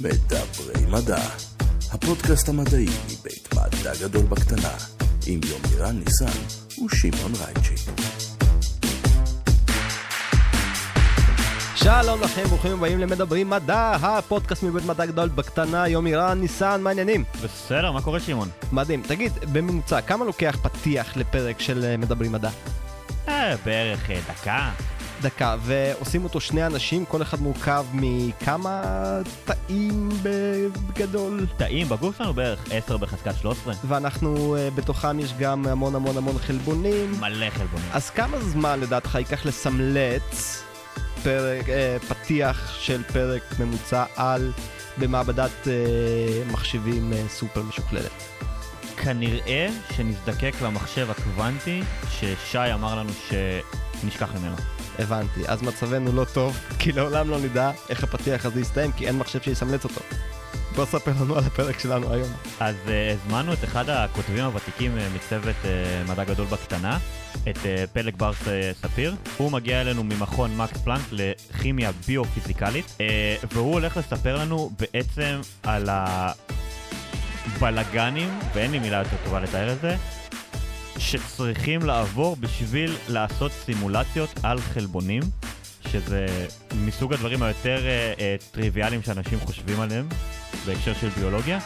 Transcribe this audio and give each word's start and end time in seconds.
מדברי 0.00 0.86
מדע, 0.90 1.22
הפודקאסט 1.92 2.48
המדעי 2.48 2.86
מבית 3.06 3.48
מדע 3.54 3.92
גדול 4.02 4.22
בקטנה, 4.22 4.72
עם 5.26 5.40
יומירן 5.44 5.98
ניסן 5.98 6.38
ושמעון 6.84 7.32
רייצ'י. 7.44 7.74
שלום 11.76 12.20
לכם, 12.22 12.44
ברוכים 12.44 12.72
הבאים 12.72 13.00
למדברים 13.00 13.50
מדע, 13.50 13.96
הפודקאסט 14.02 14.62
מבית 14.62 14.84
מדע 14.84 15.06
גדול 15.06 15.28
בקטנה, 15.28 15.88
יומירן, 15.88 16.40
ניסן, 16.40 16.80
מה 16.82 16.90
העניינים? 16.90 17.24
בסדר, 17.44 17.92
מה 17.92 18.02
קורה 18.02 18.20
שמעון? 18.20 18.48
מדהים. 18.72 19.02
תגיד, 19.02 19.32
בממוצע, 19.52 20.00
כמה 20.00 20.24
לוקח 20.24 20.58
פתיח 20.62 21.16
לפרק 21.16 21.60
של 21.60 21.84
אה, 21.84 21.96
מדברים 21.96 22.32
מדע? 22.32 22.50
אה, 23.28 23.54
בערך 23.64 24.10
אה, 24.10 24.20
דקה. 24.28 24.70
דקה, 25.22 25.56
ועושים 25.62 26.24
אותו 26.24 26.40
שני 26.40 26.66
אנשים, 26.66 27.04
כל 27.04 27.22
אחד 27.22 27.40
מורכב 27.40 27.84
מכמה 27.92 28.82
תאים 29.44 30.08
בגדול, 30.22 31.46
תאים 31.56 31.88
בגוף 31.88 32.18
שלנו 32.18 32.34
בערך 32.34 32.64
10 32.70 32.96
בחזקת 32.96 33.34
13. 33.40 33.74
ואנחנו, 33.84 34.56
אה, 34.56 34.68
בתוכם 34.74 35.20
יש 35.20 35.34
גם 35.38 35.66
המון 35.66 35.94
המון 35.94 36.16
המון 36.16 36.38
חלבונים. 36.38 37.14
מלא 37.20 37.50
חלבונים. 37.50 37.86
אז 37.92 38.10
כמה 38.10 38.40
זמן 38.40 38.80
לדעתך 38.80 39.14
ייקח 39.14 39.46
לסמלץ 39.46 40.62
פרק, 41.22 41.68
אה, 41.68 41.96
פתיח 42.08 42.76
של 42.80 43.02
פרק 43.02 43.42
ממוצע 43.60 44.04
על 44.16 44.52
במעבדת 44.98 45.68
אה, 45.68 45.72
מחשבים 46.52 47.12
אה, 47.12 47.22
סופר 47.28 47.62
משוכללת? 47.62 48.10
כנראה 48.96 49.68
שנזדקק 49.96 50.54
למחשב 50.62 51.10
הקוונטי 51.10 51.82
ששי 52.10 52.74
אמר 52.74 52.98
לנו 52.98 53.10
שנשכח 53.28 54.34
ממנו. 54.34 54.75
הבנתי, 54.98 55.40
אז 55.46 55.62
מצבנו 55.62 56.12
לא 56.12 56.24
טוב, 56.24 56.58
כי 56.78 56.92
לעולם 56.92 57.30
לא 57.30 57.38
נדע 57.38 57.70
איך 57.90 58.04
הפתיח 58.04 58.46
הזה 58.46 58.60
יסתיים, 58.60 58.92
כי 58.92 59.06
אין 59.06 59.18
מחשב 59.18 59.42
שיסמלץ 59.42 59.84
אותו. 59.84 60.00
בוא 60.76 60.84
ספר 60.84 61.12
לנו 61.20 61.36
על 61.36 61.44
הפרק 61.44 61.78
שלנו 61.78 62.12
היום. 62.12 62.28
אז 62.60 62.74
uh, 62.86 62.90
הזמנו 63.26 63.52
את 63.52 63.64
אחד 63.64 63.88
הכותבים 63.90 64.44
הוותיקים 64.44 64.96
uh, 64.96 65.00
מצוות 65.16 65.56
uh, 65.62 65.66
מדע 66.10 66.24
גדול 66.24 66.46
בקטנה, 66.46 66.98
את 67.48 67.56
uh, 67.56 67.60
פלג 67.92 68.16
בר 68.16 68.32
ס- 68.32 68.48
ספיר. 68.82 69.14
הוא 69.36 69.52
מגיע 69.52 69.80
אלינו 69.80 70.04
ממכון 70.04 70.56
מקס 70.56 70.76
פלנק 70.76 71.00
לכימיה 71.12 71.90
ביו-פיזיקלית, 72.06 72.86
uh, 72.98 73.00
והוא 73.52 73.72
הולך 73.72 73.96
לספר 73.96 74.36
לנו 74.36 74.70
בעצם 74.80 75.40
על 75.62 75.88
הבלגנים, 77.56 78.28
ואין 78.54 78.70
לי 78.70 78.78
מילה 78.78 78.98
יותר 78.98 79.16
טובה 79.24 79.40
לתאר 79.40 79.72
את 79.72 79.80
זה, 79.80 79.96
שצריכים 80.98 81.80
לעבור 81.82 82.36
בשביל 82.40 82.96
לעשות 83.08 83.52
סימולציות 83.52 84.30
על 84.42 84.60
חלבונים, 84.60 85.22
שזה 85.88 86.26
מסוג 86.74 87.12
הדברים 87.12 87.42
היותר 87.42 87.78
uh, 87.78 88.18
uh, 88.18 88.54
טריוויאליים 88.54 89.02
שאנשים 89.02 89.40
חושבים 89.40 89.80
עליהם 89.80 90.08
בהקשר 90.66 90.94
של 90.94 91.08
ביולוגיה, 91.08 91.58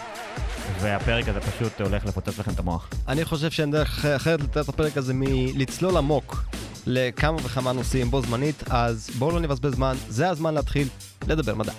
והפרק 0.81 1.28
הזה 1.28 1.41
פשוט 1.41 1.81
הולך 1.81 2.05
לפוצץ 2.05 2.39
לכם 2.39 2.50
את 2.50 2.59
המוח. 2.59 2.91
אני 3.09 3.25
חושב 3.25 3.50
שאין 3.50 3.70
דרך 3.70 4.05
אחרת 4.05 4.41
לתת 4.41 4.59
את 4.59 4.69
הפרק 4.69 4.97
הזה 4.97 5.12
מלצלול 5.17 5.97
עמוק 5.97 6.44
לכמה 6.87 7.37
וכמה 7.37 7.72
נושאים 7.72 8.11
בו 8.11 8.22
זמנית, 8.22 8.65
אז 8.70 9.11
בואו 9.19 9.31
לא 9.31 9.41
נבזבז 9.41 9.75
זמן, 9.75 9.97
זה 10.09 10.28
הזמן 10.28 10.55
להתחיל 10.55 10.89
לדבר 11.28 11.55
מדע. 11.55 11.72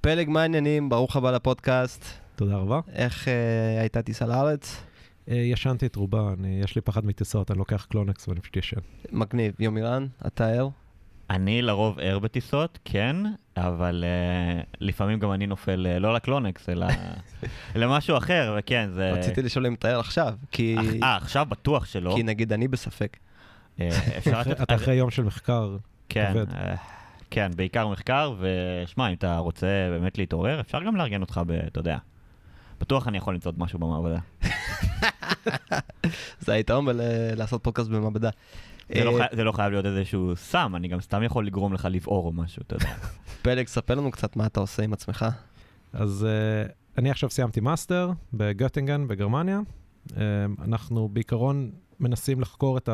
פלג, 0.00 0.28
מה 0.28 0.42
העניינים? 0.42 0.88
ברוך 0.88 1.16
הבא 1.16 1.30
לפודקאסט. 1.30 2.25
תודה 2.36 2.56
רבה. 2.56 2.80
איך 2.92 3.28
אה, 3.28 3.32
הייתה 3.80 4.02
טיסה 4.02 4.26
לארץ? 4.26 4.82
אה, 5.30 5.34
ישנתי 5.36 5.86
את 5.86 5.96
רובה, 5.96 6.32
אני, 6.38 6.60
יש 6.64 6.74
לי 6.76 6.80
פחד 6.80 7.06
מטיסות, 7.06 7.50
אני 7.50 7.58
לוקח 7.58 7.86
קלונקס 7.90 8.28
ואני 8.28 8.40
פשוט 8.40 8.56
ישן. 8.56 8.76
מגניב. 9.12 9.54
יומירן, 9.58 10.06
אתה 10.26 10.46
ער? 10.48 10.68
אני 11.30 11.62
לרוב 11.62 11.98
ער 12.00 12.18
בטיסות, 12.18 12.78
כן, 12.84 13.16
אבל 13.56 14.04
uh, 14.62 14.66
לפעמים 14.80 15.18
גם 15.18 15.32
אני 15.32 15.46
נופל 15.46 15.86
uh, 15.96 15.98
לא 15.98 16.14
לקלונקס, 16.14 16.68
אלא 16.68 16.86
למשהו 17.74 18.16
אחר, 18.16 18.56
וכן, 18.58 18.90
זה... 18.92 19.10
רציתי 19.12 19.42
לשאול 19.42 19.66
אם 19.66 19.74
אתה 19.74 19.88
ער 19.88 20.00
עכשיו, 20.00 20.34
כי... 20.50 20.76
אך- 20.78 21.02
אה, 21.02 21.16
עכשיו 21.16 21.46
בטוח 21.48 21.84
שלא. 21.84 22.12
כי 22.16 22.22
נגיד 22.22 22.52
אני 22.52 22.68
בספק. 22.68 23.16
אה, 23.80 23.88
אפשר 24.18 24.40
אחרי- 24.40 24.52
לתת... 24.52 24.62
אתה 24.62 24.74
אחרי 24.74 24.94
יום 24.94 25.10
של 25.10 25.22
מחקר, 25.22 25.76
כן, 26.08 26.30
כבד. 26.32 26.54
אה, 26.54 26.74
כן, 27.30 27.50
בעיקר 27.56 27.88
מחקר, 27.88 28.34
ושמע, 28.38 29.08
אם 29.08 29.14
אתה 29.14 29.38
רוצה 29.38 29.66
באמת 29.90 30.18
להתעורר, 30.18 30.60
אפשר 30.60 30.82
גם 30.82 30.96
לארגן 30.96 31.20
אותך. 31.20 31.40
אתה 31.66 31.80
יודע. 31.80 31.98
בטוח 32.80 33.08
אני 33.08 33.18
יכול 33.18 33.34
למצוא 33.34 33.50
עוד 33.50 33.58
משהו 33.58 33.78
במעבדה. 33.78 34.18
זה 36.44 36.52
היתרון 36.52 36.86
בלעשות 36.86 37.62
פודקאסט 37.62 37.90
במעבדה. 37.90 38.30
זה 38.94 39.04
לא 39.04 39.20
אה, 39.20 39.26
זה 39.32 39.44
לא 39.44 39.52
חייב 39.52 39.72
להיות 39.72 39.86
איזשהו 39.86 40.36
סם, 40.36 40.72
אני 40.76 40.88
גם 40.88 41.00
סתם 41.00 41.22
יכול 41.22 41.46
לגרום 41.46 41.72
לך 41.72 41.88
לבעור 41.90 42.26
או 42.26 42.32
משהו, 42.32 42.62
אתה 42.66 42.74
יודע. 42.74 42.94
פלג, 43.42 43.66
ספר 43.66 43.94
לנו 43.94 44.10
קצת 44.10 44.36
מה 44.36 44.46
אתה 44.46 44.60
עושה 44.60 44.82
עם 44.82 44.92
עצמך. 44.92 45.26
אז 45.92 46.26
uh, 46.26 46.72
אני 46.98 47.10
עכשיו 47.10 47.30
סיימתי 47.30 47.60
מאסטר 47.60 48.10
בגוטינגן 48.32 49.08
בגרמניה. 49.08 49.60
Uh, 50.08 50.14
אנחנו 50.64 51.08
בעיקרון 51.08 51.70
מנסים 52.00 52.40
לחקור 52.40 52.78
את 52.78 52.88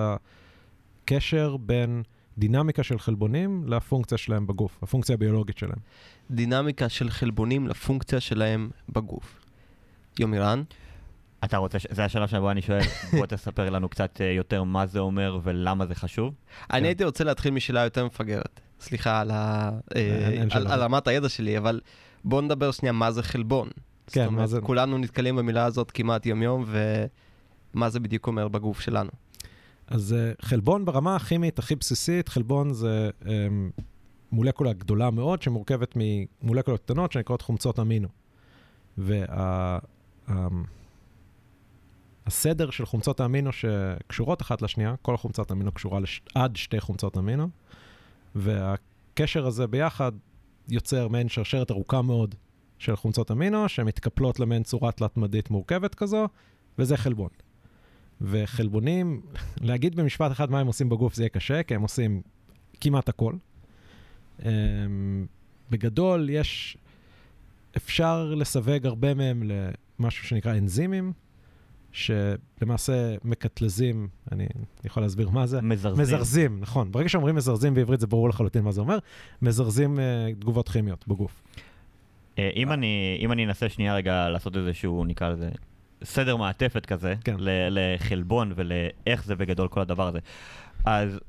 הקשר 1.04 1.56
בין 1.56 2.02
דינמיקה 2.38 2.82
של 2.82 2.98
חלבונים 2.98 3.64
לפונקציה 3.68 4.18
שלהם 4.18 4.46
בגוף, 4.46 4.78
הפונקציה 4.82 5.14
הביולוגית 5.14 5.58
שלהם. 5.58 5.78
דינמיקה 6.30 6.88
של 6.88 7.10
חלבונים 7.10 7.68
לפונקציה 7.68 8.20
שלהם 8.20 8.70
בגוף. 8.88 9.41
יומירן, 10.18 10.62
אתה 11.44 11.56
רוצה, 11.56 11.78
ש- 11.78 11.86
זה 11.90 12.04
השלב 12.04 12.28
שבו 12.28 12.50
אני 12.50 12.62
שואל, 12.62 12.80
בוא 13.18 13.26
תספר 13.26 13.70
לנו 13.70 13.88
קצת 13.88 14.20
אה, 14.20 14.26
יותר 14.26 14.62
מה 14.62 14.86
זה 14.86 14.98
אומר 14.98 15.38
ולמה 15.42 15.86
זה 15.86 15.94
חשוב. 15.94 16.34
אני 16.72 16.88
הייתי 16.88 17.04
רוצה 17.04 17.24
להתחיל 17.24 17.50
משאלה 17.54 17.80
יותר 17.80 18.06
מפגרת. 18.06 18.60
סליחה 18.80 19.20
על, 19.20 19.30
ה... 19.30 19.70
אה, 19.96 20.28
אין 20.28 20.48
על, 20.52 20.66
רמת 20.82 21.08
הידע 21.08 21.28
שלי, 21.28 21.58
אבל 21.58 21.80
בואו 22.24 22.40
נדבר 22.40 22.70
שנייה 22.70 22.92
מה 22.92 23.10
זה 23.12 23.22
חלבון. 23.22 23.68
כן, 24.06 24.28
מה 24.28 24.46
זה- 24.46 24.60
כולנו 24.60 24.98
נתקלים 24.98 25.36
במילה 25.36 25.64
הזאת 25.64 25.90
כמעט 25.90 26.26
יום-יום, 26.26 26.64
ומה 27.74 27.90
זה 27.90 28.00
בדיוק 28.00 28.26
אומר 28.26 28.48
בגוף 28.48 28.80
שלנו. 28.80 29.10
אז 29.86 30.16
חלבון 30.42 30.84
ברמה 30.84 31.16
הכימית 31.16 31.58
הכי 31.58 31.74
בסיסית, 31.76 32.28
חלבון 32.28 32.72
זה 32.72 33.10
um, 33.22 33.26
מולקולה 34.32 34.72
גדולה 34.72 35.10
מאוד 35.10 35.42
שמורכבת 35.42 35.94
ממולקולות 35.96 36.80
קטנות 36.80 37.12
שנקראות 37.12 37.42
חומצות 37.42 37.78
אמינו. 37.80 38.08
וה... 38.98 39.78
um, 40.28 40.32
הסדר 42.26 42.70
של 42.70 42.86
חומצות 42.86 43.20
האמינו 43.20 43.50
שקשורות 43.52 44.42
אחת 44.42 44.62
לשנייה, 44.62 44.94
כל 45.02 45.16
חומצת 45.16 45.52
אמינו 45.52 45.72
קשורה 45.72 46.00
לש... 46.00 46.20
עד 46.34 46.56
שתי 46.56 46.80
חומצות 46.80 47.18
אמינו, 47.18 47.48
והקשר 48.34 49.46
הזה 49.46 49.66
ביחד 49.66 50.12
יוצר 50.68 51.08
מעין 51.08 51.28
שרשרת 51.28 51.70
ארוכה 51.70 52.02
מאוד 52.02 52.34
של 52.78 52.96
חומצות 52.96 53.30
אמינו, 53.30 53.68
שמתקפלות 53.68 54.40
למעין 54.40 54.62
צורה 54.62 54.92
תלת-מדית 54.92 55.50
מורכבת 55.50 55.94
כזו, 55.94 56.28
וזה 56.78 56.96
חלבון. 56.96 57.28
וחלבונים, 58.20 59.20
להגיד 59.60 59.96
במשפט 59.96 60.32
אחד 60.32 60.50
מה 60.50 60.60
הם 60.60 60.66
עושים 60.66 60.88
בגוף 60.88 61.14
זה 61.14 61.22
יהיה 61.22 61.28
קשה, 61.28 61.62
כי 61.62 61.74
הם 61.74 61.82
עושים 61.82 62.22
כמעט 62.80 63.08
הכל. 63.08 63.34
Um, 64.40 64.44
בגדול, 65.70 66.30
יש, 66.30 66.76
אפשר 67.76 68.34
לסווג 68.34 68.86
הרבה 68.86 69.14
מהם 69.14 69.42
למשהו 70.02 70.26
שנקרא 70.26 70.52
אנזימים, 70.52 71.12
שלמעשה 71.92 73.14
מקטלזים, 73.24 74.08
אני 74.32 74.46
יכול 74.84 75.02
להסביר 75.02 75.30
מה 75.30 75.46
זה. 75.46 75.62
מזרזים. 75.62 76.02
מזרזים, 76.02 76.60
נכון. 76.60 76.92
ברגע 76.92 77.08
שאומרים 77.08 77.34
מזרזים 77.34 77.74
בעברית 77.74 78.00
זה 78.00 78.06
ברור 78.06 78.28
לחלוטין 78.28 78.64
מה 78.64 78.72
זה 78.72 78.80
אומר. 78.80 78.98
מזרזים 79.42 79.98
uh, 79.98 80.40
תגובות 80.40 80.68
כימיות 80.68 81.08
בגוף. 81.08 81.42
אה, 82.38 82.50
אם 82.56 82.72
אני, 82.72 83.18
אם 83.20 83.32
אני 83.32 83.44
אנסה 83.44 83.68
שנייה 83.68 83.94
רגע 83.94 84.28
לעשות 84.28 84.56
איזשהו, 84.56 85.04
נקרא 85.04 85.28
לזה, 85.28 85.50
סדר 86.04 86.36
מעטפת 86.36 86.86
כזה, 86.86 87.14
כן. 87.24 87.36
לחלבון 87.70 88.52
ולאיך 88.56 89.24
זה 89.24 89.36
בגדול 89.36 89.68
כל 89.68 89.80
הדבר 89.80 90.08
הזה. 90.08 90.18
אז 90.84 91.20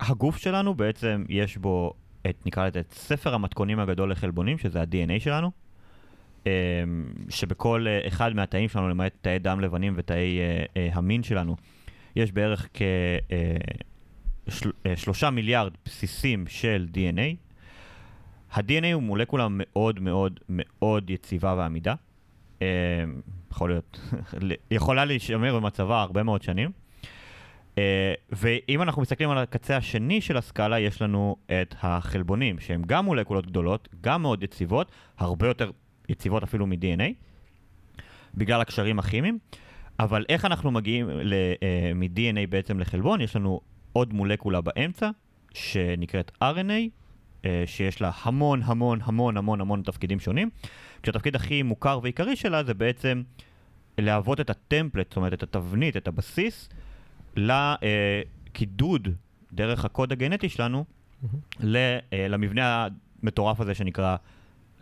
הגוף 0.00 0.36
שלנו 0.36 0.74
בעצם 0.74 1.24
יש 1.28 1.56
בו 1.56 1.92
את, 2.30 2.46
נקרא 2.46 2.66
לזה, 2.66 2.80
את 2.80 2.92
ספר 2.92 3.34
המתכונים 3.34 3.80
הגדול 3.80 4.10
לחלבונים, 4.10 4.58
שזה 4.58 4.80
ה-DNA 4.80 5.20
שלנו, 5.20 5.50
שבכל 7.28 7.86
אה, 7.88 8.08
אחד 8.08 8.34
מהתאים 8.34 8.68
שלנו, 8.68 8.88
למעט 8.88 9.12
תאי 9.20 9.38
דם 9.38 9.60
לבנים 9.60 9.94
ותאי 9.96 10.38
אה, 10.38 10.64
אה, 10.76 10.88
המין 10.92 11.22
שלנו, 11.22 11.56
יש 12.16 12.32
בערך 12.32 12.68
כשלושה 14.84 15.30
מיליארד 15.30 15.72
בסיסים 15.84 16.44
של 16.48 16.88
DNA. 16.94 17.36
ה-DNA 18.52 18.92
הוא 18.92 19.02
מולקולה 19.02 19.46
מאוד 19.50 20.00
מאוד 20.00 20.40
מאוד 20.48 21.10
יציבה 21.10 21.54
ועמידה. 21.58 21.94
אה, 22.62 22.66
יכול 23.50 23.70
להיות, 23.70 24.00
יכולה 24.70 25.04
להישמר 25.04 25.56
במצבה 25.56 26.02
הרבה 26.02 26.22
מאוד 26.22 26.42
שנים. 26.42 26.70
אה, 27.78 28.14
ואם 28.30 28.82
אנחנו 28.82 29.02
מסתכלים 29.02 29.30
על 29.30 29.38
הקצה 29.38 29.76
השני 29.76 30.20
של 30.20 30.36
הסקאלה, 30.36 30.80
יש 30.80 31.02
לנו 31.02 31.36
את 31.46 31.74
החלבונים, 31.82 32.60
שהם 32.60 32.82
גם 32.86 33.04
מולקולות 33.04 33.46
גדולות, 33.46 33.88
גם 34.00 34.22
מאוד 34.22 34.42
יציבות, 34.42 34.92
הרבה 35.18 35.46
יותר 35.48 35.70
יציבות 36.12 36.42
אפילו 36.42 36.66
מ-DNA, 36.66 37.12
בגלל 38.34 38.60
הקשרים 38.60 38.98
הכימיים. 38.98 39.38
אבל 40.00 40.24
איך 40.28 40.44
אנחנו 40.44 40.70
מגיעים 40.70 41.10
אה, 41.10 41.92
מ-DNA 41.94 42.46
בעצם 42.48 42.80
לחלבון? 42.80 43.20
יש 43.20 43.36
לנו 43.36 43.60
עוד 43.92 44.14
מולקולה 44.14 44.60
באמצע, 44.60 45.10
שנקראת 45.54 46.30
RNA, 46.42 46.88
אה, 47.44 47.62
שיש 47.66 48.00
לה 48.00 48.10
המון 48.22 48.62
המון 48.64 48.98
המון 49.02 49.36
המון 49.36 49.60
המון 49.60 49.82
תפקידים 49.82 50.20
שונים, 50.20 50.50
כשהתפקיד 51.02 51.36
הכי 51.36 51.62
מוכר 51.62 52.00
ועיקרי 52.02 52.36
שלה 52.36 52.64
זה 52.64 52.74
בעצם 52.74 53.22
להוות 53.98 54.40
את 54.40 54.50
הטמפלט, 54.50 55.08
זאת 55.08 55.16
אומרת 55.16 55.32
את 55.32 55.42
התבנית, 55.42 55.96
את 55.96 56.08
הבסיס, 56.08 56.68
לקידוד 57.36 59.08
דרך 59.52 59.84
הקוד 59.84 60.12
הגנטי 60.12 60.48
שלנו 60.48 60.84
אה, 61.64 61.98
למבנה 62.12 62.88
המטורף 63.22 63.60
הזה 63.60 63.74
שנקרא 63.74 64.16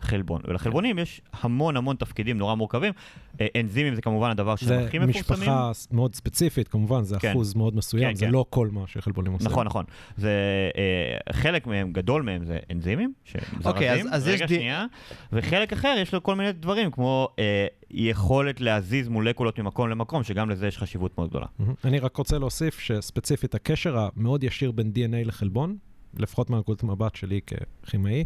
חלבון. 0.00 0.40
ולחלבונים 0.48 0.98
יש 0.98 1.20
המון 1.32 1.76
המון 1.76 1.96
תפקידים 1.96 2.38
נורא 2.38 2.54
מורכבים. 2.54 2.92
אה, 3.40 3.46
אנזימים 3.60 3.94
זה 3.94 4.02
כמובן 4.02 4.30
הדבר 4.30 4.56
שהם 4.56 4.68
זה 4.68 4.86
הכי 4.86 4.98
מפורסמים. 4.98 5.38
משפחה 5.40 5.70
ס- 5.74 5.88
מאוד 5.92 6.14
ספציפית, 6.14 6.68
כמובן, 6.68 7.02
זה 7.02 7.16
כן. 7.18 7.30
אחוז 7.30 7.54
מאוד 7.54 7.76
מסוים, 7.76 8.08
כן, 8.08 8.14
זה 8.14 8.26
כן. 8.26 8.32
לא 8.32 8.44
כל 8.50 8.68
מה 8.72 8.84
שחלבונים 8.86 9.32
עושים. 9.32 9.46
נכון, 9.50 9.66
נכון. 9.66 9.84
זה, 10.16 10.30
אה, 10.76 11.32
חלק 11.32 11.66
מהם, 11.66 11.92
גדול 11.92 12.22
מהם, 12.22 12.44
זה 12.44 12.58
אנזימים, 12.72 13.12
שמזרזים, 13.24 13.60
אוקיי, 13.64 13.92
אז- 13.92 14.06
אז 14.12 14.28
יש 14.28 14.34
רגע 14.34 14.46
די- 14.46 14.54
שנייה, 14.54 14.86
וחלק 15.32 15.72
אחר 15.72 15.94
יש 16.02 16.14
לו 16.14 16.22
כל 16.22 16.34
מיני 16.34 16.52
דברים, 16.52 16.90
כמו 16.90 17.28
אה, 17.38 17.66
יכולת 17.90 18.60
להזיז 18.60 19.08
מולקולות 19.08 19.58
ממקום 19.58 19.88
למקום, 19.88 20.22
שגם 20.22 20.50
לזה 20.50 20.66
יש 20.66 20.78
חשיבות 20.78 21.18
מאוד 21.18 21.30
גדולה. 21.30 21.46
מהמם. 21.58 21.74
אני 21.84 21.98
רק 21.98 22.16
רוצה 22.16 22.38
להוסיף 22.38 22.78
שספציפית 22.78 23.54
הקשר 23.54 23.98
המאוד 23.98 24.44
ישיר 24.44 24.70
בין 24.72 24.92
DNA 24.94 25.26
לחלבון, 25.28 25.76
לפחות 26.18 26.50
מהנקודת 26.50 26.82
מבט 26.82 27.14
שלי 27.16 27.40
ככימאי, 27.84 28.24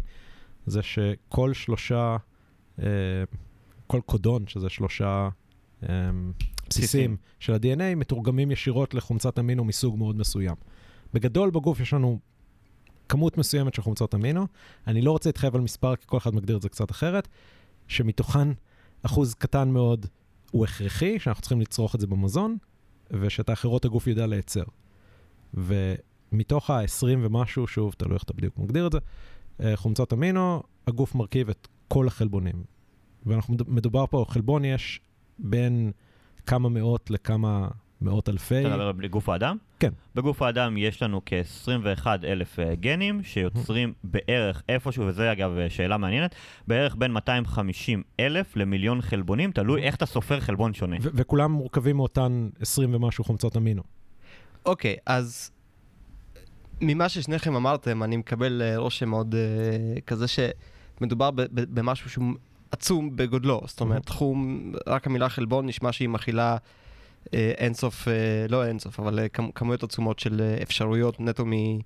זה 0.65 0.81
שכל 0.81 1.53
שלושה, 1.53 2.17
אה, 2.79 2.85
כל 3.87 4.01
קודון, 4.05 4.47
שזה 4.47 4.69
שלושה 4.69 5.29
אה, 5.89 6.09
בסיסים 6.69 7.17
של 7.39 7.53
ה-DNA, 7.53 7.95
מתורגמים 7.95 8.51
ישירות 8.51 8.93
לחומצת 8.93 9.39
אמינו 9.39 9.65
מסוג 9.65 9.97
מאוד 9.97 10.15
מסוים. 10.15 10.55
בגדול 11.13 11.49
בגוף 11.49 11.79
יש 11.79 11.93
לנו 11.93 12.19
כמות 13.09 13.37
מסוימת 13.37 13.73
של 13.73 13.81
חומצות 13.81 14.15
אמינו, 14.15 14.47
אני 14.87 15.01
לא 15.01 15.11
רוצה 15.11 15.29
להתחייב 15.29 15.55
על 15.55 15.61
מספר, 15.61 15.95
כי 15.95 16.03
כל 16.05 16.17
אחד 16.17 16.35
מגדיר 16.35 16.57
את 16.57 16.61
זה 16.61 16.69
קצת 16.69 16.91
אחרת, 16.91 17.27
שמתוכן 17.87 18.47
אחוז 19.03 19.33
קטן 19.33 19.69
מאוד 19.69 20.05
הוא 20.51 20.65
הכרחי, 20.65 21.19
שאנחנו 21.19 21.41
צריכים 21.41 21.61
לצרוך 21.61 21.95
את 21.95 21.99
זה 21.99 22.07
במזון, 22.07 22.57
ושאת 23.11 23.49
האחרות 23.49 23.85
הגוף 23.85 24.07
יודע 24.07 24.27
לייצר. 24.27 24.63
ומתוך 25.53 26.69
ה-20 26.69 27.05
ומשהו, 27.21 27.67
שוב, 27.67 27.93
תלוי 27.97 28.13
איך 28.13 28.23
אתה 28.23 28.33
בדיוק 28.33 28.57
מגדיר 28.57 28.87
את 28.87 28.91
זה, 28.91 28.99
חומצות 29.75 30.13
אמינו, 30.13 30.63
הגוף 30.87 31.15
מרכיב 31.15 31.49
את 31.49 31.67
כל 31.87 32.07
החלבונים. 32.07 32.63
ואנחנו 33.25 33.53
מד- 33.53 33.69
מדובר 33.69 34.05
פה, 34.05 34.25
חלבון 34.29 34.65
יש 34.65 34.99
בין 35.39 35.91
כמה 36.45 36.69
מאות 36.69 37.09
לכמה 37.11 37.67
מאות 38.01 38.29
אלפי. 38.29 38.59
אתה 38.61 38.69
מדבר 38.69 38.91
בגוף 38.91 39.29
האדם? 39.29 39.57
כן. 39.79 39.89
בגוף 40.15 40.41
האדם 40.41 40.77
יש 40.77 41.01
לנו 41.03 41.21
כ-21 41.25 42.07
אלף 42.23 42.59
אה, 42.59 42.75
גנים 42.75 43.23
שיוצרים 43.23 43.93
בערך 44.03 44.63
איפשהו, 44.69 45.05
וזה 45.07 45.31
אגב 45.31 45.57
אה, 45.57 45.69
שאלה 45.69 45.97
מעניינת, 45.97 46.35
בערך 46.67 46.95
בין 46.95 47.11
250 47.11 48.03
אלף 48.19 48.55
למיליון 48.57 49.01
חלבונים, 49.01 49.51
תלוי 49.51 49.81
איך 49.83 49.95
אתה 49.95 50.05
סופר 50.05 50.39
חלבון 50.39 50.73
שונה. 50.73 50.95
וכולם 51.01 51.51
מורכבים 51.51 51.95
מאותן 51.95 52.49
20 52.59 52.95
ומשהו 52.95 53.23
חומצות 53.23 53.57
אמינו. 53.57 53.83
אוקיי, 54.65 54.95
אז 55.05 55.51
ממה 56.81 57.09
ששניכם 57.09 57.55
אמרתם, 57.55 58.03
אני 58.03 58.17
מקבל 58.17 58.61
אה, 58.61 58.77
רושם 58.77 59.09
מאוד 59.09 59.35
אה, 59.35 59.41
כזה 60.01 60.25
שמדובר 60.27 61.31
ב- 61.31 61.41
ב- 61.41 61.47
במשהו 61.79 62.09
שהוא 62.09 62.25
עצום 62.71 63.15
בגודלו. 63.15 63.61
זאת 63.65 63.81
אומרת, 63.81 64.05
תחום, 64.05 64.71
רק 64.87 65.07
המילה 65.07 65.29
חלבון 65.29 65.65
נשמע 65.65 65.91
שהיא 65.91 66.09
מכילה 66.09 66.57
אה, 67.33 67.51
אינסוף, 67.57 68.07
אה, 68.07 68.13
לא 68.49 68.65
אינסוף, 68.65 68.99
אבל 68.99 69.19
כמ- 69.33 69.51
כמויות 69.55 69.83
עצומות 69.83 70.19
של 70.19 70.41
אה, 70.41 70.57
אפשרויות 70.63 71.19
נטו 71.19 71.43
מ- 71.45 71.79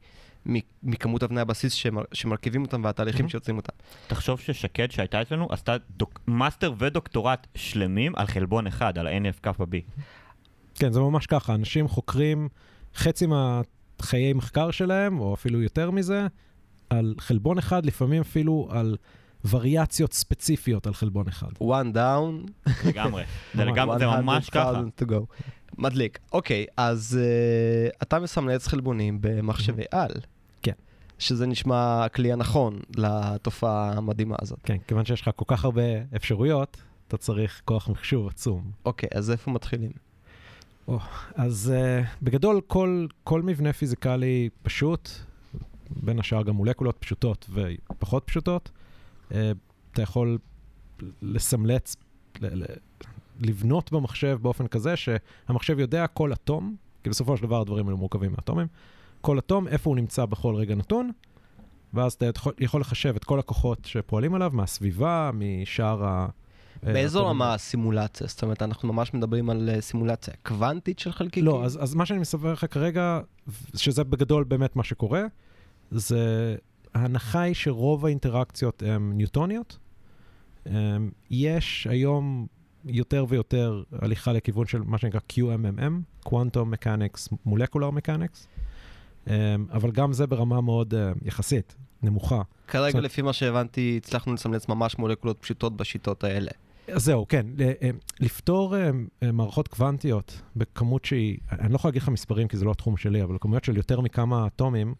מ- 0.45 0.59
מכמות 0.83 1.23
אבני 1.23 1.41
הבסיס 1.41 1.73
שמר, 1.73 2.03
שמרכיבים 2.13 2.61
אותם 2.61 2.81
והתהליכים 2.83 3.25
Mhm. 3.25 3.29
שיוצרים 3.29 3.57
אותם. 3.57 3.73
תחשוב 4.07 4.39
ששקד 4.39 4.91
שהייתה 4.91 5.21
אצלנו 5.21 5.47
עשתה 5.51 5.75
דוק, 5.97 6.19
מאסטר 6.27 6.73
ודוקטורט 6.77 7.47
שלמים 7.55 8.15
על 8.15 8.27
חלבון 8.27 8.67
אחד, 8.67 8.97
על 8.97 9.07
ה- 9.07 9.23
NF 9.23 9.39
kappa 9.43 9.63
B. 9.63 10.01
כן, 10.75 10.91
זה 10.91 10.99
ממש 10.99 11.25
ככה, 11.25 11.55
אנשים 11.55 11.87
חוקרים 11.87 12.49
חצי 12.95 13.25
מהחיי 13.99 14.33
מחקר 14.33 14.71
שלהם, 14.71 15.19
או 15.19 15.33
אפילו 15.33 15.61
יותר 15.61 15.91
מזה, 15.91 16.27
על 16.89 17.15
חלבון 17.19 17.57
אחד, 17.57 17.85
לפעמים 17.85 18.21
אפילו 18.21 18.67
על 18.71 18.97
וריאציות 19.49 20.13
ספציפיות 20.13 20.87
על 20.87 20.93
חלבון 20.93 21.27
אחד. 21.27 21.47
one 21.59 21.95
down, 21.95 22.51
לגמרי. 22.85 23.23
זה 23.55 23.65
ממש. 23.65 23.73
לגמרי, 23.73 23.99
זה 23.99 24.07
ממש 24.07 24.49
ככה. 24.49 24.71
100,000 24.71 24.89
to 25.01 25.05
go. 25.05 25.25
מדליק. 25.77 26.19
אוקיי, 26.31 26.65
אז 26.77 27.19
uh, 27.19 27.95
אתה 28.01 28.19
מסמלץ 28.19 28.67
חלבונים 28.67 29.17
במחשבי 29.21 29.83
על. 29.91 30.11
כן. 30.61 30.71
שזה 31.19 31.47
נשמע 31.47 32.05
הכלי 32.05 32.31
הנכון 32.31 32.79
לתופעה 32.97 33.93
המדהימה 33.97 34.35
הזאת. 34.41 34.59
כן, 34.63 34.77
כיוון 34.87 35.05
שיש 35.05 35.21
לך 35.21 35.29
כל 35.35 35.45
כך 35.47 35.65
הרבה 35.65 35.81
אפשרויות, 36.15 36.77
אתה 37.07 37.17
צריך 37.17 37.61
כוח 37.65 37.89
מחשוב 37.89 38.27
עצום. 38.27 38.71
אוקיי, 38.85 39.09
אז 39.13 39.31
איפה 39.31 39.51
מתחילים? 39.51 39.91
אז 41.35 41.73
uh, 41.75 42.07
בגדול, 42.21 42.61
כל, 42.67 43.07
כל 43.23 43.41
מבנה 43.41 43.73
פיזיקלי 43.73 44.49
פשוט, 44.63 45.09
בין 45.89 46.19
השאר 46.19 46.43
גם 46.43 46.55
מולקולות 46.55 46.97
פשוטות 46.99 47.49
ופחות 47.53 48.23
פשוטות, 48.25 48.71
uh, 49.29 49.33
אתה 49.91 50.01
יכול 50.01 50.37
לסמלץ, 51.21 51.95
ל- 52.41 52.63
ל- 52.63 52.75
לבנות 53.39 53.91
במחשב 53.91 54.39
באופן 54.41 54.67
כזה 54.67 54.95
שהמחשב 54.95 55.79
יודע 55.79 56.07
כל 56.07 56.33
אטום, 56.33 56.75
כי 57.03 57.09
בסופו 57.09 57.37
של 57.37 57.43
דבר 57.43 57.61
הדברים 57.61 57.85
האלה 57.87 57.97
מורכבים 57.97 58.31
מאטומים, 58.31 58.67
כל 59.21 59.39
אטום, 59.39 59.67
איפה 59.67 59.89
הוא 59.89 59.97
נמצא 59.97 60.25
בכל 60.25 60.55
רגע 60.55 60.75
נתון, 60.75 61.11
ואז 61.93 62.13
אתה 62.13 62.25
יכול 62.59 62.81
לחשב 62.81 63.15
את 63.15 63.23
כל 63.23 63.39
הכוחות 63.39 63.85
שפועלים 63.85 64.33
עליו, 64.33 64.51
מהסביבה, 64.53 65.31
משאר 65.33 66.05
ה... 66.05 66.27
אה, 66.87 66.93
באיזו. 66.93 67.27
רמה 67.27 67.53
הסימולציה? 67.53 68.27
זאת 68.27 68.43
אומרת, 68.43 68.61
אנחנו 68.61 68.93
ממש 68.93 69.13
מדברים 69.13 69.49
על 69.49 69.69
אה, 69.69 69.81
סימולציה 69.81 70.33
קוונטית 70.43 70.99
של 70.99 71.11
חלקיקים? 71.11 71.45
לא, 71.45 71.65
אז, 71.65 71.83
אז 71.83 71.95
מה 71.95 72.05
שאני 72.05 72.19
מספר 72.19 72.53
לך 72.53 72.65
כרגע, 72.71 73.19
שזה 73.75 74.03
בגדול 74.03 74.43
באמת 74.43 74.75
מה 74.75 74.83
שקורה, 74.83 75.23
זה 75.91 76.55
ההנחה 76.93 77.41
היא 77.41 77.53
שרוב 77.53 78.05
האינטראקציות 78.05 78.83
הן 78.83 79.11
ניוטוניות. 79.15 79.77
אמ, 80.67 81.09
יש 81.29 81.87
היום 81.89 82.47
יותר 82.85 83.25
ויותר 83.29 83.83
הליכה 83.91 84.33
לכיוון 84.33 84.67
של 84.67 84.81
מה 84.85 84.97
שנקרא 84.97 85.19
QMMM, 85.33 86.25
Quantum 86.27 86.73
Mechanics, 86.73 87.33
Molecular 87.47 87.91
Mechanics, 87.97 88.47
אמ, 89.27 89.33
אבל 89.71 89.91
גם 89.91 90.13
זה 90.13 90.27
ברמה 90.27 90.61
מאוד 90.61 90.93
אה, 90.93 91.11
יחסית 91.25 91.75
נמוכה. 92.03 92.41
כרגע, 92.67 92.99
לפי 92.99 93.21
מה 93.21 93.33
שהבנתי, 93.33 93.99
הצלחנו 94.03 94.33
לסמלץ 94.33 94.67
ממש 94.67 94.97
מולקולות 94.97 95.37
פשוטות 95.41 95.77
בשיטות 95.77 96.23
האלה. 96.23 96.51
אז 96.93 97.05
זהו, 97.05 97.25
כן. 97.29 97.45
אה, 97.59 97.89
לפתור 98.19 98.75
אה, 98.75 98.89
אה, 99.23 99.31
מערכות 99.31 99.67
קוונטיות 99.67 100.41
בכמות 100.55 101.05
שהיא, 101.05 101.37
אני 101.51 101.71
לא 101.71 101.75
יכול 101.75 101.89
להגיד 101.89 102.01
לך 102.01 102.09
מספרים 102.09 102.47
כי 102.47 102.57
זה 102.57 102.65
לא 102.65 102.71
התחום 102.71 102.97
שלי, 102.97 103.23
אבל 103.23 103.37
כמויות 103.41 103.63
של 103.63 103.77
יותר 103.77 104.01
מכמה 104.01 104.47
אטומים, 104.47 104.93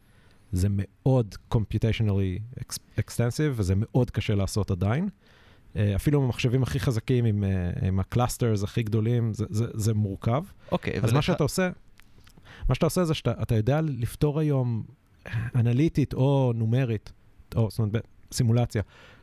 זה 0.52 0.68
מאוד 0.72 1.36
computationally 1.54 2.60
ex- 2.60 3.00
expensive 3.00 3.54
וזה 3.56 3.74
מאוד 3.78 4.12
קשה 4.12 4.36
לעשות 4.36 4.72
עדיין. 4.72 5.10
אפילו 5.96 6.22
במחשבים 6.22 6.64
הכי 6.64 6.80
חזקים 6.80 7.26
עם, 7.26 7.44
עם 7.82 8.00
ה 8.00 8.07
clusters 8.07 8.64
הכי 8.64 8.84
גדולים, 8.84 9.34
זה, 9.34 9.46
זה, 9.50 9.66
זה 9.74 9.94
מורכב. 9.94 10.44
אוקיי, 10.72 11.00
אז 11.04 11.14
מה 11.14 11.22
שאתה 11.22 11.44
עושה, 11.44 11.70
מה 12.70 12.76
שאתה 12.76 12.86
עושה 12.86 13.06
זה 13.06 13.14
שאתה 13.14 13.34
אתה 13.42 13.56
יודע 13.56 13.82
לפתור 13.82 14.40
היום 14.40 14.84
אנליטית 15.56 16.14
או 16.14 16.54
נומרית, 16.56 17.12
או 17.56 17.70
זאת 17.70 17.80
אומרת 17.80 18.04
בסימולציה, 18.32 18.82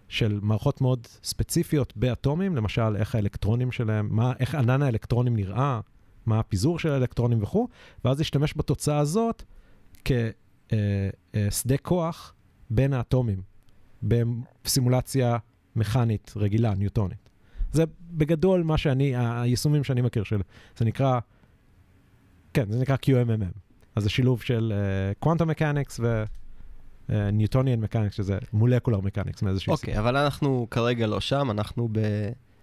של 0.08 0.38
מערכות 0.42 0.80
מאוד 0.80 1.06
ספציפיות 1.22 1.96
באטומים, 1.96 2.56
למשל 2.56 2.96
איך 2.96 3.14
האלקטרונים 3.14 3.72
שלהם, 3.72 4.08
מה, 4.10 4.32
איך 4.40 4.54
ענן 4.54 4.82
האלקטרונים 4.82 5.36
נראה, 5.36 5.80
מה 6.26 6.38
הפיזור 6.38 6.78
של 6.78 6.90
האלקטרונים 6.90 7.42
וכו', 7.42 7.68
ואז 8.04 8.18
להשתמש 8.18 8.54
בתוצאה 8.56 8.98
הזאת 8.98 9.42
כשדה 10.04 11.76
כוח 11.82 12.34
בין 12.70 12.92
האטומים, 12.92 13.42
בסימולציה 14.64 15.36
מכנית 15.76 16.32
רגילה, 16.36 16.74
ניוטונית. 16.74 17.30
זה 17.72 17.84
בגדול 18.10 18.62
מה 18.62 18.78
שאני, 18.78 19.16
היישומים 19.16 19.84
שאני 19.84 20.00
מכיר 20.00 20.24
של, 20.24 20.40
זה 20.76 20.84
נקרא, 20.84 21.18
כן, 22.54 22.72
זה 22.72 22.80
נקרא 22.80 22.96
QMMM. 22.96 23.58
אז 23.94 24.02
זה 24.02 24.10
שילוב 24.10 24.42
של 24.42 24.72
קוונטום 25.18 25.50
מקניקס 25.50 26.00
וניוטוניאן 27.08 27.80
מקניקס, 27.80 28.14
שזה 28.14 28.38
מולקולר 28.52 29.00
מקניקס 29.00 29.42
מאיזושהי 29.42 29.72
אוקיי, 29.72 29.98
אבל 29.98 30.16
אנחנו 30.16 30.66
כרגע 30.70 31.06
לא 31.06 31.20
שם, 31.20 31.50
אנחנו 31.50 31.88
ב... 31.92 31.98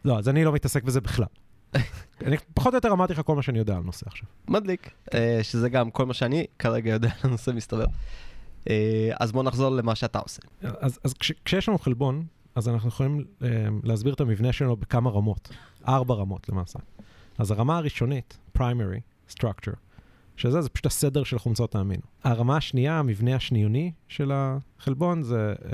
לא, 0.05 0.19
אז 0.19 0.29
אני 0.29 0.43
לא 0.43 0.53
מתעסק 0.53 0.83
בזה 0.83 1.01
בכלל. 1.01 1.25
אני 2.25 2.37
פחות 2.53 2.73
או 2.73 2.77
יותר 2.77 2.91
אמרתי 2.91 3.13
לך 3.13 3.21
כל 3.25 3.35
מה 3.35 3.41
שאני 3.41 3.59
יודע 3.59 3.75
על 3.75 3.83
נושא 3.83 4.05
עכשיו. 4.07 4.27
מדליק, 4.47 4.89
אה, 5.13 5.39
שזה 5.43 5.69
גם 5.69 5.91
כל 5.91 6.05
מה 6.05 6.13
שאני 6.13 6.45
כרגע 6.59 6.91
יודע 6.91 7.09
על 7.09 7.29
הנושא 7.29 7.51
מסתבר. 7.51 7.85
אה, 8.69 9.11
אז 9.19 9.31
בוא 9.31 9.43
נחזור 9.43 9.69
למה 9.69 9.95
שאתה 9.95 10.19
עושה. 10.19 10.41
אז, 10.61 10.99
אז 11.03 11.13
כש, 11.13 11.31
כשיש 11.45 11.69
לנו 11.69 11.77
חלבון, 11.77 12.25
אז 12.55 12.69
אנחנו 12.69 12.89
יכולים 12.89 13.25
אה, 13.43 13.47
להסביר 13.83 14.13
את 14.13 14.21
המבנה 14.21 14.53
שלו 14.53 14.75
בכמה 14.75 15.09
רמות, 15.09 15.49
ארבע 15.87 16.15
רמות 16.15 16.49
למעשה. 16.49 16.79
אז 17.37 17.51
הרמה 17.51 17.77
הראשונית, 17.77 18.37
primary 18.57 19.31
structure, 19.31 19.75
שזה 20.35 20.61
זה 20.61 20.69
פשוט 20.69 20.85
הסדר 20.85 21.23
של 21.23 21.39
חומצות 21.39 21.75
האמינו. 21.75 22.01
הרמה 22.23 22.57
השנייה, 22.57 22.99
המבנה 22.99 23.35
השניוני 23.35 23.91
של 24.07 24.31
החלבון, 24.33 25.23
זה 25.23 25.53
um, 25.59 25.65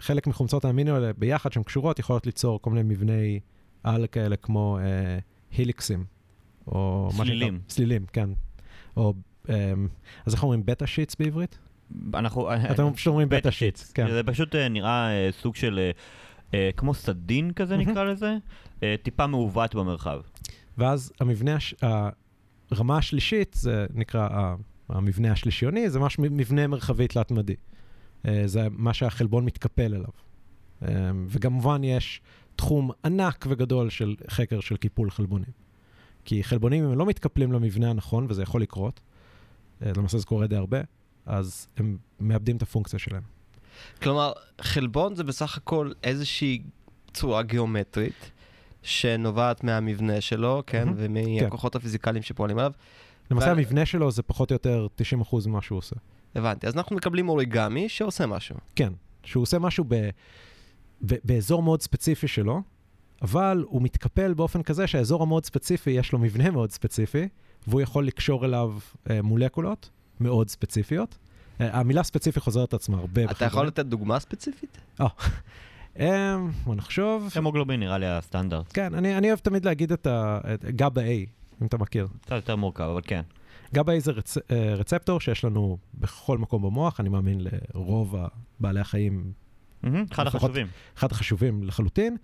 חלק 0.00 0.26
מחומצות 0.26 0.64
האמינו 0.64 0.94
האלה 0.94 1.12
ביחד, 1.18 1.52
שהן 1.52 1.62
קשורות, 1.62 1.98
יכולות 1.98 2.26
ליצור 2.26 2.62
כל 2.62 2.70
מיני 2.70 2.94
מבני 2.94 3.40
על 3.82 4.06
כאלה 4.06 4.36
כמו 4.36 4.78
uh, 4.78 5.56
היליקסים, 5.56 6.04
או... 6.66 7.08
סלילים. 7.12 7.54
שנקרא- 7.54 7.72
סלילים, 7.74 8.06
כן. 8.12 8.30
או, 8.96 9.14
um, 9.46 9.50
אז 10.26 10.34
איך 10.34 10.42
אומרים 10.42 10.62
בטה 10.66 10.86
שיטס 10.86 11.14
בעברית? 11.18 11.58
אנחנו... 12.14 12.54
אתם 12.54 12.92
פשוט 12.94 13.06
אומרים 13.06 13.28
בטה 13.28 13.50
שיטס, 13.50 13.92
כן. 13.92 14.10
זה 14.10 14.22
פשוט 14.22 14.54
אה, 14.54 14.68
נראה 14.68 15.08
אה, 15.10 15.28
סוג 15.32 15.56
של... 15.56 15.78
אה, 15.78 15.90
אה, 16.54 16.70
כמו 16.76 16.94
סדין 16.94 17.52
כזה. 17.52 17.76
נקרא 17.76 18.04
לזה, 18.04 18.36
אה, 18.82 18.94
טיפה 19.02 19.26
מעוות 19.26 19.74
במרחב. 19.74 20.20
ואז 20.78 21.12
המבנה, 21.20 21.54
הש... 21.54 21.74
הרמה 22.70 22.98
השלישית, 22.98 23.56
זה 23.58 23.86
נקרא 23.94 24.54
המבנה 24.88 25.32
השלישיוני, 25.32 25.90
זה 25.90 25.98
ממש 25.98 26.18
מבנה 26.18 26.66
מרחבי 26.66 27.08
תלת-מדי. 27.08 27.54
אה, 28.26 28.42
זה 28.46 28.66
מה 28.70 28.94
שהחלבון 28.94 29.44
מתקפל 29.44 29.94
אליו. 29.94 30.04
אה, 30.82 31.10
וכמובן 31.28 31.84
יש 31.84 32.20
תחום 32.56 32.90
ענק 33.04 33.46
וגדול 33.48 33.90
של 33.90 34.16
חקר 34.30 34.60
של 34.60 34.76
קיפול 34.76 35.10
חלבונים. 35.10 35.50
כי 36.24 36.44
חלבונים, 36.44 36.84
אם 36.84 36.90
הם 36.90 36.98
לא 36.98 37.06
מתקפלים 37.06 37.52
למבנה 37.52 37.90
הנכון, 37.90 38.26
וזה 38.28 38.42
יכול 38.42 38.62
לקרות, 38.62 39.00
אה, 39.82 39.92
למעשה 39.96 40.18
זה 40.18 40.26
קורה 40.26 40.46
די 40.46 40.56
הרבה, 40.56 40.78
אז 41.26 41.68
הם 41.76 41.96
מאבדים 42.20 42.56
את 42.56 42.62
הפונקציה 42.62 42.98
שלהם. 42.98 43.22
כלומר, 44.02 44.32
חלבון 44.60 45.14
זה 45.14 45.24
בסך 45.24 45.56
הכל 45.56 45.92
איזושהי 46.02 46.62
צורה 47.12 47.42
גיאומטרית 47.42 48.30
שנובעת 48.84 49.64
מהמבנה 49.64 50.20
שלו, 50.20 50.62
כן, 50.66 50.88
מהמם. 50.88 50.96
ומהכוחות 50.98 51.76
הפיזיקליים 51.76 52.22
שפועלים 52.22 52.58
עליו. 52.58 52.72
למעשה 53.30 53.46
וה- 53.46 53.52
המבנה 53.52 53.86
שלו 53.86 54.10
זה 54.10 54.22
פחות 54.22 54.50
או 54.50 54.54
יותר 54.54 54.86
90% 55.22 55.46
ממה 55.48 55.62
שהוא 55.62 55.78
עושה. 55.78 55.96
הבנתי. 56.34 56.66
אז 56.66 56.76
אנחנו 56.76 56.96
מקבלים 56.96 57.28
אוריגמי 57.28 57.88
שעושה 57.88 58.26
משהו. 58.26 58.56
כן, 58.76 58.92
שהוא 59.24 59.42
עושה 59.42 59.58
משהו 59.58 59.84
ב, 59.88 59.94
ב, 61.06 61.14
באזור 61.24 61.62
מאוד 61.62 61.82
ספציפי 61.82 62.28
שלו, 62.28 62.62
אבל 63.22 63.64
הוא 63.68 63.82
מתקפל 63.82 64.34
באופן 64.34 64.62
כזה 64.62 64.86
שהאזור 64.86 65.22
המאוד 65.22 65.44
ספציפי, 65.44 65.90
יש 65.90 66.12
לו 66.12 66.18
מבנה 66.18 66.50
מאוד 66.50 66.70
ספציפי, 66.70 67.28
והוא 67.66 67.80
יכול 67.80 68.06
לקשור 68.06 68.44
אליו 68.44 68.72
אה, 69.10 69.22
מולקולות 69.22 69.90
מאוד 70.20 70.48
ספציפיות. 70.48 71.18
אה, 71.60 71.78
המילה 71.78 72.02
ספציפי 72.02 72.40
חוזרת 72.40 72.68
את 72.68 72.74
עצמה 72.74 72.98
הרבה. 72.98 73.24
אתה 73.24 73.32
יכול 73.32 73.46
בחלבונים. 73.46 73.66
לתת 73.68 73.86
דוגמה 73.86 74.20
ספציפית? 74.20 74.78
אה, 76.00 76.36
בוא 76.64 76.74
נחשוב. 76.74 77.28
המוגלובין 77.36 77.80
נראה 77.80 77.98
לי 77.98 78.06
הסטנדרט. 78.06 78.66
כן, 78.74 78.94
אני, 78.94 79.18
אני 79.18 79.28
אוהב 79.28 79.38
תמיד 79.38 79.64
להגיד 79.64 79.92
את 79.92 80.06
ה- 80.06 80.38
את 80.54 80.64
גאבה 80.64 81.02
A, 81.02 81.06
אם 81.62 81.66
אתה 81.66 81.78
מכיר. 81.78 82.08
קצת 82.20 82.34
יותר 82.34 82.56
מורכב, 82.56 82.84
אבל 82.84 83.00
כן. 83.04 83.22
גאבה 83.74 83.96
A 83.96 84.00
זה 84.00 84.12
רצ, 84.12 84.38
אה, 84.38 84.74
רצפטור 84.74 85.20
שיש 85.20 85.44
לנו 85.44 85.78
בכל 85.94 86.38
מקום 86.38 86.62
במוח, 86.62 87.00
אני 87.00 87.08
מאמין 87.08 87.40
לרוב 87.40 88.16
בעלי 88.60 88.80
החיים 88.80 89.32
מהמם, 89.82 90.04
אחד 90.12 90.26
לפחות- 90.26 90.40
החשובים. 90.50 90.66
אחד 90.98 91.12
החשובים 91.12 91.62
לחלוטין, 91.62 92.16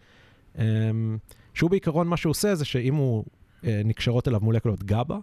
אמ, 0.59 1.19
שהוא 1.55 1.71
בעיקרון 1.71 2.07
מה 2.09 2.17
שהוא 2.17 2.31
עושה 2.31 2.55
זה 2.55 2.65
שאם 2.65 2.95
הוא 2.95 3.25
אה, 3.65 3.81
נקשרות 3.85 4.29
אליו 4.29 4.41
מולקולות 4.41 4.83
גאבה, 4.85 5.19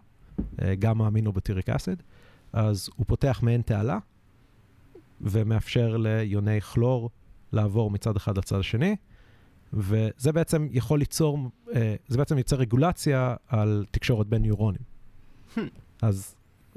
אה, 0.62 0.76
גמא 0.76 1.08
אמינובוטיריק 1.08 1.70
אסיד, 1.70 2.04
אז 2.54 2.90
הוא 2.96 3.06
פותח 3.08 3.40
מעין 3.44 3.62
תעלה 3.62 3.98
ומאפשר 5.22 5.98
ליוני 5.98 6.62
כלור 6.62 7.10
לעבור 7.52 7.92
מצד 7.92 8.16
אחד 8.16 8.38
לצד 8.38 8.60
השני, 8.60 8.96
וזה 9.74 10.32
בעצם 10.34 10.68
יכול 10.72 11.00
ליצור, 11.00 11.40
אה, 11.76 11.96
זה 12.08 12.18
בעצם 12.18 12.38
יוצר 12.38 12.56
רגולציה 12.56 13.36
על 13.48 13.86
תקשורת 13.92 14.28
בין 14.28 14.42
ניורונים. 14.42 14.82
אז 16.02 16.36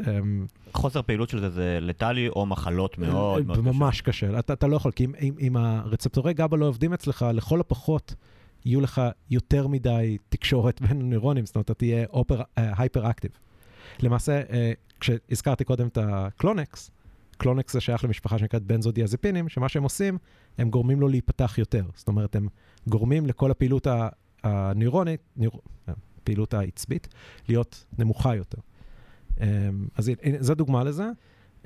אמ, 0.09 0.47
חוסר 0.73 1.03
פעילות 1.03 1.29
של 1.29 1.41
זה 1.41 1.51
זה 1.51 1.79
לטלי 1.81 2.29
או 2.29 2.47
מחלות 2.47 2.99
מאוד 2.99 3.47
מאוד 3.47 3.57
קשות. 3.57 3.75
ממש 3.75 4.01
קשה. 4.01 4.39
אתה, 4.39 4.53
אתה 4.53 4.67
לא 4.67 4.77
יכול, 4.77 4.93
כי 4.93 5.05
אם, 5.05 5.13
אם, 5.21 5.35
אם 5.41 5.57
הרצפטורי 5.57 6.35
גאבה 6.35 6.57
לא 6.57 6.67
עובדים 6.67 6.93
אצלך, 6.93 7.27
לכל 7.35 7.61
הפחות 7.61 8.15
יהיו 8.65 8.81
לך 8.81 9.03
יותר 9.31 9.67
מדי 9.67 10.19
תקשורת 10.29 10.81
בין 10.81 11.01
הנוירונים, 11.01 11.47
זאת 11.47 11.55
אומרת, 11.55 11.65
אתה 11.65 11.75
תהיה 11.75 12.07
hyperactive. 12.57 13.31
למעשה, 14.01 14.43
אה, 14.51 14.73
כשהזכרתי 15.01 15.65
קודם 15.65 15.87
את 15.87 15.99
הקלונקס, 16.03 16.91
קלונקס 17.41 17.73
זה 17.73 17.81
שייך 17.81 18.05
למשפחה 18.05 18.39
שנקראת 18.39 18.63
בנזודיאזפינים, 18.63 19.49
שמה 19.49 19.69
שהם 19.69 19.83
עושים, 19.83 20.19
הם 20.59 20.71
גורמים 20.71 21.01
לו 21.01 21.09
להיפתח 21.09 21.59
יותר. 21.59 21.85
זאת 21.95 22.09
אומרת, 22.09 22.37
הם 22.37 22.49
גורמים 22.89 23.27
לכל 23.27 23.51
הפעילות 23.51 23.87
הנוירונית, 24.43 25.21
נויר... 25.37 25.51
הפעילות 26.23 26.55
העצבית, 26.55 27.09
להיות 27.49 27.85
נמוכה 27.99 28.37
יותר. 28.37 28.59
אמ, 29.41 29.47
אז 29.97 30.11
זו 30.41 30.55
דוגמה 30.55 30.85
לזה. 30.85 31.11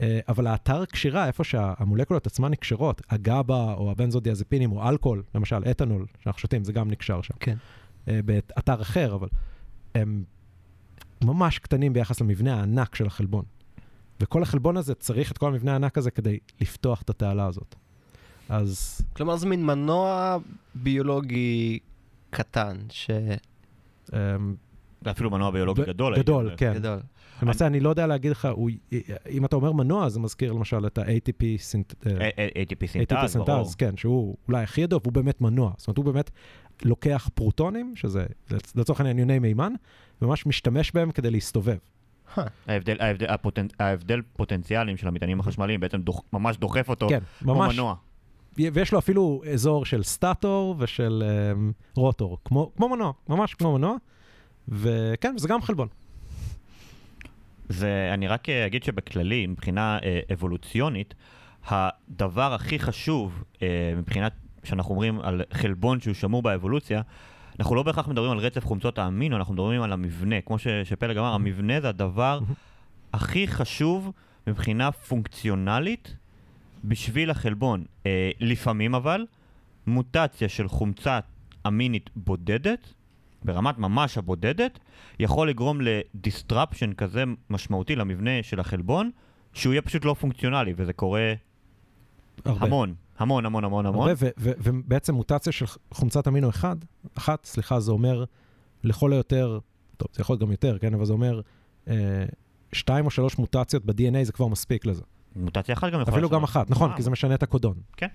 אה, 0.00 0.21
אבל 0.28 0.47
האתר 0.47 0.85
קשירה, 0.85 1.26
איפה 1.26 1.45
שהמולקולות 1.45 2.26
עצמן 2.26 2.50
נקשרות, 2.50 3.02
הגאבה 3.11 3.75
או 3.75 3.90
הבנזודיאזפינים 3.90 4.73
או 4.73 4.88
אלכוהול, 4.88 5.23
למשל 5.35 5.64
אתנול 5.71 6.07
שאנחנו 6.19 6.40
שותים, 6.40 6.64
זה 6.64 6.73
גם 6.73 6.90
נקשר 6.90 7.23
שם. 7.23 7.35
כן. 7.40 7.57
אה, 8.09 8.21
באתר 8.25 8.83
אחר, 8.83 9.14
אבל 9.14 9.28
הם 9.95 10.25
ממש 11.25 11.59
קטנים 11.59 11.93
ביחס 11.93 12.21
למבנה 12.21 12.54
הענק 12.54 12.95
של 12.95 13.07
החלבון. 13.07 13.45
וכל 14.21 14.42
החלבון 14.42 14.76
הזה 14.76 14.94
צריך 14.94 15.33
את 15.33 15.38
כל 15.38 15.49
המבנה 15.49 15.73
הענק 15.73 15.99
הזה 15.99 16.11
כדי 16.11 16.38
לפתוח 16.61 17.02
את 17.02 17.11
התעלה 17.11 17.47
הזאת. 17.47 17.75
אז 18.49 19.00
כלומר, 19.12 19.37
זה 19.37 19.47
מין 19.47 19.66
מנוע 19.66 20.38
ביולוגי 20.75 21.78
קטן, 22.30 22.76
שגדול. 22.90 23.37
אמ, 24.12 24.54
אפילו 25.11 25.30
מנוע 25.30 25.50
ביולוגי 25.50 25.83
ב- 25.83 25.85
גדול. 25.85 26.18
גדול. 26.18 26.50
כן. 26.56 26.73
למעשה, 27.42 27.66
אני 27.66 27.80
לא 27.80 27.88
יודע 27.88 28.06
להגיד 28.06 28.30
לך, 28.30 28.49
הוא- 28.52 28.71
אם 29.30 29.44
אתה 29.44 29.56
אומר 29.56 29.73
מנוע, 29.73 30.09
זה 30.09 30.21
מזכיר 30.21 30.52
למשל 30.52 30.87
את 30.87 30.99
ה-ATP 30.99 31.44
סינט... 31.59 31.94
אה, 32.06 32.28
ATP 32.62 32.87
סינטז, 32.87 33.37
ברור. 33.37 33.47
סינטז, 33.47 33.75
כן, 33.75 33.97
שהוא 33.97 34.37
אולי 34.49 34.62
הכי 34.62 34.80
ידוע, 34.80 34.99
והוא 35.02 35.12
באמת 35.12 35.40
מנוע. 35.40 35.73
זאת 35.76 35.87
אומרת, 35.88 35.97
הוא 35.97 36.04
באמת 36.04 36.30
לוקח 36.85 37.28
פרוטונים, 37.35 37.92
שזה 37.97 38.26
לצורך 38.75 39.00
העניין 39.00 39.18
יוני 39.18 39.38
מימן, 39.38 39.73
וממש 40.23 40.47
משתמש 40.47 40.92
בהם 40.92 41.11
כדי 41.11 41.30
להסתובב. 41.30 41.76
ההבדל, 42.66 42.97
ההבדל, 43.00 43.26
הפוטנ... 43.28 43.66
ההבדל 43.78 44.23
פוטנציאלים 44.37 44.97
של 44.97 45.09
המטענים 45.09 45.40
החשמליים 45.40 45.81
בעצם 45.81 46.00
דוח, 46.00 46.21
ממש 46.33 46.57
דוחף 46.57 46.88
אותו 46.88 47.09
כן, 47.09 47.19
כמו 47.38 47.54
ממש. 47.54 47.75
מנוע. 47.75 47.95
ויש 48.57 48.93
לו 48.93 48.99
אפילו 48.99 49.43
אזור 49.52 49.85
של 49.85 50.02
סטטור 50.02 50.76
ושל 50.78 51.23
um, 51.23 51.73
רוטור, 51.97 52.38
כמו, 52.45 52.73
כמו 52.76 52.88
מנוע, 52.88 53.12
ממש 53.28 53.54
כמו 53.54 53.78
מנוע. 53.78 53.97
וכן, 54.69 55.35
זה 55.38 55.49
גם 55.49 55.62
חלבון. 55.62 55.88
זה, 57.69 58.11
אני 58.14 58.28
רק 58.28 58.49
אה, 58.49 58.66
אגיד 58.66 58.85
שבכללי, 58.85 59.47
מבחינה 59.47 59.99
אה, 60.02 60.21
אבולוציונית, 60.33 61.14
הדבר 61.66 62.54
הכי 62.54 62.78
חשוב 62.78 63.45
אה, 63.62 63.93
מבחינת, 63.97 64.33
שאנחנו 64.64 64.90
אומרים 64.90 65.21
על 65.21 65.43
חלבון 65.52 66.00
שהוא 66.00 66.14
שמור 66.14 66.43
באבולוציה, 66.43 67.02
אנחנו 67.61 67.75
לא 67.75 67.82
בהכרח 67.82 68.08
מדברים 68.08 68.30
על 68.30 68.38
רצף 68.38 68.64
חומצות 68.64 68.99
האמינו, 68.99 69.37
אנחנו 69.37 69.54
מדברים 69.54 69.82
על 69.82 69.92
המבנה. 69.92 70.40
כמו 70.40 70.58
ש, 70.58 70.66
שפלג 70.84 71.16
אמר, 71.16 71.34
המבנה 71.34 71.80
זה 71.80 71.88
הדבר 71.88 72.40
הכי 73.12 73.49
חשוב 73.49 74.12
מבחינה 74.46 74.92
פונקציונלית 74.92 76.16
בשביל 76.84 77.30
החלבון. 77.30 77.84
אה, 78.06 78.30
לפעמים 78.40 78.94
אבל, 78.94 79.26
מוטציה 79.87 80.49
של 80.49 80.68
חומצה 80.68 81.20
אמינית 81.66 82.11
בודדת, 82.16 82.94
ברמת 83.44 83.78
ממש 83.78 84.18
הבודדת, 84.18 84.78
יכול 85.18 85.49
לגרום 85.49 85.78
לדיסטרפשן 85.80 86.92
כזה 86.92 87.25
משמעותי 87.50 87.96
למבנה 87.96 88.30
של 88.42 88.61
החלבון, 88.61 89.11
שהוא 89.52 89.73
יהיה 89.73 89.82
פשוט 89.82 90.04
לא 90.04 90.14
פונקציונלי, 90.14 90.75
וזה 90.76 90.92
קורה 90.92 91.34
הרבה. 92.44 92.66
המון, 92.66 92.94
המון, 93.18 93.47
המון, 93.47 93.64
המון, 93.64 93.87
המון. 93.87 94.11
ובעצם 94.38 95.14
מוטציה 95.14 95.52
של 95.52 95.66
חומצת 95.90 96.28
אמינו 96.28 96.49
אחד, 96.49 96.76
אחת, 97.18 97.44
סליחה, 97.44 97.80
זה 97.80 97.92
אומר 97.92 98.25
לכל 98.85 99.12
היותר, 99.12 99.59
טוב, 99.97 100.09
זה 100.12 100.21
יכול 100.21 100.35
להיות 100.35 100.42
גם 100.42 100.50
יותר, 100.50 100.78
כן, 100.78 100.94
אבל 100.94 101.04
זה 101.04 101.12
אומר 101.12 101.40
אה, 101.88 101.94
שתיים 102.73 103.04
או 103.04 103.11
שלוש 103.11 103.38
מוטציות 103.38 103.85
ב-DNA 103.85 104.25
זה 104.25 104.33
כבר 104.33 104.47
מספיק 104.47 104.87
לזה. 104.87 105.02
מוטציה 105.37 105.75
אחת 105.75 105.92
גם 105.92 106.00
יכולה... 106.00 106.16
אפילו 106.16 106.30
גם. 106.30 106.44
אחת, 106.44 106.71
נכון. 106.71 106.97
כי 106.97 107.02
זה 107.02 107.11
משנה 107.11 107.35
את 107.35 107.42
הקודון. 107.42 107.75
כן. 107.97 108.06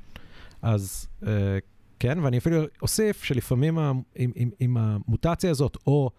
אז 0.61 1.07
אה, 1.27 1.57
כן, 1.99 2.19
ואני 2.19 2.37
אפילו 2.37 2.61
אוסיף 2.81 3.23
שלפעמים 3.23 3.79
עם, 3.79 4.01
עם, 4.15 4.49
עם 4.59 4.77
המוטציה 4.77 5.51
הזאת, 5.51 5.77
או 5.87 6.09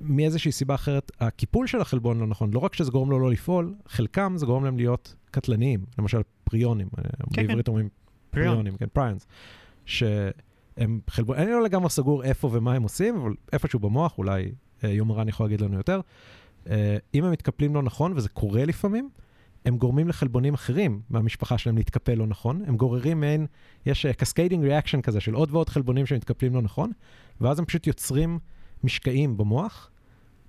מאיזושהי 0.00 0.52
סיבה 0.52 0.74
אחרת, 0.74 1.12
הקיפול 1.20 1.66
של 1.66 1.80
החלבון 1.80 2.20
לא 2.20 2.26
נכון. 2.26 2.52
לא 2.52 2.58
רק 2.58 2.74
שזה 2.74 2.90
גורם 2.90 3.10
לו 3.10 3.18
לא 3.18 3.30
לפעול, 3.30 3.74
חלקם 3.88 4.32
זה 4.36 4.46
גורם 4.46 4.64
להם 4.64 4.76
להיות 4.76 5.14
קטלניים, 5.30 5.84
למשל 5.98 6.20
פריונים, 6.44 6.88
אה, 6.98 7.04
כן. 7.32 7.46
בעברית 7.46 7.68
אומרים 7.68 7.88
פריון. 7.88 8.01
פריונים, 8.32 8.76
כן, 8.76 8.86
פריונס, 8.92 9.26
שהם 9.86 11.00
חלבון, 11.10 11.36
אני 11.36 11.50
לא 11.50 11.62
לגמרי 11.62 11.90
סגור 11.90 12.24
איפה 12.24 12.50
ומה 12.52 12.74
הם 12.74 12.82
עושים, 12.82 13.16
אבל 13.16 13.34
איפשהו 13.52 13.78
במוח, 13.78 14.18
אולי 14.18 14.52
אה, 14.84 14.88
יומירן 14.90 15.28
יכול 15.28 15.46
להגיד 15.46 15.60
לנו 15.60 15.76
יותר, 15.76 16.00
אה, 16.70 16.96
אם 17.14 17.24
הם 17.24 17.32
מתקפלים 17.32 17.74
לא 17.74 17.82
נכון, 17.82 18.12
וזה 18.16 18.28
קורה 18.28 18.64
לפעמים, 18.64 19.10
הם 19.64 19.76
גורמים 19.76 20.08
לחלבונים 20.08 20.54
אחרים 20.54 21.00
מהמשפחה 21.10 21.58
שלהם 21.58 21.76
להתקפל 21.76 22.14
לא 22.14 22.26
נכון, 22.26 22.62
הם 22.66 22.76
גוררים 22.76 23.20
מעין, 23.20 23.46
יש 23.86 24.06
cascading 24.06 24.64
reaction 24.64 25.00
כזה 25.00 25.20
של 25.20 25.34
עוד 25.34 25.48
ועוד 25.52 25.68
חלבונים 25.68 26.06
שמתקפלים 26.06 26.54
לא 26.54 26.62
נכון, 26.62 26.90
ואז 27.40 27.58
הם 27.58 27.64
פשוט 27.64 27.86
יוצרים 27.86 28.38
משקעים 28.84 29.36
במוח, 29.36 29.90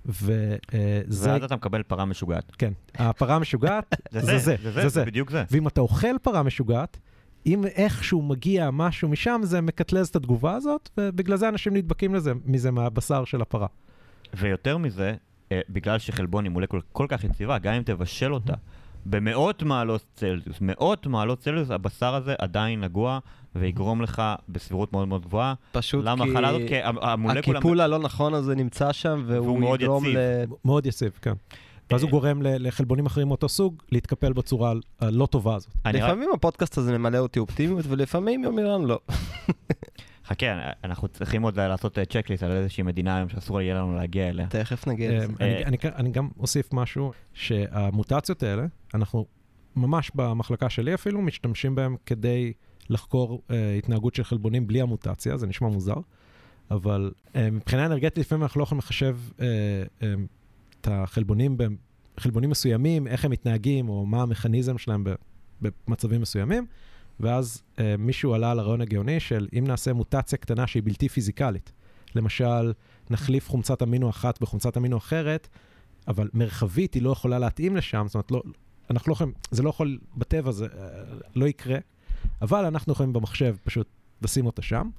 וזה, 0.06 1.30
ואז 1.30 1.42
אתה 1.44 1.56
מקבל 1.56 1.82
פרה 1.82 2.04
משוגעת. 2.04 2.52
כן, 2.58 2.72
הפרה 2.94 3.36
המשוגעת 3.36 3.94
זה 4.12 4.20
זה, 4.20 4.38
זה 4.38 4.72
זה, 4.72 4.88
זה 4.88 5.04
בדיוק 5.04 5.30
זה. 5.30 5.44
ואם 5.50 5.68
אתה 5.68 5.80
אוכל 5.80 6.18
פרה 6.22 6.42
משוגעת, 6.42 6.98
אם 7.46 7.64
איכשהו 7.64 8.22
מגיע 8.22 8.70
משהו 8.70 9.08
משם, 9.08 9.40
זה 9.44 9.60
מקטלז 9.60 10.08
את 10.08 10.16
התגובה 10.16 10.54
הזאת, 10.54 10.88
ובגלל 10.98 11.36
זה 11.36 11.48
אנשים 11.48 11.76
נדבקים 11.76 12.14
לזה, 12.14 12.32
מזה 12.44 12.70
מהבשר 12.70 13.24
של 13.24 13.42
הפרה. 13.42 13.66
ויותר 14.34 14.78
מזה, 14.78 15.14
אה, 15.52 15.60
בגלל 15.68 15.98
שחלבון 15.98 16.44
היא 16.44 16.52
מולקולה 16.52 16.82
כל 16.92 17.06
כך 17.08 17.24
יציבה, 17.24 17.58
גם 17.58 17.74
אם 17.74 17.82
תבשל 17.82 18.34
אותה 18.34 18.54
במאות 19.06 19.62
מעלות 19.62 20.04
צלזיוס, 20.14 20.56
מאות 20.60 21.06
מעלות 21.06 21.38
צלזיוס, 21.40 21.70
הבשר 21.70 22.14
הזה 22.14 22.34
עדיין 22.38 22.80
נגוע 22.80 23.18
ויגרום 23.54 24.02
לך 24.02 24.22
בסבירות 24.48 24.92
מאוד 24.92 25.08
מאוד 25.08 25.22
גבוהה. 25.22 25.54
פשוט 25.72 26.04
למה 26.04 26.24
כי 26.24 26.30
החלה 26.30 26.48
הזאת? 26.48 26.62
כי 26.68 26.74
המולקולה... 26.82 27.58
הקיפול 27.58 27.80
הלא 27.80 27.98
נכון 27.98 28.34
הזה 28.34 28.54
נמצא 28.54 28.92
שם, 28.92 29.24
והוא 29.26 29.44
והוא 29.46 29.60
מאוד 29.60 29.82
יגרום 29.82 30.04
יציב. 30.04 30.16
ל... 30.18 30.44
מאוד 30.64 30.86
יציב, 30.86 31.18
כן. 31.22 31.32
ואז 31.90 32.02
הוא 32.02 32.08
אה, 32.08 32.10
גורם 32.10 32.42
לחלבונים 32.42 33.06
אחרים 33.06 33.28
מאותו 33.28 33.48
סוג 33.48 33.82
להתקפל 33.92 34.32
בצורה 34.32 34.72
הלא 35.00 35.26
טובה 35.26 35.54
הזאת. 35.54 35.70
לפעמים 35.86 36.30
הפודקאסט 36.34 36.78
הזה 36.78 36.98
ממלא 36.98 37.18
אותי 37.18 37.38
אופטימיות, 37.38 37.86
ולפעמים 37.88 38.44
יומירן 38.44 38.84
לא. 38.84 39.00
חכה, 40.26 40.46
אנחנו 40.84 41.08
צריכים 41.08 41.42
עוד 41.42 41.60
לעשות 41.60 41.98
צ'קליסט 42.10 42.42
על 42.42 42.52
איזושהי 42.52 42.82
מדינה 42.82 43.16
היום 43.16 43.28
שאסור 43.28 43.60
יהיה 43.60 43.74
לנו 43.74 43.96
להגיע 43.96 44.28
אליה. 44.28 44.46
תכף 44.46 44.86
נגיע 44.86 45.12
לזה. 45.12 45.26
אמ, 45.26 45.34
אני- 45.96 46.10
גם 46.10 46.28
אוסיף 46.38 46.72
משהו, 46.72 47.12
שהמוטציות 47.32 48.42
האלה, 48.42 48.66
אנחנו 48.94 49.26
ממש 49.76 50.10
במחלקה 50.14 50.70
שלי 50.70 50.94
אפילו, 50.94 51.22
משתמשים 51.22 51.74
בהם 51.74 51.96
כדי 52.06 52.52
לחקור 52.90 53.42
אה, 53.50 53.74
התנהגות 53.78 54.14
של 54.14 54.24
חלבונים 54.24 54.66
בלי 54.66 54.80
המוטציה, 54.80 55.36
זה 55.36 55.46
נשמע 55.46 55.68
מוזר, 55.68 55.96
אבל 56.70 57.12
אה, 57.36 57.50
מבחינה 57.50 57.86
אנרגטית 57.86 58.18
לפעמים 58.18 58.42
אנחנו 58.42 58.58
לא 58.58 58.62
יכולים 58.64 58.78
לחשב 58.78 59.16
אה, 59.40 59.46
אה, 60.02 60.14
את 60.84 60.88
החלבונים 60.90 61.56
בחלבונים 62.16 62.50
מסוימים, 62.50 63.06
איך 63.06 63.24
הם 63.24 63.30
מתנהגים, 63.30 63.88
או 63.88 64.06
מה 64.06 64.22
המכניזם 64.22 64.78
שלהם 64.78 65.04
במצבים 65.60 66.20
מסוימים, 66.20 66.66
ואז 67.20 67.62
אה, 67.78 67.94
מישהו 67.98 68.34
עלה 68.34 68.50
על 68.50 68.58
הרעיון 68.58 68.80
הגאוני 68.80 69.20
של 69.20 69.48
אם 69.58 69.64
נעשה 69.66 69.92
מוטציה 69.92 70.38
קטנה 70.38 70.66
שהיא 70.66 70.82
בלתי 70.82 71.08
פיזיקלית, 71.08 71.72
למשל, 72.14 72.72
נחליף 73.10 73.48
חומצת 73.48 73.82
אמינו 73.82 74.10
אחת 74.10 74.40
בחומצת 74.40 74.76
אמינו 74.76 74.96
אחרת, 74.96 75.48
אבל 76.08 76.28
מרחבית 76.34 76.94
היא 76.94 77.02
לא 77.02 77.10
יכולה 77.10 77.38
להתאים 77.38 77.76
לשם, 77.76 78.04
זאת 78.06 78.14
אומרת, 78.14 78.30
לא, 78.30 78.42
אנחנו 78.90 79.10
לא 79.10 79.14
יכולים, 79.14 79.32
זה 79.50 79.62
לא 79.62 79.70
יכול, 79.70 79.98
בטבע 80.16 80.52
זה 80.52 80.66
אה, 80.66 80.88
לא 81.34 81.46
יקרה, 81.46 81.78
אבל 82.42 82.64
אנחנו 82.64 82.92
יכולים 82.92 83.12
במחשב 83.12 83.56
פשוט 83.64 83.86
לשים 84.22 84.46
אותה 84.46 84.62
שם, 84.62 84.90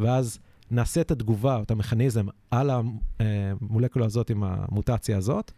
ואז 0.00 0.38
נעשה 0.70 1.00
את 1.00 1.10
התגובה, 1.10 1.62
את 1.62 1.70
המכניזם, 1.70 2.26
על 2.50 2.70
המולקולה 2.70 4.06
הזאת 4.06 4.30
עם 4.30 4.42
המוטציה 4.44 5.16
הזאת. 5.16 5.52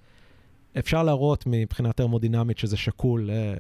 אפשר 0.79 1.03
להראות 1.03 1.45
מבחינה 1.47 1.93
טרמודינמית 1.93 2.59
שזה 2.59 2.77
שקול, 2.77 3.31
אה, 3.31 3.55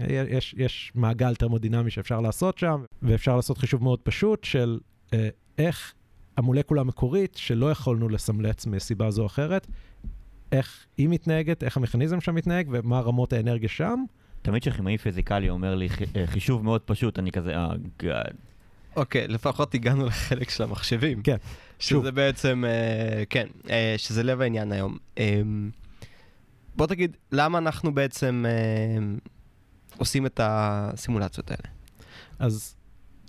אה, 0.00 0.24
יש, 0.28 0.54
יש 0.58 0.92
מעגל 0.94 1.34
טרמודינמי 1.34 1.90
שאפשר 1.90 2.20
לעשות 2.20 2.58
שם, 2.58 2.84
ואפשר 3.02 3.36
לעשות 3.36 3.58
חישוב 3.58 3.82
מאוד 3.82 4.00
פשוט 4.00 4.44
של 4.44 4.78
אה, 5.14 5.28
איך 5.58 5.94
המולקולה 6.36 6.80
המקורית, 6.80 7.34
שלא 7.34 7.70
יכולנו 7.70 8.08
לסמלץ 8.08 8.66
מסיבה 8.66 9.10
זו 9.10 9.22
או 9.22 9.26
אחרת, 9.26 9.66
איך 10.52 10.86
היא 10.96 11.08
מתנהגת, 11.08 11.64
איך 11.64 11.76
המכניזם 11.76 12.20
שם 12.20 12.34
מתנהג 12.34 12.68
ומה 12.70 13.00
רמות 13.00 13.32
האנרגיה 13.32 13.68
שם. 13.68 14.04
תמיד 14.42 14.62
כשכימאי 14.62 14.98
פיזיקלי 14.98 15.50
אומר 15.50 15.74
לי 15.74 15.88
"ח- 15.88 16.02
אה, 16.16 16.26
חישוב 16.26 16.64
מאוד 16.64 16.80
פשוט, 16.80 17.18
אני 17.18 17.32
כזה, 17.32 17.56
אה, 17.56 17.68
גאד. 18.02 18.34
אוקיי, 18.96 19.28
לפחות 19.28 19.74
הגענו 19.74 20.06
לחלק 20.06 20.50
של 20.50 20.62
המחשבים. 20.62 21.22
כן, 21.22 21.36
שוב. 21.78 22.02
שזה 22.02 22.12
בעצם, 22.12 22.64
אה, 22.66 23.24
כן, 23.30 23.46
אה, 23.70 23.94
שזה 23.96 24.22
לב 24.22 24.40
העניין 24.40 24.72
היום. 24.72 24.98
אה, 25.18 25.42
בוא 26.76 26.86
תגיד, 26.86 27.16
למה 27.32 27.58
אנחנו 27.58 27.94
בעצם 27.94 28.44
אה, 28.48 29.04
עושים 29.96 30.26
את 30.26 30.40
הסימולציות 30.42 31.50
האלה? 31.50 31.74
אז 32.38 32.74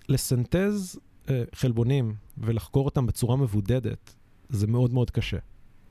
לסנטז 0.09 0.99
אה, 1.29 1.43
חלבונים 1.55 2.13
ולחקור 2.37 2.85
אותם 2.85 3.05
בצורה 3.05 3.37
מבודדת, 3.37 4.15
זה 4.49 4.67
מאוד 4.67 4.93
מאוד 4.93 5.11
קשה. 5.11 5.37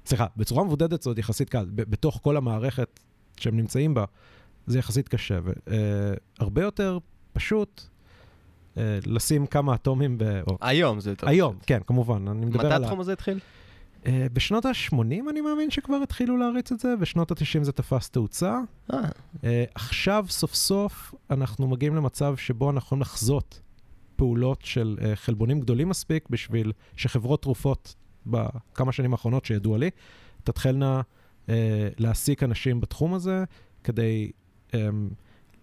סליחה, 0.07 0.27
בצורה 0.37 0.65
מבודדת 0.65 1.03
זה 1.03 1.11
עוד 1.11 1.19
יחסית 1.19 1.51
קל. 1.51 1.67
בתוך 1.73 2.21
כל 2.23 2.37
המערכת 2.37 3.01
שהם 3.37 3.57
נמצאים 3.57 3.95
בה, 3.95 4.05
זה 4.67 4.79
יחסית 4.79 5.09
קשה. 5.09 5.39
והרבה 6.39 6.63
יותר 6.63 6.99
פשוט 7.33 7.83
לשים 9.07 9.47
כמה 9.47 9.75
אטומים 9.75 10.19
ב... 10.19 10.41
או... 10.47 10.59
היום 10.61 11.01
זה 11.01 11.11
יותר 11.11 11.29
היום, 11.29 11.55
פשוט. 11.55 11.65
כן, 11.67 11.81
כמובן, 11.87 12.29
אני 12.29 12.47
מדבר 12.47 12.59
מתי 12.59 12.67
על... 12.67 12.83
ה- 12.83 12.87
התחום 12.87 13.01
הזה 13.01 13.13
התחיל? 13.13 13.39
אה, 14.07 14.27
בשנות 14.33 14.67
ה-80 14.67 15.31
אני 15.31 15.41
מאמין 15.41 15.71
שכבר 15.71 15.97
התחילו 15.97 16.37
להריץ 16.37 16.73
את 16.73 16.81
זה, 16.81 16.97
בשנות 16.97 17.31
ה-90 17.31 17.63
זה 17.63 17.73
תפס 17.73 18.11
תאוצה. 18.11 18.59
אה, 18.93 18.99
Uh, 19.39 19.41
עכשיו, 19.75 20.27
סוף 20.29 20.55
סוף, 20.55 21.15
אנחנו 21.31 21.69
מגיעים 21.69 21.97
למצב 21.97 22.37
שבו 22.37 22.71
אנחנו 22.71 22.87
יכולים 22.87 23.03
לחזות 23.03 23.61
פעולות 24.17 24.61
של 24.65 24.97
uh, 24.99 25.03
חלבונים 25.15 25.61
גדולים 25.61 25.89
מספיק 25.89 26.29
בשביל 26.31 26.73
שחברות 26.97 27.43
תרופות 27.43 27.95
בכמה 28.27 28.93
שנים 28.93 29.13
האחרונות 29.13 29.45
שידוע 29.45 29.79
לי, 29.79 29.91
תתחלנה 30.45 31.01
uh, 31.47 31.51
להעסיק 31.99 32.43
אנשים 32.43 32.81
בתחום 32.81 33.15
הזה 33.15 33.45
כדי 33.85 34.31
um, 34.71 34.75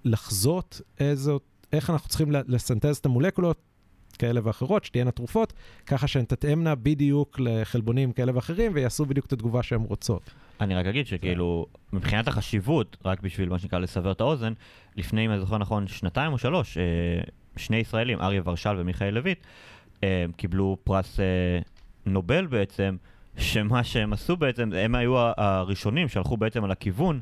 לחזות 0.06 0.82
איזו, 1.00 1.40
איך 1.74 1.90
אנחנו 1.90 2.10
צריכים 2.10 2.32
לסנטז 2.32 2.98
את 2.98 3.06
המולקולות 3.06 3.58
כאלה 4.20 4.42
ואחרות, 4.44 4.84
שתהיינה 4.84 5.12
תרופות, 5.12 5.54
ככה 5.86 6.08
שהן 6.08 6.26
תתאמנה 6.26 6.76
בדיוק 6.76 7.40
לחלבונים 7.40 8.12
כאלה 8.12 8.36
ואחרים 8.36 8.72
ויעשו 8.76 9.06
בדיוק 9.06 9.26
את 9.26 9.34
התגובה 9.34 9.64
שהן 9.64 9.82
רוצות. 9.82 10.32
אני 10.62 10.76
רק 10.76 10.86
אגיד 10.86 11.08
שכאילו, 11.08 11.66
מבחינת 11.94 12.28
החשיבות, 12.28 12.98
רק 13.06 13.22
בשביל 13.22 13.50
מה 13.50 13.60
שנקרא 13.60 13.80
לסבר 13.80 14.12
את 14.12 14.22
האוזן, 14.22 14.54
לפני, 14.96 15.26
אם 15.26 15.32
אני 15.32 15.40
זוכר 15.40 15.58
נכון, 15.58 15.88
שנתיים 15.88 16.34
או 16.34 16.38
שלוש, 16.38 16.78
אה, 16.78 16.84
שני 17.58 17.78
ישראלים, 17.78 18.22
אריה 18.22 18.42
ורשל 18.46 18.76
ומיכאל 18.78 19.10
לויט, 19.10 19.40
אה, 20.04 20.26
קיבלו 20.38 20.78
פרס 20.84 21.20
אה, 21.20 21.26
נובל 22.06 22.46
בעצם, 22.46 22.96
שמה 23.38 23.84
שהם 23.84 24.14
עשו 24.14 24.38
בעצם, 24.38 24.70
הם 24.74 24.96
היו 24.96 25.14
הראשונים 25.38 26.10
שהלכו 26.10 26.38
בעצם 26.38 26.64
על 26.64 26.72
הכיוון 26.72 27.20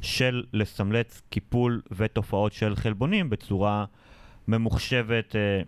של 0.00 0.44
לסמלץ 0.52 1.22
קיפול 1.30 1.82
ותופעות 1.92 2.52
של 2.52 2.76
חלבונים 2.76 3.30
בצורה 3.30 3.84
ממוחשבת, 4.48 5.36
אה, 5.36 5.60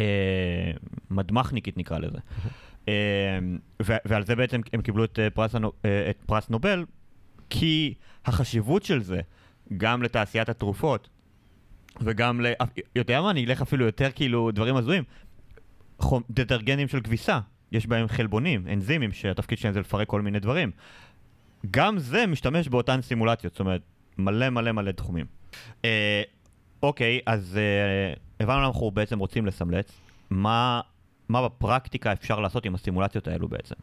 אה, 0.00 0.70
מדמחניקית 1.10 1.76
נקרא 1.76 1.98
לזה. 1.98 2.18
אה, 2.88 3.38
ו- 3.82 3.96
ועל 4.04 4.24
זה 4.24 4.36
בעצם 4.36 4.60
הם 4.72 4.82
קיבלו 4.82 5.04
את, 5.04 5.18
אה, 5.18 5.30
פרס, 5.30 5.54
הנו- 5.54 5.72
אה, 5.84 6.10
את 6.10 6.22
פרס 6.26 6.50
נובל, 6.50 6.84
כי 7.50 7.94
החשיבות 8.26 8.82
של 8.82 9.02
זה, 9.02 9.20
גם 9.76 10.02
לתעשיית 10.02 10.48
התרופות, 10.48 11.08
וגם 12.00 12.40
ל... 12.40 12.46
יודע 12.96 13.20
מה, 13.20 13.30
אני 13.30 13.44
אלך 13.44 13.62
אפילו 13.62 13.84
יותר 13.86 14.08
כאילו 14.14 14.50
דברים 14.50 14.76
הזויים. 14.76 15.04
דטרגנים 16.30 16.88
של 16.88 17.00
כביסה, 17.00 17.40
יש 17.72 17.86
בהם 17.86 18.08
חלבונים, 18.08 18.66
אנזימים, 18.72 19.12
שהתפקיד 19.12 19.58
שלהם 19.58 19.74
זה 19.74 19.80
לפרק 19.80 20.08
כל 20.08 20.22
מיני 20.22 20.40
דברים. 20.40 20.70
גם 21.70 21.98
זה 21.98 22.26
משתמש 22.26 22.68
באותן 22.68 23.02
סימולציות, 23.02 23.52
זאת 23.52 23.60
אומרת, 23.60 23.82
מלא 24.18 24.50
מלא 24.50 24.72
מלא 24.72 24.92
תחומים. 24.92 25.26
אה, 25.84 26.22
אוקיי, 26.82 27.20
אז 27.26 27.56
אה, 27.56 28.14
הבנו 28.40 28.56
למה 28.56 28.66
אנחנו 28.66 28.90
בעצם 28.90 29.18
רוצים 29.18 29.46
לסמלץ. 29.46 29.92
מה, 30.30 30.80
מה 31.28 31.48
בפרקטיקה 31.48 32.12
אפשר 32.12 32.40
לעשות 32.40 32.66
עם 32.66 32.74
הסימולציות 32.74 33.28
האלו 33.28 33.48
בעצם? 33.48 33.74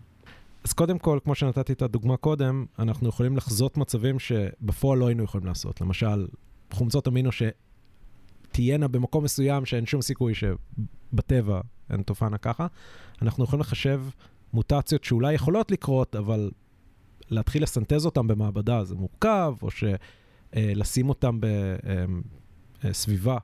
אז 0.63 0.73
קודם 0.73 0.99
כל, 0.99 1.19
כמו 1.23 1.35
שנתתי 1.35 1.73
את 1.73 1.81
הדוגמה 1.81 2.17
קודם, 2.17 2.65
אנחנו 2.79 3.09
יכולים 3.09 3.37
לחזות 3.37 3.77
מצבים 3.77 4.19
שבפועל 4.19 4.99
לא 4.99 5.07
היינו 5.07 5.23
יכולים 5.23 5.47
לעשות. 5.47 5.81
למשל, 5.81 6.27
חומצות 6.71 7.07
אמינו 7.07 7.29
שתהיינה 7.31 8.87
במקום 8.87 9.23
מסוים 9.23 9.65
שאין 9.65 9.85
שום 9.85 10.01
סיכוי 10.01 10.33
שבטבע 10.33 11.61
הן 11.89 12.01
תופענה 12.01 12.37
ככה. 12.37 12.67
אנחנו 13.21 13.43
יכולים 13.43 13.61
לחשב 13.61 14.01
מוטציות 14.53 15.03
שאולי 15.03 15.33
יכולות 15.33 15.71
לקרות, 15.71 16.15
אבל 16.15 16.51
להתחיל 17.31 17.63
לסנטז 17.63 18.05
אותן 18.05 18.27
במעבדה 18.27 18.83
זה 18.83 18.95
מורכב, 18.95 19.53
או 19.61 19.67
שלשים 19.71 21.09
אותן 21.09 21.39
בסביבה, 22.83 23.37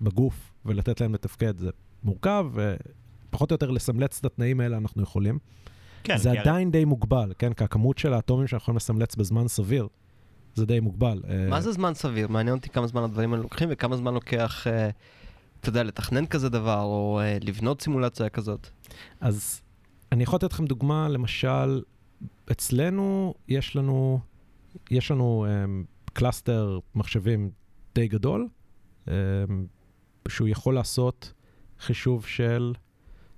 בגוף, 0.00 0.52
ולתת 0.64 1.00
להן 1.00 1.12
לתפקד 1.12 1.58
זה 1.58 1.70
מורכב, 2.04 2.46
ופחות 2.52 3.50
או 3.50 3.54
יותר 3.54 3.70
לסמלץ 3.70 4.18
את 4.18 4.24
התנאים 4.24 4.60
האלה 4.60 4.76
אנחנו 4.76 5.02
יכולים. 5.02 5.38
כן, 6.04 6.16
זה 6.18 6.28
הרי- 6.30 6.38
עדיין 6.38 6.70
די 6.70 6.84
מוגבל, 6.84 7.32
כן? 7.38 7.52
כי 7.52 7.64
הכמות 7.64 7.98
של 7.98 8.12
האטומים 8.12 8.46
שאנחנו 8.46 8.62
יכולים 8.64 8.76
לסמלץ 8.76 9.16
בזמן 9.16 9.48
סביר, 9.48 9.88
זה 10.54 10.66
די 10.66 10.80
מוגבל. 10.80 11.22
אה, 11.28 11.46
מה 11.50 11.60
זה 11.60 11.72
זמן 11.72 11.94
סביר? 11.94 12.28
מעניין 12.28 12.56
אותי 12.56 12.68
כמה 12.68 12.86
זמן 12.86 13.02
הדברים 13.02 13.32
האלה 13.32 13.42
לוקחים 13.42 13.68
וכמה 13.72 13.96
זמן 13.96 14.14
לוקח, 14.14 14.66
אה, 14.66 14.90
אתה 15.60 15.68
יודע, 15.68 15.82
לתכנן 15.82 16.26
כזה 16.26 16.48
דבר, 16.48 16.82
או 16.82 17.20
אה, 17.20 17.38
לבנות 17.40 17.80
סימולציה 17.82 18.28
כזאת. 18.28 18.68
אז 19.20 19.60
אני 20.12 20.22
יכול 20.22 20.36
לתת 20.36 20.52
לכם 20.52 20.64
דוגמה, 20.66 21.08
למשל, 21.08 21.82
אצלנו 22.52 23.34
יש 23.48 23.76
לנו, 23.76 24.20
יש 24.90 25.10
לנו 25.10 25.46
um, 25.46 26.12
cluster 26.12 26.78
מחשבים 26.94 27.50
די 27.94 28.08
גדול, 28.08 28.48
um, 29.06 29.10
שהוא 30.28 30.48
יכול 30.48 30.74
לעשות 30.74 31.32
חישוב 31.78 32.26
של, 32.26 32.74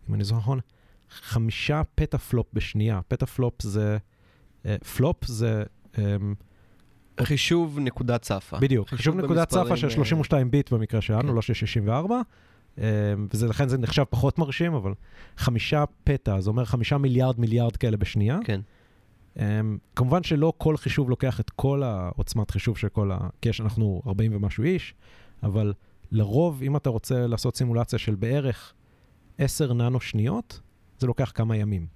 אם 0.08 0.14
אני 0.14 0.24
זוכר 0.24 0.40
נכון, 0.40 0.60
חמישה 1.10 1.82
petaflop 1.94 2.46
בשנייה. 2.52 3.00
petaflop 3.08 3.62
זה 3.62 3.98
פלופ 4.96 5.24
זה, 5.24 5.62
אמ, 5.98 6.34
חישוב 7.22 7.78
נקודת 7.78 8.22
צפה. 8.22 8.58
בדיוק, 8.58 8.88
חישוב 8.88 9.16
נקודת 9.16 9.48
צפה 9.48 9.76
של 9.76 9.86
אה, 9.86 9.92
32 9.92 10.50
ביט 10.50 10.72
במקרה 10.72 11.00
שלנו, 11.00 11.28
כן. 11.28 11.34
לא 11.34 11.42
של 11.42 11.54
64, 11.54 12.20
אמ, 12.78 12.84
ולכן 13.40 13.68
זה 13.68 13.78
נחשב 13.78 14.04
פחות 14.10 14.38
מרשים, 14.38 14.74
אבל 14.74 14.94
חמישה 15.36 15.84
פטה, 16.04 16.40
זה 16.40 16.50
אומר 16.50 16.64
חמישה 16.64 16.98
מיליארד 16.98 17.40
מיליארד 17.40 17.76
כאלה 17.76 17.96
בשנייה. 17.96 18.38
כן. 18.44 18.60
Um, 19.36 19.38
כמובן 19.96 20.22
שלא 20.22 20.52
כל 20.58 20.76
חישוב 20.76 21.10
לוקח 21.10 21.40
את 21.40 21.50
כל 21.50 21.82
העוצמת 21.82 22.50
חישוב 22.50 22.78
של 22.78 22.88
כל 22.88 23.12
ה... 23.12 23.18
כי 23.42 23.48
יש, 23.48 23.60
אנחנו 23.60 24.02
40 24.06 24.36
ומשהו 24.36 24.64
איש, 24.64 24.94
אבל 25.42 25.72
לרוב, 26.12 26.62
אם 26.62 26.76
אתה 26.76 26.90
רוצה 26.90 27.26
לעשות 27.26 27.56
סימולציה 27.56 27.98
של 27.98 28.14
בערך 28.14 28.72
10 29.38 29.72
ננו 29.72 30.00
שניות, 30.00 30.60
זה 30.98 31.06
לוקח 31.06 31.32
כמה 31.34 31.56
ימים. 31.56 31.86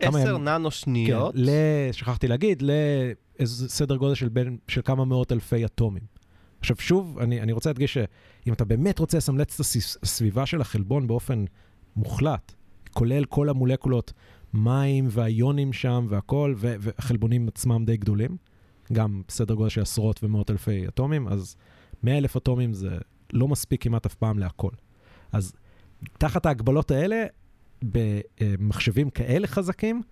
כמה 0.00 0.18
10 0.18 0.28
ימים? 0.28 0.44
ננו 0.44 0.70
שניות. 0.70 1.34
כן, 1.34 1.40
ל... 1.40 1.50
שכחתי 1.92 2.28
להגיד, 2.28 2.62
לאיזה 2.62 3.68
סדר 3.68 3.96
גודל 3.96 4.14
של, 4.14 4.28
בין, 4.28 4.58
של 4.68 4.82
כמה 4.84 5.04
מאות 5.04 5.32
אלפי 5.32 5.64
אטומים. 5.64 6.02
עכשיו 6.60 6.76
שוב, 6.80 7.18
אני, 7.18 7.40
אני 7.40 7.52
רוצה 7.52 7.70
להדגיש 7.70 7.94
שאם 7.94 8.52
אתה 8.52 8.64
באמת 8.64 8.98
רוצה 8.98 9.18
לסמלץ 9.18 9.54
את 9.54 9.60
הס- 9.60 9.96
הסביבה 10.02 10.46
של 10.46 10.60
החלבון 10.60 11.06
באופן 11.06 11.44
מוחלט, 11.96 12.52
כולל 12.92 13.24
כל 13.24 13.48
המולקולות, 13.48 14.12
מים 14.54 15.06
והיונים 15.10 15.72
שם 15.72 16.06
והכל, 16.08 16.54
והחלבונים 16.58 17.48
עצמם 17.48 17.84
די 17.84 17.96
גדולים, 17.96 18.36
גם 18.92 19.22
סדר 19.28 19.54
גודל 19.54 19.68
של 19.68 19.80
עשרות 19.80 20.24
ומאות 20.24 20.50
אלפי 20.50 20.88
אטומים, 20.88 21.28
אז 21.28 21.56
100 22.02 22.18
אלף 22.18 22.36
אטומים 22.36 22.72
זה 22.72 22.98
לא 23.32 23.48
מספיק 23.48 23.82
כמעט 23.82 24.06
אף 24.06 24.14
פעם 24.14 24.38
להכל. 24.38 24.70
אז 25.32 25.52
תחת 26.18 26.46
ההגבלות 26.46 26.90
האלה, 26.90 27.24
במחשבים 27.82 29.10
כאלה 29.10 29.46
חזקים, 29.46 30.02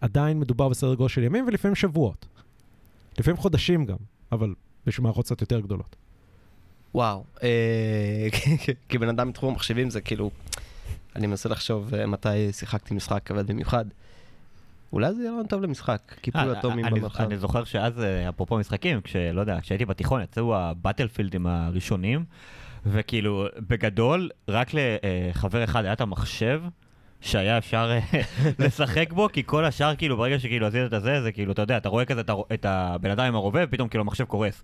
עדיין 0.00 0.40
מדובר 0.40 0.68
בסדר 0.68 0.94
גודל 0.94 1.08
של 1.08 1.22
ימים 1.22 1.44
ולפעמים 1.48 1.74
שבועות. 1.74 2.26
לפעמים 3.18 3.36
חודשים 3.36 3.84
גם, 3.84 3.96
אבל 4.32 4.54
בשביל 4.86 5.04
מערכות 5.04 5.24
קצת 5.24 5.40
יותר 5.40 5.60
גדולות. 5.60 5.96
וואו. 6.94 7.24
אה, 7.42 8.28
כבן 8.88 9.08
אדם 9.08 9.28
מתחום 9.28 9.52
המחשבים 9.52 9.90
זה 9.90 10.00
כאילו, 10.00 10.30
אני 11.16 11.26
מנסה 11.26 11.48
לחשוב 11.48 11.94
אה, 11.94 12.06
מתי 12.06 12.52
שיחקתי 12.52 12.94
משחק 12.94 13.20
כבד 13.24 13.46
במיוחד. 13.50 13.84
אולי 14.92 15.14
זה 15.14 15.20
יהיה 15.20 15.30
רעיון 15.30 15.46
טוב 15.46 15.62
למשחק, 15.62 16.14
קיפול 16.20 16.40
אה, 16.40 16.58
אטומים 16.58 16.84
אני- 16.84 17.00
במרחב. 17.00 17.24
אני 17.24 17.38
זוכר 17.38 17.64
שאז, 17.64 18.00
אה, 18.00 18.28
אפרופו 18.28 18.58
משחקים, 18.58 19.00
כשלא 19.00 19.40
יודע, 19.40 19.58
כשהייתי 19.60 19.84
בתיכון 19.84 20.22
יצאו 20.22 20.56
הבטלפילדים 20.56 21.46
הראשונים, 21.46 22.24
וכאילו, 22.86 23.46
בגדול, 23.68 24.30
רק 24.48 24.68
לחבר 24.74 25.64
אחד 25.64 25.84
היה 25.84 25.92
את 25.92 26.00
המחשב. 26.00 26.62
שהיה 27.22 27.58
אפשר 27.58 27.90
אה, 28.14 28.20
לשחק 28.66 29.12
בו, 29.12 29.28
כי 29.32 29.42
כל 29.46 29.64
השאר, 29.64 29.96
כאילו, 29.96 30.16
ברגע 30.16 30.38
שכאילו 30.38 30.66
עשית 30.66 30.80
את 30.86 30.92
הזה, 30.92 31.22
זה 31.22 31.32
כאילו, 31.32 31.52
אתה 31.52 31.62
יודע, 31.62 31.76
אתה 31.76 31.88
רואה 31.88 32.04
כזה 32.04 32.20
את 32.54 32.64
הבן 32.64 33.10
אדם 33.10 33.24
עם 33.24 33.34
הרובה, 33.34 33.60
ופתאום 33.64 33.88
כאילו 33.88 34.02
המחשב 34.02 34.24
קורס. 34.24 34.62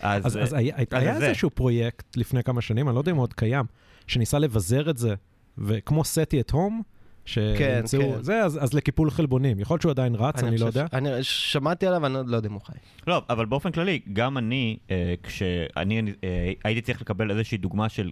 אז, 0.00 0.36
אה, 0.36 0.42
אז 0.42 0.52
היה. 0.52 1.16
איזשהו 1.22 1.50
פרויקט 1.50 2.16
לפני 2.16 2.42
כמה 2.42 2.60
שנים, 2.60 2.88
אני 2.88 2.94
לא 2.94 3.00
יודע 3.00 3.10
אם 3.10 3.16
הוא 3.16 3.22
עוד 3.22 3.32
קיים, 3.32 3.64
שניסה 4.06 4.38
לבזר 4.38 4.90
את 4.90 4.98
זה, 4.98 5.14
וכמו 5.58 6.04
סטי 6.04 6.40
את 6.40 6.50
הום, 6.50 6.82
שימצאו, 7.24 8.00
כן. 8.00 8.22
זה, 8.22 8.44
אז, 8.44 8.64
אז 8.64 8.74
לקיפול 8.74 9.10
חלבונים. 9.10 9.60
יכול 9.60 9.74
להיות 9.74 9.82
שהוא 9.82 9.90
עדיין 9.90 10.14
רץ, 10.14 10.42
אני, 10.42 10.58
לא 10.58 10.66
חושב 10.66 10.78
יודע. 10.78 10.86
ש- 10.90 10.94
אני 10.94 11.08
שמעתי 11.22 11.86
עליו, 11.86 12.06
אני 12.06 12.14
לא 12.26 12.36
יודע 12.36 12.48
אם 12.48 12.52
הוא 12.52 12.60
חי. 12.64 12.72
לא, 13.06 13.22
אבל 13.30 13.46
באופן 13.46 13.70
כללי, 13.72 14.00
גם 14.12 14.38
אני, 14.38 14.76
אה, 14.90 15.14
כשאני 15.22 16.02
אה, 16.24 16.52
הייתי 16.64 16.80
צריך 16.80 17.00
לקבל 17.00 17.30
איזושהי 17.30 17.58
דוגמה 17.58 17.88
של 17.88 18.10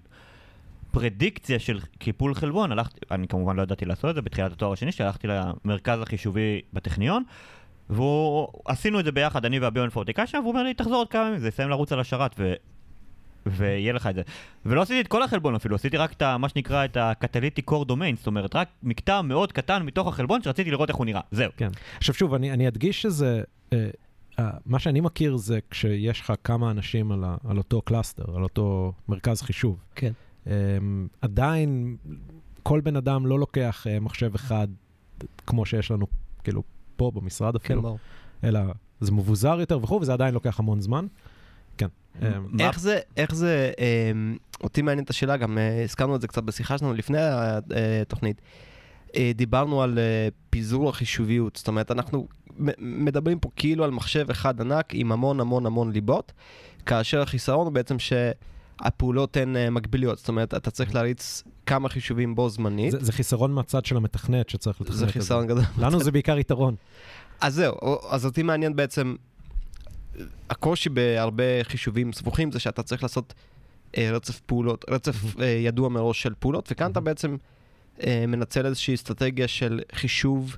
פרדיקציה 0.90 1.58
של 1.58 1.80
קיפול 1.98 2.34
חלבון, 2.34 2.72
הלכתי, 2.72 3.00
אני 3.10 3.28
כמובן 3.28 3.56
לא 3.56 3.62
ידעתי 3.62 3.84
לעשות 3.84 4.10
את 4.10 4.14
זה 4.14 4.22
בתחילת 4.22 4.52
התואר 4.52 4.72
השני 4.72 4.92
שלי, 4.92 5.06
הלכתי 5.06 5.28
למרכז 5.28 6.00
החישובי 6.02 6.60
בטכניון, 6.72 7.22
ועשינו 7.90 9.00
את 9.00 9.04
זה 9.04 9.12
ביחד, 9.12 9.44
אני 9.44 9.58
והביואינפורטיקה 9.58 10.26
שם, 10.26 10.38
והוא 10.38 10.50
אומר 10.50 10.62
לי, 10.62 10.74
תחזור 10.74 10.96
עוד 10.96 11.08
כמה 11.08 11.26
ימים, 11.26 11.38
זה 11.38 11.48
יסיים 11.48 11.68
לרוץ 11.68 11.92
על 11.92 12.00
השרת, 12.00 12.34
ו... 12.38 12.54
ויהיה 13.46 13.92
לך 13.92 14.06
את 14.06 14.14
זה. 14.14 14.22
ולא 14.66 14.82
עשיתי 14.82 15.00
את 15.00 15.08
כל 15.08 15.22
החלבון 15.22 15.54
אפילו, 15.54 15.76
עשיתי 15.76 15.96
רק 15.96 16.12
את 16.12 16.22
ה, 16.22 16.38
מה 16.38 16.48
שנקרא 16.48 16.84
את 16.84 16.96
ה-catalytic 16.96 17.70
core 17.70 17.88
domain, 17.88 18.16
זאת 18.16 18.26
אומרת, 18.26 18.56
רק 18.56 18.68
מקטע 18.82 19.22
מאוד 19.22 19.52
קטן 19.52 19.82
מתוך 19.82 20.08
החלבון 20.08 20.42
שרציתי 20.42 20.70
לראות 20.70 20.88
איך 20.88 20.96
הוא 20.96 21.06
נראה, 21.06 21.20
זהו. 21.30 21.50
כן. 21.56 21.68
עכשיו 21.98 22.14
שוב, 22.14 22.34
אני, 22.34 22.52
אני 22.52 22.68
אדגיש 22.68 23.02
שזה, 23.02 23.42
אה, 23.72 23.88
אה, 24.38 24.50
מה 24.66 24.78
שאני 24.78 25.00
מכיר 25.00 25.36
זה 25.36 25.58
כשיש 25.70 26.20
לך 26.20 26.32
כמה 26.44 26.70
אנשים 26.70 27.12
על, 27.12 27.24
ה, 27.24 27.36
על 27.48 27.58
אותו 27.58 27.82
cluster, 27.82 28.36
על 28.36 28.42
אותו 28.42 28.92
מרכז 29.08 29.42
חישוב. 29.42 29.84
כן. 29.94 30.12
אה, 30.46 30.52
עדיין, 31.20 31.96
כל 32.62 32.80
בן 32.80 32.96
אדם 32.96 33.26
לא 33.26 33.38
לוקח 33.38 33.86
אה, 33.86 34.00
מחשב 34.00 34.34
אחד 34.34 34.68
כמו 35.46 35.66
שיש 35.66 35.90
לנו, 35.90 36.06
כאילו, 36.44 36.62
פה 36.96 37.10
במשרד 37.14 37.52
כן, 37.52 37.64
אפילו, 37.64 37.82
ברור. 37.82 37.98
אלא 38.44 38.60
זה 39.00 39.12
מבוזר 39.12 39.60
יותר 39.60 39.78
וכו', 39.82 40.00
וזה 40.00 40.12
עדיין 40.12 40.34
לוקח 40.34 40.60
המון 40.60 40.80
זמן. 40.80 41.06
אה, 42.22 42.28
מה- 42.48 42.64
איך 42.68 42.80
זה, 42.80 42.98
איך 43.16 43.34
זה, 43.34 43.72
אמ, 43.78 44.36
אותי 44.62 44.82
מעניינת 44.82 45.10
השאלה, 45.10 45.36
גם 45.36 45.58
אה, 45.58 45.82
הזכרנו 45.84 46.16
את 46.16 46.20
זה 46.20 46.28
קצת 46.28 46.42
בשיחה 46.42 46.78
שלנו 46.78 46.92
לפני 46.94 47.18
התוכנית. 48.02 48.40
אה, 49.16 49.32
דיברנו 49.34 49.82
על 49.82 49.98
אה, 49.98 50.28
פיזור 50.50 50.88
החישוביות, 50.88 51.56
זאת 51.56 51.68
אומרת, 51.68 51.90
אנחנו 51.90 52.26
מדברים 52.78 53.38
פה 53.38 53.48
כאילו 53.56 53.84
על 53.84 53.90
מחשב 53.90 54.30
אחד 54.30 54.60
ענק 54.60 54.86
עם 54.92 55.12
המון 55.12 55.40
המון 55.40 55.66
המון 55.66 55.92
ליבות, 55.92 56.32
כאשר 56.86 57.20
החיסרון 57.22 57.66
הוא 57.66 57.72
בעצם 57.72 57.96
שהפעולות 57.98 59.36
הן 59.36 59.56
אה, 59.56 59.70
מקביליות, 59.70 60.18
זאת 60.18 60.28
אומרת, 60.28 60.54
אתה 60.54 60.70
צריך 60.70 60.94
להריץ 60.94 61.42
כמה 61.66 61.88
חישובים 61.88 62.34
בו 62.34 62.48
זמנית, 62.48 62.90
זה, 62.90 62.98
זה 63.00 63.12
חיסרון 63.12 63.52
מהצד 63.52 63.84
של 63.84 63.96
המתכנת 63.96 64.48
שצריך 64.48 64.80
לתכנת 64.80 64.94
את 64.94 64.98
זה 64.98 65.06
זה. 65.06 65.12
חיסרון 65.12 65.46
גדול. 65.46 65.62
לנו 65.78 66.00
זה 66.00 66.10
בעיקר 66.12 66.38
יתרון. 66.38 66.74
אז 67.40 67.54
זהו, 67.54 67.74
אז 68.10 68.24
אותי 68.26 68.42
מעניין 68.42 68.76
בעצם, 68.76 69.14
הקושי 70.50 70.88
בהרבה 70.88 71.44
חישובים 71.62 72.12
סבוכים 72.12 72.52
זה 72.52 72.60
שאתה 72.60 72.82
צריך 72.82 73.02
לעשות 73.02 73.34
אה, 73.96 74.10
רצף 74.12 74.40
פעולות, 74.40 74.84
רצף 74.90 75.40
אה, 75.40 75.46
ידוע 75.46 75.88
מראש 75.88 76.22
של 76.22 76.32
פעולות, 76.38 76.68
וכאן 76.72 76.90
אתה 76.90 77.00
בעצם 77.00 77.36
אה, 78.02 78.24
מנצל 78.28 78.66
איזושהי 78.66 78.94
אסטרטגיה 78.94 79.48
של 79.48 79.80
חישוב 79.92 80.56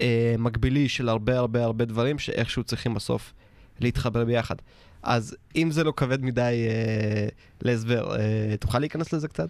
אה, 0.00 0.34
מקבילי 0.38 0.88
של 0.88 1.08
הרבה 1.08 1.38
הרבה 1.38 1.64
הרבה 1.64 1.84
דברים 1.84 2.18
שאיכשהו 2.18 2.64
צריכים 2.64 2.94
בסוף 2.94 3.32
להתחבר 3.80 4.24
ביחד. 4.24 4.56
אז 5.02 5.36
אם 5.56 5.70
זה 5.70 5.84
לא 5.84 5.92
כבד 5.96 6.24
מדי 6.24 6.66
אה, 6.68 7.28
להסבר, 7.62 8.16
אה, 8.16 8.56
תוכל 8.60 8.78
להיכנס 8.78 9.12
לזה 9.12 9.28
קצת? 9.28 9.48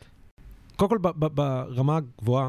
קודם 0.76 0.90
כל, 0.90 0.98
ברמה 1.28 1.96
הגבוהה, 1.96 2.48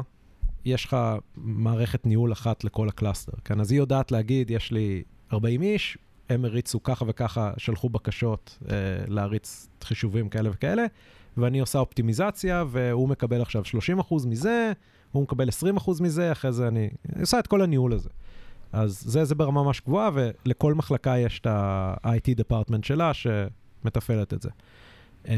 יש 0.64 0.84
לך 0.84 0.96
מערכת 1.36 2.06
ניהול 2.06 2.32
אחת 2.32 2.64
לכל 2.64 2.88
ה 2.88 2.93
cluster, 2.93 3.32
כן? 3.44 3.60
אז 3.60 3.70
היא 3.70 3.78
יודעת 3.78 4.12
להגיד, 4.12 4.50
יש 4.50 4.72
לי 4.72 5.02
40 5.32 5.62
איש, 5.62 5.98
הם 6.28 6.44
הריצו 6.44 6.82
ככה 6.82 7.04
וככה, 7.08 7.52
שלחו 7.56 7.88
בקשות 7.88 8.58
אה, 8.70 8.76
להריץ 9.08 9.68
חישובים 9.84 10.28
כאלה 10.28 10.50
וכאלה, 10.52 10.84
ואני 11.36 11.60
עושה 11.60 11.78
אופטימיזציה, 11.78 12.64
והוא 12.70 13.08
מקבל 13.08 13.42
עכשיו 13.42 13.62
30% 14.10 14.26
מזה, 14.26 14.72
הוא 15.12 15.22
מקבל 15.22 15.48
20% 15.76 16.02
מזה, 16.02 16.32
אחרי 16.32 16.52
זה 16.52 16.68
אני... 16.68 16.88
אני 17.12 17.20
עושה 17.20 17.38
את 17.38 17.46
כל 17.46 17.62
הניהול 17.62 17.92
הזה. 17.92 18.08
אז 18.72 19.00
זה, 19.00 19.24
זה 19.24 19.34
ברמה 19.34 19.62
ממש 19.62 19.80
גבוהה, 19.80 20.10
ולכל 20.14 20.74
מחלקה 20.74 21.18
יש 21.18 21.40
את 21.40 21.46
ה-IT 21.46 22.40
department 22.40 22.82
שלה 22.82 23.12
שמתפעלת 23.14 24.34
את 24.34 24.42
זה. 24.42 24.50
Um, 25.24 25.28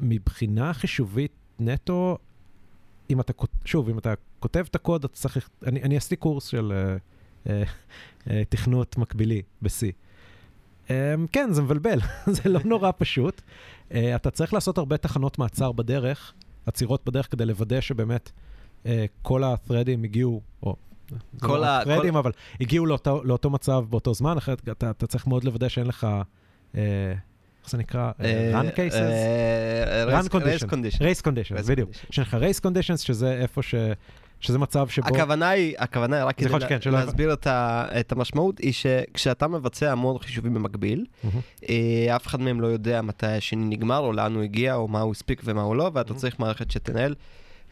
מבחינה 0.00 0.72
חישובית 0.72 1.32
נטו, 1.58 2.18
אם 3.10 3.20
אתה, 3.20 3.32
שוב, 3.64 3.88
אם 3.88 3.98
אתה 3.98 4.14
כותב 4.40 4.64
את 4.70 4.74
הקוד, 4.74 5.04
אתה 5.04 5.14
צריך, 5.14 5.48
אני, 5.66 5.82
אני 5.82 5.96
עשיתי 5.96 6.16
קורס 6.16 6.46
של 6.46 6.72
uh, 6.72 7.00
תכנות 8.48 8.98
מקבילי 8.98 9.42
ב-C. 9.62 9.92
Um, 10.86 10.90
כן, 11.32 11.48
זה 11.52 11.62
מבלבל, 11.62 11.98
זה 12.36 12.48
לא 12.48 12.60
נורא 12.64 12.90
פשוט. 12.98 13.40
Uh, 13.90 13.94
אתה 14.16 14.30
צריך 14.30 14.54
לעשות 14.54 14.78
הרבה 14.78 14.96
תחנות 14.96 15.38
מעצר 15.38 15.72
בדרך, 15.72 16.32
עצירות 16.66 17.04
בדרך, 17.06 17.30
כדי 17.30 17.46
לוודא 17.46 17.80
שבאמת 17.80 18.30
כל 19.22 19.44
ה-threadים 19.44 20.04
הגיעו, 20.04 20.40
או... 20.62 20.76
כל 21.40 21.56
לא 21.58 21.66
ה- 21.66 21.82
threadים, 21.82 22.12
כל- 22.12 22.16
אבל 22.18 22.32
הגיעו 22.60 22.86
לאותו, 22.86 23.24
לאותו 23.24 23.50
מצב 23.50 23.84
באותו 23.90 24.14
זמן, 24.14 24.36
אחרת 24.36 24.68
אתה, 24.68 24.90
אתה 24.90 25.06
צריך 25.06 25.26
מאוד 25.26 25.44
לוודא 25.44 25.68
שאין 25.68 25.86
לך, 25.86 26.06
איך 26.74 27.70
זה 27.70 27.78
נקרא? 27.78 28.12
Run 28.52 28.76
cases? 28.76 28.94
אה, 28.94 30.20
run 30.20 30.24
condition. 30.28 30.66
condition. 30.70 30.98
רייס 31.00 31.20
קונדישנס, 31.20 31.66
Race 31.66 31.68
בדיוק. 31.68 31.90
condition. 31.90 32.06
יש 32.10 32.18
לך 32.18 32.34
רייס 32.34 32.60
קונדישנס, 32.60 33.00
שזה 33.00 33.32
איפה 33.32 33.62
ש... 33.62 33.74
שזה 34.40 34.58
מצב 34.58 34.88
שבו... 34.88 35.06
הכוונה 35.08 35.48
היא, 35.48 35.74
הכוונה 35.78 36.16
היא, 36.16 36.24
רק 36.24 36.36
כדי 36.38 36.48
לה- 36.48 36.60
שכן, 36.60 36.80
שלא- 36.80 36.98
להסביר 36.98 37.32
את 37.32 37.46
ה- 37.46 37.84
את 38.00 38.12
המשמעות, 38.12 38.58
היא 38.58 38.72
שכשאתה 38.72 39.48
מבצע 39.48 39.92
המון 39.92 40.18
חישובים 40.18 40.54
במקביל. 40.54 41.04
אה, 41.68 42.16
אף 42.16 42.26
אחד 42.26 42.40
מהם 42.40 42.60
לא 42.60 42.66
יודע 42.66 43.02
מתי 43.02 43.26
השני 43.26 43.64
נגמר, 43.76 43.98
או 43.98 44.12
לאן 44.12 44.34
הוא 44.34 44.42
הגיע, 44.42 44.74
או 44.74 44.88
מה 44.88 45.00
הוא 45.00 45.12
הספיק 45.12 45.42
ומה 45.44 45.62
הוא 45.62 45.76
לא, 45.76 45.90
ואתה 45.94 46.12
Mhm. 46.14 46.16
צריך 46.16 46.40
מערכת 46.40 46.70
שתנהל. 46.70 47.14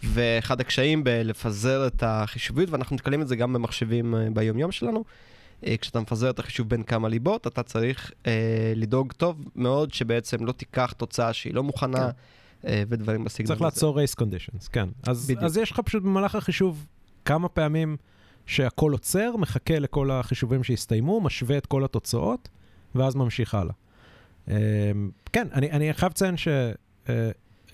ואחד 0.04 0.60
הקשיים 0.60 1.04
בלפזר 1.04 1.86
את 1.86 2.02
החישוביות, 2.06 2.70
ואנחנו 2.70 2.94
נתקלים 2.96 3.22
את 3.22 3.28
זה 3.28 3.36
גם 3.36 3.52
במחשבים 3.52 4.14
אה, 4.14 4.26
ביומיום 4.32 4.72
שלנו, 4.72 5.04
אה, 5.66 5.74
כשאתה 5.80 6.00
מפזר 6.00 6.30
את 6.30 6.38
החישוב 6.38 6.68
בין 6.68 6.82
כמה 6.82 7.08
ליבות, 7.08 7.46
אתה 7.46 7.62
צריך 7.62 8.12
אה, 8.26 8.32
לדאוג 8.76 9.12
טוב 9.12 9.44
מאוד 9.56 9.94
שבעצם 9.94 10.44
לא 10.46 10.52
תיקח 10.52 10.92
תוצאה 10.96 11.32
שהיא 11.32 11.54
לא 11.54 11.62
מוכנה, 11.62 11.98
אה, 11.98 12.10
ודברים 12.88 13.24
בסגנון 13.24 13.46
צריך 13.46 13.60
הזה. 13.60 13.64
לעצור 13.64 13.96
race 13.96 14.14
conditions, 14.14 14.68
כן. 14.68 14.88
אז. 15.06 15.32
אז 15.38 15.56
יש 15.56 15.70
לך 15.70 15.80
פשוט 15.80 16.02
במהלך 16.02 16.34
החישוב 16.34 16.86
כמה 17.24 17.48
פעמים 17.48 17.96
שהכל 18.46 18.92
עוצר, 18.92 19.36
מחכה 19.36 19.78
לכל 19.78 20.10
החישובים 20.10 20.64
שהסתיימו, 20.64 21.20
משווה 21.20 21.58
את 21.58 21.66
כל 21.66 21.84
התוצאות, 21.84 22.48
ואז 22.94 23.14
ממשיך 23.14 23.54
הלאה. 23.54 23.74
אה, 24.48 24.54
כן, 25.32 25.48
אני, 25.52 25.70
אני 25.70 25.94
חייב 25.94 26.12
לציין 26.12 26.34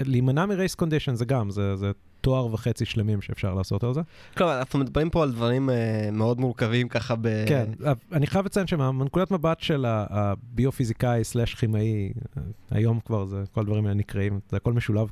שלהימנע 0.00 0.46
מ 0.46 0.52
race 0.52 0.74
condition 0.74 1.14
זה 1.14 1.24
גם, 1.24 1.50
זה, 1.50 1.76
זה 1.76 1.90
תואר 2.20 2.54
וחצי 2.54 2.84
שלמים 2.84 3.22
שאפשר 3.22 3.54
לעשות 3.54 3.84
על 3.84 3.94
זה. 3.94 4.00
כלומר, 4.36 4.58
אנחנו 4.58 4.78
מדברים 4.78 5.10
פה 5.10 5.22
על 5.22 5.32
דברים 5.32 5.70
אה, 5.70 6.08
מאוד 6.12 6.40
מורכבים 6.40 6.88
ככה 6.88 7.14
ב... 7.20 7.28
כן, 7.48 7.70
אני 8.12 8.26
חייב 8.26 8.44
לציין 8.46 8.66
שמנקודת 8.66 9.30
מבט 9.30 9.60
של 9.60 9.84
הביו-פיזיקאי 9.88 11.24
slash 11.24 11.54
כימאי, 11.54 12.12
אה, 12.36 12.42
היום 12.70 13.00
כבר 13.04 13.24
זה, 13.24 13.42
כל 13.52 13.60
הדברים 13.60 13.86
האלה 13.86 13.94
נקראים, 13.94 14.40
זה 14.50 14.56
הכל 14.56 14.72
משולב. 14.72 15.10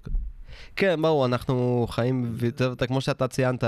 כן, 0.77 1.03
ברור, 1.03 1.27
אנחנו 1.27 1.87
חיים, 1.91 2.37
כמו 2.89 3.01
שאתה 3.01 3.29
ציינת, 3.29 3.65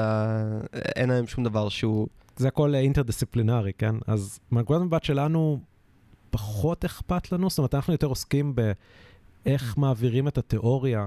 אין 0.73 1.11
היום 1.11 1.27
שום 1.27 1.45
דבר 1.45 1.69
שהוא... 1.69 2.09
זה 2.37 2.49
הכל 2.49 2.75
אינטרדיסציפלינרי, 2.75 3.73
כן? 3.79 3.95
אז 4.07 4.41
מנקודת 4.53 4.81
מבט 4.81 5.05
שלנו, 5.05 5.61
פחות 6.31 6.85
אכפת 6.85 7.33
לנו, 7.33 7.51
זאת 7.51 7.59
אומרת, 7.59 7.75
אנחנו 7.75 7.93
יותר 7.93 8.07
עוסקים 8.07 8.55
באיך 9.45 9.79
מעבירים 9.79 10.29
את 10.29 10.39
התיאוריה 10.39 11.07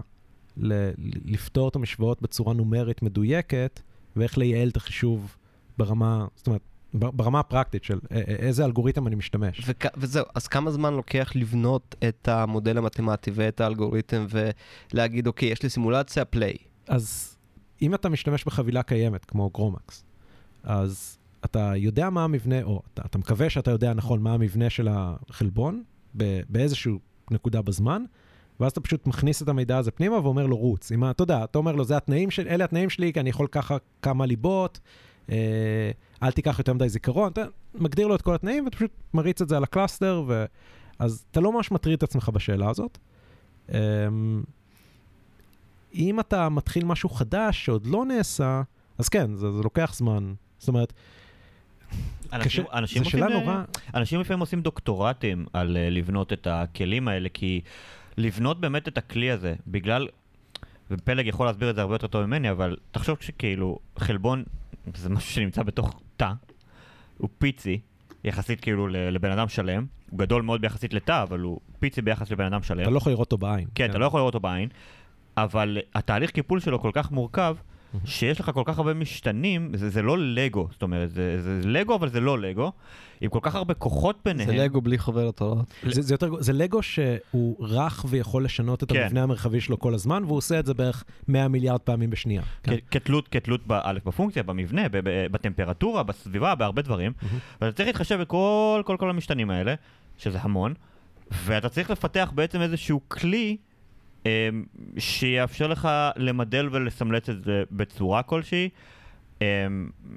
לפתור 1.25 1.69
את 1.69 1.75
המשוואות 1.75 2.21
בצורה 2.21 2.53
נומרית 2.53 3.01
מדויקת, 3.01 3.81
ואיך 4.15 4.37
לייעל 4.37 4.69
את 4.69 4.77
החישוב 4.77 5.35
ברמה, 5.77 6.25
זאת 6.35 6.47
אומרת, 6.47 6.61
ברמה 6.93 7.39
הפרקטית 7.39 7.83
של 7.83 7.99
איזה 8.11 8.65
אלגוריתם 8.65 9.07
אני 9.07 9.15
משתמש. 9.15 9.61
וכ... 9.65 9.85
וזהו, 9.97 10.25
אז 10.35 10.47
כמה 10.47 10.71
זמן 10.71 10.93
לוקח 10.93 11.31
לבנות 11.35 11.95
את 12.07 12.27
המודל 12.27 12.77
המתמטי 12.77 13.31
ואת 13.33 13.61
האלגוריתם 13.61 14.25
ולהגיד, 14.93 15.27
אוקיי, 15.27 15.49
יש 15.49 15.63
לי 15.63 15.69
סימולציה, 15.69 16.25
פליי. 16.25 16.53
אז 16.87 17.37
אם 17.81 17.93
אתה 17.93 18.09
משתמש 18.09 18.43
בחבילה 18.43 18.83
קיימת, 18.83 19.25
כמו 19.25 19.49
גרומקס, 19.53 20.05
אז 20.63 21.17
אתה 21.45 21.73
יודע 21.75 22.09
מה 22.09 22.23
המבנה, 22.23 22.63
או 22.63 22.81
אתה, 22.93 23.01
אתה 23.05 23.17
מקווה 23.17 23.49
שאתה 23.49 23.71
יודע 23.71 23.93
נכון 23.93 24.21
מה 24.21 24.33
המבנה 24.33 24.69
של 24.69 24.87
החלבון 24.91 25.83
ב- 26.17 26.41
באיזושהי 26.49 26.93
נקודה 27.31 27.61
בזמן, 27.61 28.03
ואז 28.59 28.71
אתה 28.71 28.81
פשוט 28.81 29.07
מכניס 29.07 29.41
את 29.41 29.47
המידע 29.47 29.77
הזה 29.77 29.91
פנימה 29.91 30.19
ואומר 30.19 30.45
לו 30.45 30.57
רוץ. 30.57 30.91
אם, 30.91 31.09
אתה 31.09 31.23
יודע, 31.23 31.43
אתה 31.43 31.57
אומר 31.57 31.71
לו, 31.71 31.83
זה 31.83 31.97
התנאים 31.97 32.31
של, 32.31 32.47
אלה 32.47 32.63
התנאים 32.63 32.89
שלי, 32.89 33.13
כי 33.13 33.19
אני 33.19 33.29
יכול 33.29 33.47
ככה 33.47 33.77
כמה 34.01 34.25
ליבות, 34.25 34.79
אה, 35.29 35.91
אל 36.23 36.31
תיקח 36.31 36.59
יותר 36.59 36.73
מדי 36.73 36.89
זיכרון, 36.89 37.31
אתה 37.31 37.41
מגדיר 37.75 38.07
לו 38.07 38.15
את 38.15 38.21
כל 38.21 38.35
התנאים 38.35 38.65
ואתה 38.65 38.77
פשוט 38.77 38.91
מריץ 39.13 39.41
את 39.41 39.49
זה 39.49 39.57
על 39.57 39.63
ה 39.63 39.70
cluster, 39.70 40.23
ו... 40.27 40.45
אז 40.99 41.25
אתה 41.31 41.39
לא 41.39 41.51
ממש 41.51 41.71
מטריד 41.71 41.97
את 41.97 42.03
עצמך 42.03 42.29
בשאלה 42.29 42.69
הזאת. 42.69 42.97
אה, 43.73 43.79
אם 45.95 46.19
אתה 46.19 46.49
מתחיל 46.49 46.85
משהו 46.85 47.09
חדש 47.09 47.65
שעוד 47.65 47.85
לא 47.85 48.05
נעשה, 48.05 48.61
אז 48.97 49.09
כן, 49.09 49.35
זה, 49.35 49.51
זה 49.51 49.63
לוקח 49.63 49.93
זמן. 49.95 50.33
זאת 50.59 50.67
אומרת, 50.67 50.93
אנשים, 52.33 52.63
קשה- 52.63 52.77
אנשים 52.77 53.03
זו 53.03 53.09
שאלה 53.09 53.25
עושים, 53.25 53.39
אה, 53.39 53.43
נורא... 53.45 53.63
אנשים 53.95 54.19
לפעמים 54.21 54.39
עושים 54.39 54.61
דוקטורטים 54.61 55.45
על 55.53 55.77
uh, 55.77 55.93
לבנות 55.93 56.33
את 56.33 56.47
הכלים 56.51 57.07
האלה, 57.07 57.29
כי 57.33 57.61
לבנות 58.17 58.61
באמת 58.61 58.87
את 58.87 58.97
הכלי 58.97 59.31
הזה, 59.31 59.55
בגלל, 59.67 60.07
ופלג 60.91 61.27
יכול 61.27 61.45
להסביר 61.45 61.69
את 61.69 61.75
זה 61.75 61.81
הרבה 61.81 61.95
יותר 61.95 62.07
טוב 62.07 62.25
ממני, 62.25 62.51
אבל 62.51 62.77
תחשוב 62.91 63.17
שכאילו 63.21 63.79
חלבון 63.99 64.43
זה 64.95 65.09
משהו 65.09 65.31
שנמצא 65.31 65.63
בתוך 65.63 66.01
תא, 66.17 66.31
הוא 67.17 67.29
פיצי, 67.37 67.79
יחסית 68.23 68.61
כאילו 68.61 68.87
לבן 68.87 69.31
אדם 69.31 69.49
שלם, 69.49 69.85
הוא 70.09 70.19
גדול 70.19 70.41
מאוד 70.41 70.61
ביחסית 70.61 70.93
לתא, 70.93 71.23
אבל 71.23 71.39
הוא 71.39 71.59
פיצי 71.79 72.01
ביחס 72.01 72.31
לבן 72.31 72.45
אדם 72.45 72.63
שלם. 72.63 72.81
אתה 72.81 72.89
לא 72.89 72.97
יכול 72.97 73.11
לראות 73.11 73.31
אותו 73.31 73.37
בעין. 73.37 73.67
כן, 73.75 73.89
אתה 73.89 73.97
לא 73.97 74.05
יכול 74.05 74.19
לראות 74.19 74.33
אותו 74.33 74.43
בעין, 74.43 74.69
אבל 75.37 75.77
התהליך 75.95 76.31
קיפול 76.31 76.59
שלו 76.59 76.79
כל 76.79 76.91
כך 76.93 77.11
מורכב. 77.11 77.55
שיש 78.05 78.39
לך 78.39 78.51
כל 78.53 78.63
כך 78.65 78.77
הרבה 78.77 78.93
משתנים, 78.93 79.71
זה, 79.75 79.89
זה 79.89 80.01
לא 80.01 80.17
לגו, 80.19 80.67
זאת 80.71 80.81
אומרת, 80.81 81.11
זה, 81.11 81.41
זה 81.41 81.67
לגו 81.67 81.95
אבל 81.95 82.09
זה 82.09 82.19
לא 82.19 82.39
לגו, 82.39 82.71
עם 83.21 83.29
כל 83.29 83.39
כך 83.41 83.55
הרבה 83.55 83.73
כוחות 83.73 84.19
ביניהם. 84.25 84.49
זה 84.49 84.55
לגו 84.55 84.81
בלי 84.81 84.97
חוברת 84.97 85.41
עולות. 85.41 85.73
זה, 85.83 86.01
זה, 86.01 86.13
יותר, 86.13 86.31
זה 86.39 86.53
לגו 86.53 86.83
שהוא 86.83 87.65
רך 87.65 88.05
ויכול 88.09 88.45
לשנות 88.45 88.83
את 88.83 88.91
כן. 88.91 89.01
המבנה 89.01 89.23
המרחבי 89.23 89.61
שלו 89.61 89.79
כל 89.79 89.93
הזמן, 89.93 90.23
והוא 90.23 90.37
עושה 90.37 90.59
את 90.59 90.65
זה 90.65 90.73
בערך 90.73 91.03
100 91.27 91.47
מיליארד 91.47 91.79
פעמים 91.79 92.09
בשנייה. 92.09 92.41
כן. 92.63 92.75
כתלות, 92.91 93.27
כתלות 93.27 93.67
באלף 93.67 94.05
בפונקציה, 94.05 94.43
במבנה, 94.43 94.81
בטמפרטורה, 95.31 96.03
בסביבה, 96.03 96.55
בהרבה 96.55 96.81
דברים. 96.81 97.11
ואתה 97.61 97.71
צריך 97.71 97.87
להתחשב 97.87 98.21
בכל 98.21 98.81
כל, 98.85 98.97
כל 98.99 99.09
המשתנים 99.09 99.49
האלה, 99.49 99.75
שזה 100.17 100.37
המון, 100.41 100.73
ואתה 101.31 101.69
צריך 101.69 101.89
לפתח 101.89 102.31
בעצם 102.35 102.61
איזשהו 102.61 103.01
כלי 103.07 103.57
שיאפשר 104.97 105.67
לך 105.67 105.89
למדל 106.15 106.69
ולסמלץ 106.71 107.29
את 107.29 107.43
זה 107.43 107.63
בצורה 107.71 108.23
כלשהי. 108.23 108.69
אמ, 109.41 109.45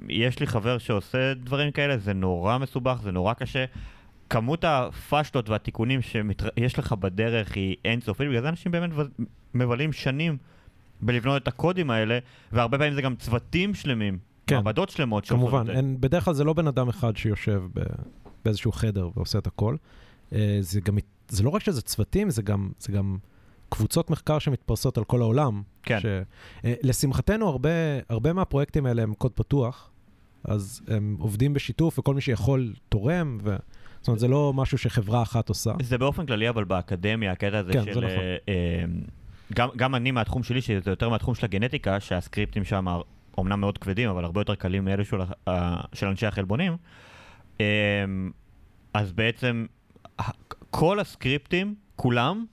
יש 0.09 0.39
לי 0.39 0.47
חבר 0.47 0.77
שעושה 0.77 1.33
דברים 1.33 1.71
כאלה, 1.71 1.97
זה 1.97 2.13
נורא 2.13 2.57
מסובך, 2.57 2.99
זה 3.03 3.11
נורא 3.11 3.33
קשה. 3.33 3.65
כמות 4.29 4.63
הפשלות 4.63 5.49
והתיקונים 5.49 5.99
שיש 6.01 6.79
לך 6.79 6.93
בדרך 6.93 7.55
היא 7.55 7.75
אינסופית, 7.85 8.29
בגלל 8.29 8.41
זה 8.41 8.49
אנשים 8.49 8.71
באמת 8.71 8.89
מבלים 9.53 9.93
שנים 9.93 10.37
בלבנות 11.01 11.43
את 11.43 11.47
הקודים 11.47 11.91
האלה, 11.91 12.19
והרבה 12.51 12.77
פעמים 12.77 12.93
זה 12.93 13.01
גם 13.01 13.15
צוותים 13.15 13.73
שלמים, 13.73 14.17
כן. 14.47 14.55
מעבדות 14.55 14.89
שלמות 14.89 15.27
כמובן. 15.29 15.69
אין, 15.69 16.01
בדרך 16.01 16.25
כלל 16.25 16.33
זה 16.33 16.43
לא 16.43 16.53
בן 16.53 16.67
אדם 16.67 16.89
אחד 16.89 17.17
שיושב 17.17 17.63
ב, 17.73 17.81
באיזשהו 18.45 18.71
חדר 18.71 19.09
ועושה 19.15 19.39
את 19.39 19.47
הכל. 19.47 19.75
אה, 20.33 20.57
זה 20.61 20.81
גם, 20.81 20.97
זה 21.27 21.43
לא 21.43 21.49
רק 21.49 21.63
שזה 21.63 21.81
צוותים, 21.81 22.29
זה 22.29 22.41
גם, 22.41 22.69
זה 22.79 22.91
גם 22.91 23.17
קבוצות 23.69 24.09
מחקר 24.09 24.39
שמתפרסות 24.39 24.97
על 24.97 25.03
כל 25.03 25.21
העולם. 25.21 25.61
כן. 25.83 25.99
ש, 25.99 26.05
אה, 26.65 26.73
לשמחתנו, 26.83 27.47
הרבה, 27.47 27.69
הרבה 28.09 28.33
מהפרויקטים 28.33 28.85
האלה 28.85 29.03
הם 29.03 29.13
קוד 29.13 29.31
פתוח, 29.31 29.91
אז 30.43 30.81
הם 30.87 31.17
עובדים 31.19 31.53
בשיתוף 31.53 31.99
וכל 31.99 32.13
מי 32.13 32.21
שיכול 32.21 32.73
תורם, 32.89 33.37
ו... 33.43 33.55
זאת 33.99 34.07
אומרת, 34.07 34.19
זה 34.19 34.27
לא 34.27 34.53
משהו 34.55 34.77
שחברה 34.77 35.21
אחת 35.21 35.49
עושה. 35.49 35.71
זה 35.81 35.97
באופן 35.97 36.25
כללי, 36.25 36.49
אבל 36.49 36.63
באקדמיה, 36.63 37.31
הקטע 37.31 37.57
הזה 37.57 37.73
כן, 37.73 37.85
של... 37.85 37.93
זה 37.93 37.99
נכון. 37.99 38.09
אה, 38.09 38.37
אה, 38.49 38.83
גם, 39.53 39.69
גם 39.75 39.95
אני 39.95 40.11
מהתחום 40.11 40.43
שלי, 40.43 40.61
שזה 40.61 40.91
יותר 40.91 41.09
מהתחום 41.09 41.35
של 41.35 41.45
הגנטיקה, 41.45 41.99
שה 41.99 42.18
scripts 42.18 42.63
שם 42.63 42.85
אומנם 43.37 43.59
מאוד 43.59 43.77
כבדים, 43.77 44.09
אבל 44.09 44.23
הרבה 44.23 44.41
יותר 44.41 44.55
קלים 44.55 44.85
מאלו 44.85 45.05
של, 45.05 45.17
של 45.93 46.07
אנשי 46.07 46.25
החלבונים, 46.25 46.77
אז 48.93 49.11
בעצם 49.15 49.65
כל 50.71 50.99
ה 50.99 51.07
scripts, 51.07 51.75
כולם, 51.95 52.45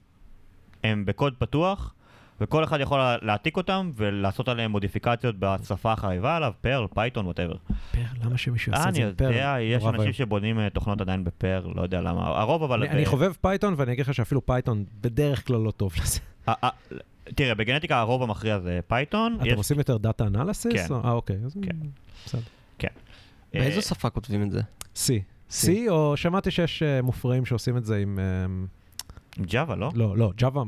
הם 0.85 1.05
בקוד 1.05 1.35
פתוח, 1.39 1.95
וכל 2.41 2.65
אחד 2.65 2.81
יכול 2.81 2.99
לה- 2.99 3.17
להעתיק 3.23 3.57
אותם 3.57 3.91
ולעשות 3.97 4.49
עליהם 4.49 4.71
מודיפיקציות 4.71 5.37
בשפה 5.39 5.93
החביבה 5.93 6.37
עליו, 6.37 6.53
Perl, 6.61 6.87
Python, 6.95 7.27
whatever. 7.27 7.55
Perl, 7.93 8.01
למה 8.25 8.39
שמישהו 8.39 8.73
יעשה 8.73 8.85
אה, 8.85 8.89
את 8.91 8.95
אני 8.95 9.05
זה 9.07 9.13
ב 9.13 9.15
Perl? 9.15 9.25
יודע, 9.25 9.57
יש 9.61 9.85
אנשים. 9.85 10.13
שבונים 10.13 10.61
אה, 10.61 10.71
תוכנות 10.71 11.01
עדיין 11.01 11.25
ב 11.25 11.32
Perl, 11.32 11.67
לא 11.75 11.83
יודע 11.83 12.01
למה, 12.01 12.27
הרוב 12.41 12.63
אבל... 12.63 12.83
אני, 12.83 12.91
אני 12.91 13.07
חובב 13.07 13.33
Python, 13.41 13.75
ואני 13.77 13.93
אגיד 13.93 14.05
לך 14.07 14.15
שאפילו 14.15 14.47
Python 14.47 14.85
בדרך 15.01 15.47
כלל 15.47 15.57
לא 15.57 15.71
טוב 15.71 15.93
לזה. 16.03 16.21
אה, 16.49 16.55
אה, 16.65 16.69
תראה, 17.35 17.55
בגנטיקה 17.55 17.99
הרוב 17.99 18.23
המכריע 18.23 18.59
זה 18.59 18.81
Python. 18.87 19.39
אתם 19.43 19.57
עושים 19.57 19.79
יותר 19.79 19.97
data 19.97 20.27
analysis? 20.27 20.89
כן. 20.89 20.95
אה, 21.05 21.11
אוקיי. 21.13 21.37
אז 21.47 21.57
כן. 21.63 21.77
בסדר. 22.27 22.41
באיזו 23.55 23.83
שפה 23.83 24.11
כותבים 24.11 24.43
את 24.43 24.51
זה? 24.51 24.61
C. 24.97 25.09
C, 25.51 25.69
או 25.89 26.17
שמעתי 26.17 26.51
שיש 26.51 26.83
אה, 26.83 27.03
מופרעים 27.03 27.47
שעושים 27.47 27.77
את 27.77 27.85
זה 27.85 27.97
עם... 27.97 28.19
Java, 29.41 29.77
לא? 29.77 29.91
לא, 29.95 30.17
לא, 30.17 30.33
Java, 30.41 30.59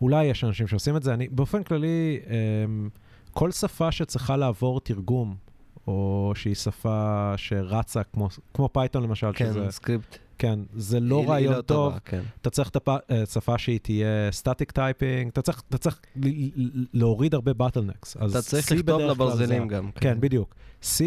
אולי 0.00 0.24
יש 0.24 0.44
אנשים 0.44 0.66
שעושים 0.66 0.96
את 0.96 1.02
זה. 1.02 1.14
אני, 1.14 1.28
באופן 1.28 1.62
כללי, 1.62 2.18
אמ, 2.64 2.88
כל 3.30 3.50
שפה 3.50 3.92
שצריכה 3.92 4.36
לעבור 4.36 4.80
תרגום, 4.80 5.34
או 5.86 6.32
שהיא 6.34 6.54
שפה 6.54 7.32
שרצה, 7.36 8.02
כמו, 8.04 8.28
כמו 8.54 8.68
Python 8.72 9.02
למשל, 9.02 9.26
כן, 9.34 9.46
שזה, 9.46 9.66
script. 9.70 10.18
כן, 10.38 10.58
זה 10.74 10.96
היא- 10.96 11.04
לא 11.04 11.18
היא 11.20 11.28
רעיון 11.28 11.54
לא 11.54 11.60
טוב. 11.62 11.88
טובה, 11.88 12.00
כן. 12.04 12.22
אתה 12.40 12.50
צריך 12.50 12.68
טפ... 12.68 12.88
אה, 12.88 12.98
שפה 13.26 13.58
שהיא 13.58 13.78
תהיה 13.78 14.06
static 14.32 14.70
typing, 14.70 15.28
אתה 15.30 15.42
צריך, 15.42 15.62
אתה 15.68 15.78
צריך 15.78 16.00
ל- 16.16 16.28
ל- 16.62 16.86
להוריד 16.92 17.34
הרבה 17.34 17.52
bottlenecks. 17.54 18.16
אתה 18.16 18.42
צריך 18.42 18.72
לכתוב 18.72 19.00
לברזלים 19.00 19.68
גם. 19.68 19.90
כן, 19.94 20.20
בדיוק. 20.20 20.54
C, 20.82 21.02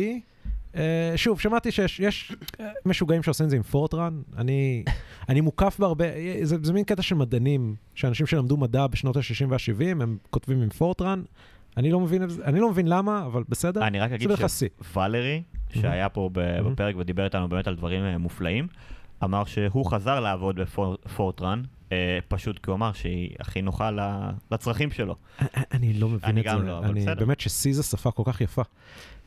אה, 0.75 1.13
שוב, 1.15 1.39
שמעתי 1.39 1.71
שיש 1.71 1.99
יש, 1.99 2.31
אה, 2.59 2.65
משוגעים 2.86 3.23
שעושים 3.23 3.45
את 3.45 3.49
זה 3.49 3.55
עם 3.55 3.63
Fortran. 3.63 4.21
אני, 4.38 4.83
אני 5.29 5.41
מוקף 5.41 5.75
בהרבה, 5.79 6.05
אה, 6.05 6.39
זה, 6.43 6.55
זה 6.63 6.73
מין 6.73 6.83
קטע 6.83 7.01
של 7.01 7.15
מדענים, 7.15 7.75
שאנשים 7.95 8.25
שלמדו 8.25 8.57
מדע 8.57 8.88
בשנות 8.88 9.17
ה-60 9.17 9.45
וה-70, 9.49 10.01
הם 10.01 10.17
כותבים 10.29 10.62
עם 10.62 10.69
Fortran. 10.69 11.23
אני 11.77 11.91
לא 11.91 11.99
מבין, 11.99 12.23
אני 12.43 12.59
לא 12.59 12.69
מבין 12.71 12.88
למה, 12.88 13.25
אבל 13.25 13.43
בסדר. 13.49 13.88
אני 13.88 13.99
רק 13.99 14.12
אגיד 14.12 14.31
C. 14.31 14.83
שוולרי, 14.93 15.43
שהיה 15.73 16.09
פה 16.09 16.29
Mhm. 16.33 16.39
בפרק 16.69 16.95
ודיבר 16.97 17.25
איתנו 17.25 17.49
באמת 17.49 17.67
על 17.67 17.75
דברים 17.75 18.03
מופלאים, 18.21 18.67
אמר 19.23 19.45
שהוא 19.45 19.86
חזר 19.86 20.19
לעבוד 20.19 20.59
בפורטרן, 20.59 21.62
פשוט 22.27 22.59
כי 22.59 22.69
הוא 22.69 22.75
אמר 22.75 22.93
שהיא 22.93 23.29
הכי 23.39 23.62
נוחה 23.62 23.89
לצרכים 24.51 24.91
שלו. 24.91 25.15
אני 25.71 25.93
לא 25.93 26.09
מבין 26.09 26.29
אני 26.29 26.39
את 26.39 26.45
זה. 26.45 26.51
גם 26.51 26.67
לא, 26.67 26.77
אבל 26.77 26.88
אני, 26.88 27.01
בסדר. 27.01 27.25
באמת 27.25 27.39
ש-C 27.39 27.49
זה 27.71 27.83
שפה 27.83 28.12
כל 28.12 28.23
כך 28.25 28.41
יפה. 28.41 28.62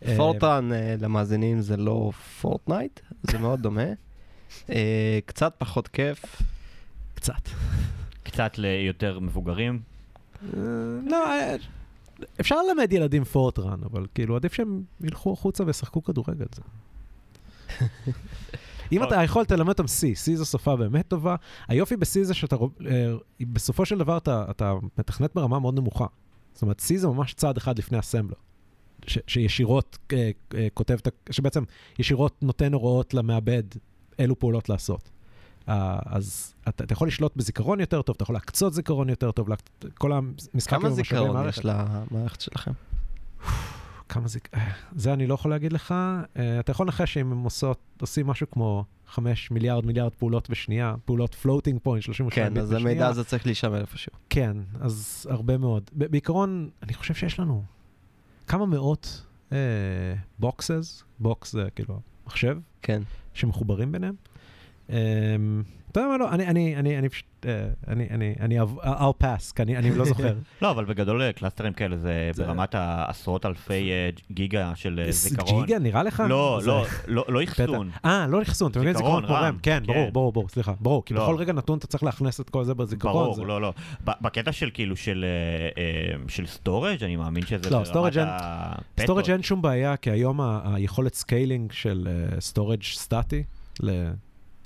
אה, 0.06 0.16
פורטרן 0.16 0.72
אה, 0.72 0.94
למאזינים 1.00 1.60
זה 1.60 1.76
לא 1.76 2.10
פורטנייט, 2.40 3.00
זה 3.22 3.38
מאוד 3.38 3.60
דומה. 3.60 3.86
אה, 4.70 5.18
קצת 5.26 5.54
פחות 5.58 5.88
כיף. 5.88 6.42
קצת. 7.14 7.48
קצת 8.22 8.58
ליותר 8.58 9.18
מבוגרים. 9.20 9.80
לא, 11.06 11.26
אפשר 12.40 12.56
ללמד 12.62 12.92
ילדים 12.92 13.24
פורטרן, 13.24 13.80
אבל 13.92 14.06
כאילו, 14.14 14.36
עדיף 14.36 14.52
שהם 14.52 14.82
ילכו 15.00 15.32
החוצה 15.32 15.64
וישחקו 15.66 16.02
כדורגל. 16.02 16.46
זה... 16.54 16.62
אם 18.92 19.02
אתה 19.02 19.22
יכול, 19.22 19.44
תלמד 19.44 19.68
אותם 19.68 19.84
C, 19.84 20.26
C 20.26 20.36
זו 20.36 20.44
שפה 20.44 20.76
באמת 20.76 21.08
טובה. 21.08 21.36
היופי 21.68 21.96
ב-C 21.96 22.22
זה 22.22 22.34
שאתה, 22.34 22.56
בסופו 23.40 23.84
של 23.84 23.98
דבר 23.98 24.16
אתה, 24.16 24.44
אתה 24.50 24.74
מתכנת 24.98 25.34
ברמה 25.34 25.58
מאוד 25.58 25.74
נמוכה. 25.74 26.06
זאת 26.52 26.62
אומרת, 26.62 26.80
C 26.80 26.96
זה 26.96 27.08
ממש 27.08 27.34
צעד 27.34 27.56
אחד 27.56 27.78
לפני 27.78 27.98
אסמבלר. 27.98 28.36
ש, 29.06 29.18
שישירות 29.26 29.98
אה, 30.12 30.30
אה, 30.54 30.66
כותב, 30.74 30.96
שבעצם 31.30 31.64
ישירות 31.98 32.42
נותן 32.42 32.72
הוראות 32.72 33.14
למעבד 33.14 33.62
אילו 34.18 34.38
פעולות 34.38 34.68
לעשות. 34.68 35.10
אז 35.66 36.54
אתה, 36.68 36.84
אתה 36.84 36.92
יכול 36.92 37.08
לשלוט 37.08 37.36
בזיכרון 37.36 37.80
יותר 37.80 38.02
טוב, 38.02 38.14
אתה 38.16 38.22
יכול 38.22 38.34
להקצות 38.34 38.74
זיכרון 38.74 39.08
יותר 39.08 39.32
טוב. 39.32 39.48
כל 39.94 40.12
המשחק 40.12 40.70
כמה 40.70 40.90
זיכרון. 40.90 41.48
יש 41.48 41.64
למערכת 41.64 42.40
שלכם? 42.40 42.72
כמה 44.08 44.28
זיכ... 44.28 44.42
אה, 44.54 44.70
זה 44.96 45.12
אני 45.12 45.26
לא 45.26 45.34
יכול 45.34 45.50
להגיד 45.50 45.72
לך. 45.72 45.94
אתה 46.60 46.70
יכול 46.70 46.86
לנחש 46.86 47.14
שאם 47.14 47.32
הם 47.32 47.42
עושות, 47.42 47.78
עושים 48.00 48.26
משהו 48.26 48.50
כמו 48.50 48.84
5 49.06 49.50
מיליארד 49.50 49.86
מיליארד 49.86 50.14
פעולות 50.14 50.50
בשנייה, 50.50 50.94
פעולות 51.04 51.34
floating 51.34 51.80
point, 51.82 52.02
32 52.04 52.46
כן, 52.46 52.54
ביט 52.54 52.62
אז 52.62 52.70
בשנייה. 52.70 52.90
המידע 52.90 53.08
הזה 53.08 53.24
צריך 53.24 53.46
להישמר 53.46 53.80
איפשהו. 53.80 54.12
כן, 54.30 54.56
אז 54.80 55.26
הרבה 55.30 55.58
מאוד. 55.58 55.90
בעיקרון, 55.92 56.70
אני 56.82 56.94
חושב 56.94 57.14
שיש 57.14 57.40
לנו 57.40 57.62
כמה 58.46 58.66
מאות 58.66 59.22
אה, 59.52 59.58
boxes, 60.38 61.04
box 61.18 61.52
זה 61.52 61.68
כאילו 61.74 62.00
מחשב, 62.26 62.58
כן. 62.82 63.02
שמחוברים 63.34 63.92
ביניהם. 63.92 64.14
אה, 64.90 64.96
אתה 65.92 66.00
יודע 66.00 66.10
מה, 66.12 66.18
לא, 66.18 66.30
אני, 66.30 66.46
אני, 66.46 66.76
אני, 66.76 66.98
אני 66.98 67.08
פשוט, 67.08 67.26
אה, 67.46 67.66
אני, 67.88 68.06
אני, 68.10 68.34
אני, 68.40 68.60
אב- 68.60 68.78
I'll 68.80 69.22
pass, 69.22 69.52
כי 69.54 69.62
אני, 69.62 69.90
לא 69.94 70.04
זוכר. 70.04 70.34
לא, 70.62 70.70
אבל 70.70 70.84
בגדול 70.84 71.22
אה, 71.22 71.32
קלאסטרים 71.32 71.72
כאלה 71.72 71.96
זה 71.96 72.30
ברמת 72.36 72.74
העשרות 72.74 73.46
אלפי 73.46 73.90
אה, 73.90 74.10
גיגה 74.30 74.72
של 74.74 75.00
אה, 75.06 75.12
זיכרון. 75.12 75.64
גיגה, 75.66 75.78
נראה 75.78 76.02
לך? 76.02 76.22
לא, 76.28 76.60
לא, 76.64 76.84
לא, 77.06 77.24
לא. 77.28 77.42
אחסון. 77.44 77.90
אה, 78.04 78.26
לא 78.26 78.42
אחסון, 78.42 78.70
אתה 78.70 78.80
מבין? 78.80 78.92
זיכרון, 78.92 79.26
פה 79.26 79.32
RAM. 79.32 79.42
RAM, 79.42 79.58
כן, 79.62 79.82
כן. 79.86 79.92
ברור, 79.92 80.10
ברור, 80.12 80.32
ברור, 80.32 80.48
סליחה, 80.48 80.72
ברור. 80.80 81.04
כי 81.04 81.14
לא. 81.14 81.22
בכל 81.22 81.36
רגע 81.36 81.52
נתון 81.52 81.78
אתה 81.78 81.86
צריך 81.86 82.02
להכניס 82.02 82.40
את 82.40 82.50
כל 82.50 82.64
זה 82.64 82.74
בזיכרון. 82.74 83.34
ברור, 83.34 83.46
לא, 83.46 83.60
לא. 83.60 83.72
בקטע 84.04 84.52
של 84.52 84.70
כאילו 84.74 84.96
של 84.96 85.24
אה, 85.78 85.82
אה, 86.42 86.46
storage, 86.46 87.02
אני 87.02 87.16
מאמין 87.16 87.46
שזה 87.46 87.70
לא, 87.70 87.82
ברמת 87.82 88.12
הפטות. 88.16 89.00
storage 89.00 89.30
אין 89.30 89.42
שום 89.42 89.62
בעיה, 89.62 89.96
כי 89.96 90.10
היום 90.10 90.40
היכולת 90.64 91.14
scaling 91.14 91.72
של 91.72 92.08
storage 92.40 92.82
סטטי 92.82 93.44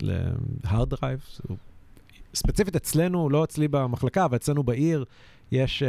ל-hard 0.03 0.95
drive, 0.95 1.43
הוא- 1.49 1.57
ספציפית 2.35 2.77
אצלנו, 2.77 3.31
לא 3.31 3.45
אצלי 3.45 3.69
במחלקה, 3.69 4.25
אבל 4.25 4.37
אצלנו 4.37 4.63
בעיר, 4.63 5.05
יש 5.53 5.83
uh, 5.83 5.87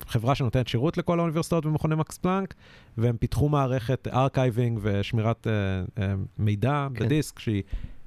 uh, 0.00 0.04
חברה 0.10 0.34
שנותנת 0.34 0.68
שירות 0.68 0.96
לכל 0.98 1.18
האוניברסיטאות 1.18 1.66
ומכוני 1.66 1.94
מקס 1.94 2.18
פלנק, 2.18 2.54
והם 2.98 3.16
פיתחו 3.16 3.48
מערכת 3.48 4.08
archiving 4.12 4.78
ושמירת 4.82 5.46
uh, 5.46 5.98
uh, 5.98 6.00
מידע 6.38 6.86
כן. 6.94 7.04
בדיסק, 7.04 7.38
שהיא 7.38 7.62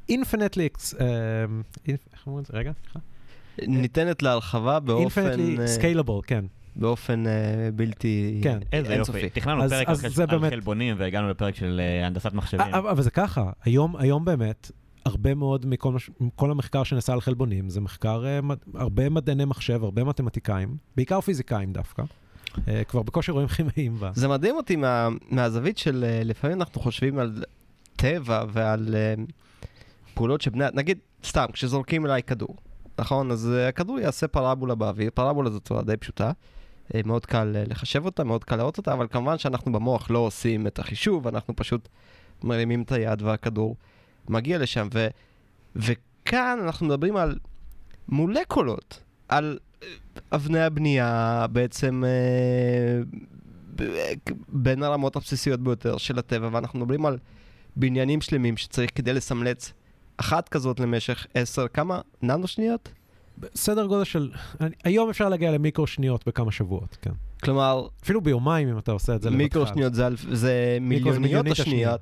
infinitely, 0.10 0.68
uh, 0.76 0.98
איך 1.90 2.28
אומרים 2.28 2.42
את 2.42 2.52
זה? 2.52 2.58
רגע, 2.58 2.72
סליחה. 2.82 3.00
ניתנת 3.68 4.24
להרחבה 4.24 4.80
באופן... 4.80 5.22
אינפינטלי 5.22 5.60
אה, 5.62 5.68
סקיילבל, 5.68 6.14
כן. 6.28 6.46
באופי 6.76 7.12
אה, 7.14 7.18
בלתי 7.76 8.40
כן. 8.44 8.60
איזה 8.72 8.88
יופי. 8.88 8.94
אינסופי. 9.18 9.30
תכננו 9.30 9.64
אז- 9.64 9.72
פרק 9.74 9.90
אז 9.90 10.20
על 10.20 10.26
באמת- 10.26 10.54
חלבונים 10.54 10.96
והגענו 11.00 11.30
לפרק 11.30 11.56
של 11.56 11.82
אה, 11.84 12.08
הנדסת 12.08 12.34
מחשבים. 12.34 12.62
אבל 12.74 12.90
אבל 12.90 13.02
זה 13.02 13.12
ככה, 13.12 13.52
היום, 13.64 13.96
היום 13.96 14.26
באמת, 14.26 14.72
הרבה 15.08 15.36
מאוד 15.36 15.66
מכל 15.66 15.96
כל 16.36 16.52
המחקר 16.52 16.84
שנעשה 16.84 17.14
על 17.14 17.22
חלבונים, 17.22 17.70
זה 17.70 17.82
מחקר, 17.82 18.26
אה, 18.26 18.40
הרבה 18.74 19.10
מדעני 19.10 19.46
מחשב, 19.46 19.84
הרבה 19.84 20.04
מתמטיקאים, 20.04 20.78
בעיקר 20.96 21.22
פיזיקאים 21.22 21.74
דווקא. 21.74 22.04
אה, 22.68 22.84
כבר 22.84 23.02
בקושי 23.02 23.32
רואים 23.32 23.48
כימאים 23.48 24.00
בה. 24.00 24.12
זה 24.14 24.28
מדהים 24.28 24.56
אותי 24.56 24.76
מה, 24.76 25.08
מהזווית 25.30 25.78
של 25.78 26.06
אה, 26.08 26.22
לפעמים 26.24 26.58
אנחנו 26.58 26.82
חושבים 26.82 27.20
על 27.20 27.44
טבע 27.96 28.44
ועל 28.50 28.96
פעולות 30.14 30.42
שבני... 30.42 30.66
נגיד, 30.74 30.98
סתם, 31.24 31.46
כשזורקים 31.54 32.06
אליי 32.06 32.24
כדור, 32.24 32.56
נכון? 33.00 33.32
אז 33.32 33.52
הכדור 33.70 34.00
יעשה 34.00 34.28
פרבולה 34.28 34.76
באוויר, 34.76 35.10
פרבולה 35.14 35.50
זו 35.50 35.60
צורה 35.60 35.84
די 35.84 35.98
פשוטה. 35.98 36.32
מאוד 37.06 37.26
קל 37.26 37.56
לחשב 37.68 38.06
אותה, 38.06 38.24
מאוד 38.24 38.44
קל 38.44 38.56
לראות 38.56 38.78
אותה, 38.78 38.94
אבל 38.94 39.08
כמובן 39.08 39.38
שאנחנו 39.38 39.72
במוח 39.72 40.12
לא 40.12 40.20
עושים 40.20 40.68
את 40.68 40.80
החישוב, 40.80 41.28
אנחנו 41.28 41.56
פשוט 41.56 41.88
מרימים 42.44 42.82
את 42.82 42.92
היד 42.92 43.22
והכדור 43.22 43.76
מגיע 44.30 44.58
לשם. 44.58 44.88
ו, 44.94 45.08
וכאן 45.76 46.60
אנחנו 46.64 46.86
מדברים 46.88 47.18
על 47.18 47.36
מולקולות, 48.10 49.04
על 49.30 49.58
אבני 50.32 50.60
הבנייה 50.62 51.46
בעצם 51.52 52.04
אה, 52.06 53.02
בין 54.48 54.84
הרמות 54.84 55.16
הבסיסיות 55.16 55.60
ביותר 55.60 55.98
של 55.98 56.20
הטבע, 56.20 56.50
ואנחנו 56.52 56.80
מדברים 56.80 57.06
על 57.06 57.18
בניינים 57.76 58.22
שלמים 58.22 58.58
שצריך 58.58 58.90
כדי 58.96 59.14
לסמלץ 59.14 59.74
אחת 60.18 60.50
כזאת 60.50 60.80
למשך 60.80 61.28
עשר, 61.34 61.68
כמה? 61.68 62.02
ננו 62.22 62.48
שניות? 62.48 62.90
סדר 63.56 63.86
גודל 63.86 64.04
של, 64.04 64.32
אני- 64.62 64.76
היום 64.84 65.10
אפשר 65.10 65.30
להגיע 65.30 65.52
למיקרו 65.52 65.88
שניות 65.88 66.28
בכמה 66.28 66.52
שבועות, 66.52 66.98
כן. 67.02 67.12
כלומר, 67.44 67.88
אפילו 68.04 68.22
ביומיים 68.22 68.68
אם 68.70 68.78
אתה 68.78 68.92
עושה 68.92 69.16
את 69.16 69.22
זה 69.22 69.30
לבדך. 69.30 69.42
מיקרו 69.44 69.68
שניות 69.68 69.94
זה, 69.94 70.08
זה 70.32 70.78
מיליוניות 70.82 71.18
מיליונית 71.22 71.52
השניות, 71.52 72.02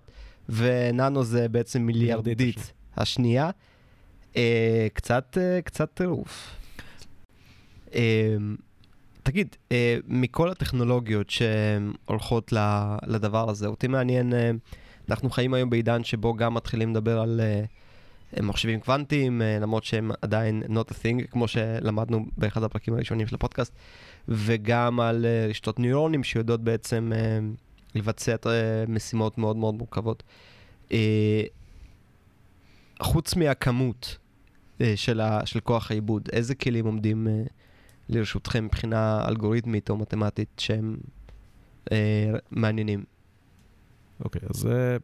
וננו 0.49 1.23
זה 1.23 1.49
בעצם 1.49 1.81
מיליארדית 1.81 2.73
השנייה. 2.97 3.49
אה, 4.37 4.87
קצת, 4.93 5.37
אה, 5.41 5.61
קצת 5.61 5.89
טירוף. 5.93 6.55
אה, 7.95 8.35
תגיד, 9.23 9.55
אה, 9.71 9.97
מכל 10.07 10.49
הטכנולוגיות 10.49 11.29
שהולכות 11.29 12.53
לדבר 13.07 13.49
הזה, 13.49 13.67
אותי 13.67 13.87
מעניין, 13.87 14.33
אה, 14.33 14.51
אנחנו 15.09 15.29
חיים 15.29 15.53
היום 15.53 15.69
בעידן 15.69 16.03
שבו 16.03 16.33
גם 16.33 16.53
מתחילים 16.53 16.91
לדבר 16.91 17.19
על 17.19 17.41
אה, 17.43 17.63
מחשבים 18.41 18.79
קוונטיים, 18.79 19.41
אה, 19.41 19.59
למרות 19.61 19.83
שהם 19.83 20.11
עדיין 20.21 20.63
not 20.67 20.91
a 20.91 20.93
thing, 20.93 21.27
כמו 21.31 21.47
שלמדנו 21.47 22.25
באחד 22.37 22.63
הפרקים 22.63 22.93
הראשונים 22.93 23.27
של 23.27 23.35
הפודקאסט, 23.35 23.73
וגם 24.27 24.99
על 24.99 25.25
אה, 25.25 25.47
רשתות 25.49 25.79
ניורונים 25.79 26.23
שיודעות 26.23 26.61
בעצם 26.61 27.11
אה, 27.15 27.39
לבצע 27.95 28.35
את, 28.35 28.47
אה, 28.47 28.83
משימות 28.87 29.37
מאוד 29.37 29.55
מאוד 29.55 29.75
מורכבות. 29.75 30.23
אה, 30.91 31.43
חוץ 33.01 33.35
מהכמות 33.35 34.17
אה, 34.81 34.93
של, 34.95 35.21
ה, 35.21 35.45
של 35.45 35.59
כוח 35.59 35.91
העיבוד, 35.91 36.29
איזה 36.33 36.55
כלים 36.55 36.85
עומדים 36.85 37.27
אה, 37.27 37.43
לרשותכם 38.09 38.65
מבחינה 38.65 39.27
אלגוריתמית 39.27 39.89
או 39.89 39.97
מתמטית 39.97 40.49
שהם 40.57 40.97
אה, 41.91 42.31
מעניינים? 42.51 43.03
אוקיי, 44.23 44.41
אז 44.49 44.65
אה, 44.65 44.97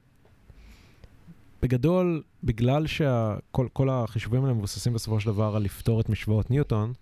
בגדול, 1.62 2.24
בגלל 2.44 2.88
שכל 2.88 3.68
כל 3.74 3.90
החישובים 3.90 4.44
האלה 4.44 4.54
מבוססים 4.54 4.94
בסופו 4.94 5.20
של 5.20 5.32
דבר 5.32 5.56
על 5.56 5.64
לפתור 5.64 6.02
את 6.02 6.10
משוואות 6.10 6.52
ניוטון, 6.52 6.94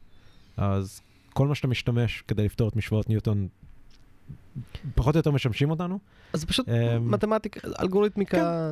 אז 0.58 1.02
כל 1.34 1.48
מה 1.48 1.56
שאתה 1.56 1.68
משתמש 1.68 2.24
כדי 2.28 2.46
לפתור 2.46 2.70
את 2.70 2.76
משוואות 2.76 3.10
ניוטון, 3.10 3.48
פחות 4.96 5.16
או 5.16 5.20
יותר 5.20 5.32
משמשים 5.32 5.70
אותנו. 5.70 6.00
אז 6.34 6.40
זה 6.40 6.48
פשוט 6.48 6.70
אמ, 6.70 7.12
מתמטיקה, 7.12 7.60
אלגוריתמיקה... 7.82 8.72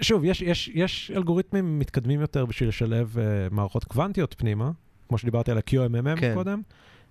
שוב, 0.00 0.24
יש, 0.24 0.42
יש, 0.42 0.70
יש 0.74 1.10
אלגוריתמים 1.16 1.78
מתקדמים 1.78 2.20
יותר 2.20 2.46
בשביל 2.46 2.68
לשלב 2.68 3.16
uh, 3.16 3.54
מערכות 3.54 3.84
קוונטיות 3.84 4.34
פנימה, 4.38 4.70
כמו 5.08 5.18
שדיברתי 5.18 5.50
על 5.50 5.58
ה-QMMM 5.58 6.20
כן. 6.20 6.34
קודם, 6.34 6.62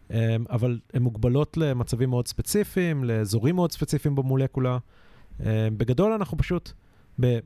um, 0.09 0.13
אבל 0.49 0.79
הן 0.93 1.01
מוגבלות 1.01 1.57
למצבים 1.57 2.09
מאוד 2.09 2.27
ספציפיים, 2.27 3.03
לאזורים 3.03 3.55
מאוד 3.55 3.71
ספציפיים 3.71 4.15
במולקולה. 4.15 4.77
Um, 5.39 5.43
בגדול 5.77 6.11
אנחנו 6.11 6.37
פשוט, 6.37 6.71
ב... 7.21 7.39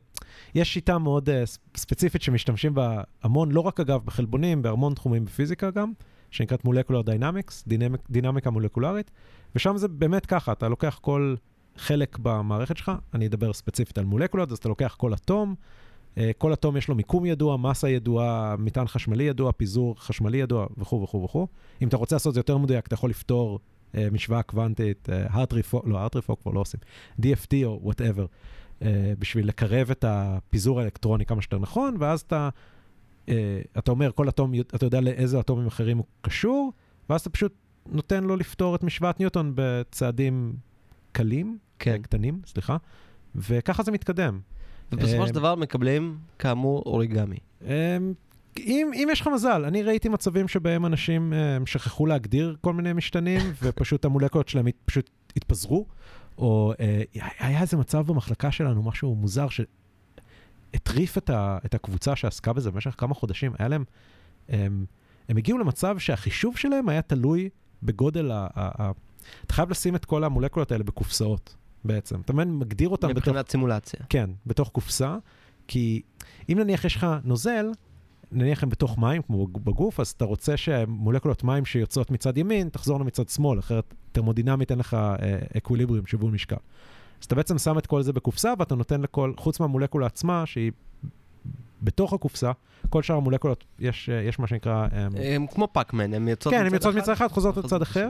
יש 0.56 0.74
שיטה 0.74 0.98
מאוד 0.98 1.30
uh, 1.30 1.32
ספציפית 1.78 2.22
שמשתמשים 2.22 2.74
בה 2.74 3.02
המון, 3.24 3.52
לא 3.52 3.62
רק 3.62 3.80
אגב 3.80 4.06
בחלבונים, 4.06 4.62
בהמון 4.62 4.94
תחומים 4.94 5.26
בפיזיקה 5.26 5.72
גם, 5.72 5.92
שנקראת 6.32 6.66
molecular 6.66 7.02
dynamics, 7.02 7.64
dynamic, 7.68 8.02
דינמיקה 8.10 8.50
מולקולרית, 8.50 9.12
ושם 9.56 9.78
זה 9.78 9.88
באמת 9.88 10.26
ככה, 10.26 10.52
אתה 10.52 10.70
לוקח 10.70 11.00
כל 11.02 11.36
חלק 11.78 12.18
במערכת 12.18 12.78
שלך, 12.78 12.92
אני 13.14 13.28
אדבר 13.28 13.54
ספציפית 13.54 13.98
על 13.98 14.06
מולקולות, 14.06 14.52
אז 14.52 14.58
אתה 14.58 14.70
לוקח 14.70 14.96
כל 14.98 15.14
אטום, 15.14 15.56
אה, 16.18 16.32
כל 16.38 16.54
אטום 16.54 16.78
יש 16.78 16.88
לו 16.88 16.96
מיקום 16.96 17.26
ידוע, 17.26 17.58
מסה 17.58 17.90
ידועה, 17.90 18.56
מטען 18.60 18.88
חשמלי 18.88 19.24
ידוע, 19.24 19.52
פיזור 19.52 19.96
חשמלי 20.00 20.38
ידוע 20.38 20.68
וכו' 20.78 21.04
וכו' 21.04 21.24
וכו'. 21.24 21.48
אם 21.82 21.88
אתה 21.88 21.98
רוצה 21.98 22.16
לעשות 22.16 22.30
את 22.32 22.34
זה 22.34 22.40
יותר 22.40 22.58
מדויק, 22.58 22.88
אתה 22.88 22.94
יכול 22.94 23.10
לפתור 23.10 23.60
אה, 23.96 24.08
משוואה 24.12 24.44
קוונטית, 24.44 25.10
אה, 25.10 25.26
Hartree-Fock, 25.30 25.88
לא, 25.88 26.00
Hartree-Fock 26.00 26.42
כבר 26.42 26.52
לא 26.52 26.60
עושים, 26.60 26.80
DFT 27.22 27.56
או 27.66 27.80
whatever, 27.84 28.26
אה, 28.82 29.14
בשביל 29.20 29.48
לקרב 29.48 29.92
את 29.92 30.06
הפיזור 30.08 30.80
האלקטרוני 30.80 31.26
כמה 31.26 31.42
שיותר 31.42 31.60
נכון, 31.60 31.96
ואז 32.00 32.22
אתה, 32.22 32.50
אה, 33.30 33.62
אתה 33.78 33.92
אומר, 33.92 34.12
כל 34.12 34.30
אטום, 34.30 34.54
אתה 34.60 34.86
יודע 34.86 35.02
לאיזה 35.02 35.40
אטומים 35.40 35.68
אחרים 35.68 35.98
הוא 35.98 36.06
קשור, 36.22 36.74
ואז 37.10 37.22
אתה 37.22 37.30
פשוט 37.30 37.54
נותן 37.86 38.24
לו 38.24 38.36
לפתור 38.36 38.76
את 38.76 38.84
משוואת 38.84 39.20
ניוטון 39.20 39.52
בצעדים 39.56 40.54
קלים, 41.12 41.58
כן. 41.80 42.02
קטנים, 42.02 42.42
סליחה, 42.46 42.78
וככה 43.36 43.84
זה 43.84 43.92
מתקדם. 43.92 44.40
ובסופו 44.92 45.28
של 45.28 45.34
דבר 45.34 45.56
מקבלים, 45.56 46.18
כאמור, 46.40 46.84
אוריגמי. 46.86 47.38
אמ, 47.62 47.70
אם, 48.58 48.92
אם 48.94 49.08
יש 49.12 49.22
לך 49.22 49.30
מזל, 49.34 49.66
אני 49.66 49.84
ראיתי 49.84 50.10
מצבים 50.10 50.48
שבהם 50.48 50.86
אנשים 50.86 51.34
אה, 51.34 51.58
שכחו 51.66 52.06
להגדיר 52.06 52.56
כל 52.62 52.74
מיני 52.74 52.94
משתנים, 52.94 53.42
ופשוט 53.62 54.06
המולקולות 54.06 54.50
שלהם 54.50 54.68
פשוט 54.86 55.10
התפזרו, 55.36 55.86
או 56.38 56.74
אה, 56.80 57.02
היה 57.40 57.62
איזה 57.62 57.78
מצב 57.78 58.08
במחלקה 58.08 58.52
שלנו, 58.52 58.84
משהו 58.84 59.16
מוזר, 59.16 59.48
שהטריף 59.50 61.18
את, 61.18 61.30
ה, 61.30 61.58
את 61.66 61.74
הקבוצה 61.74 62.16
שעסקה 62.16 62.54
בזה 62.54 62.72
במשך 62.72 62.96
כמה 62.98 63.14
חודשים. 63.14 63.54
היה 63.60 63.68
להם, 63.68 63.84
הם, 64.50 64.86
הם 65.30 65.38
הגיעו 65.38 65.58
למצב 65.58 66.00
שהחישוב 66.00 66.58
שלהם 66.58 66.90
היה 66.90 67.02
תלוי 67.02 67.50
בגודל 67.84 68.32
ה... 68.32 68.48
ה, 68.56 68.84
ה 68.84 68.92
אתה 69.46 69.54
חייב 69.54 69.70
לשים 69.70 69.96
את 69.96 70.06
כל 70.06 70.24
המולקולות 70.24 70.72
האלה 70.72 70.84
בקופסאות, 70.84 71.56
בעצם. 71.86 72.22
אתה 72.22 72.34
מבין, 72.34 72.58
מגדיר 72.58 72.90
אותם 72.90 73.08
בתוך... 73.08 73.18
מבחינת 73.18 73.50
סימולציה. 73.50 74.00
כן, 74.10 74.30
בתוך 74.46 74.70
קופסה, 74.70 75.18
כי 75.68 76.02
אם 76.50 76.60
נניח 76.60 76.86
יש 76.86 76.96
לך 76.96 77.08
נוזל, 77.24 77.66
נניח 78.32 78.64
הם 78.64 78.70
בתוך 78.70 78.98
מים, 78.98 79.22
כמו 79.22 79.48
בגוף, 79.48 80.00
אז 80.00 80.10
אתה 80.10 80.26
רוצה 80.26 80.58
שמולקולות 80.58 81.44
מים 81.44 81.66
שיוצאות 81.66 82.12
מצד 82.12 82.38
ימין, 82.38 82.70
תחזורנה 82.70 83.04
מצד 83.04 83.30
שמאל, 83.30 83.60
אחרת 83.60 83.94
תרמודינמית 84.12 84.72
אין 84.72 84.80
לך 84.80 84.98
אקוויליבריום, 85.58 86.06
שיווי 86.06 86.32
משקל. 86.32 86.56
אז 87.20 87.26
אתה 87.26 87.36
בעצם 87.36 87.58
שם 87.58 87.78
את 87.78 87.88
כל 87.88 88.02
זה 88.02 88.14
בקופסה, 88.14 88.54
ואתה 88.60 88.76
נותן 88.76 89.02
לכל, 89.02 89.34
חוץ 89.38 89.60
מהמולקולה 89.60 90.06
עצמה, 90.06 90.46
שהיא 90.46 90.72
בתוך 91.82 92.14
הקופסה, 92.14 92.52
כל 92.90 93.04
שאר 93.04 93.16
המולקולות, 93.16 93.64
יש, 93.80 94.10
אה, 94.10 94.22
יש 94.22 94.40
מה 94.40 94.48
שנקרא... 94.48 94.88
אה, 94.94 95.08
הם 95.36 95.48
כמו 95.48 95.68
פאקמן, 95.72 96.14
הם 96.14 96.28
יוצאות 96.28 96.56
כן, 96.56 96.66
הן 96.66 96.74
יוצאות 96.74 96.96
מצד 96.96 97.12
אחד, 97.12 97.28
חוזרות 97.28 97.58
מצד 97.58 97.82
אחר. 97.82 98.10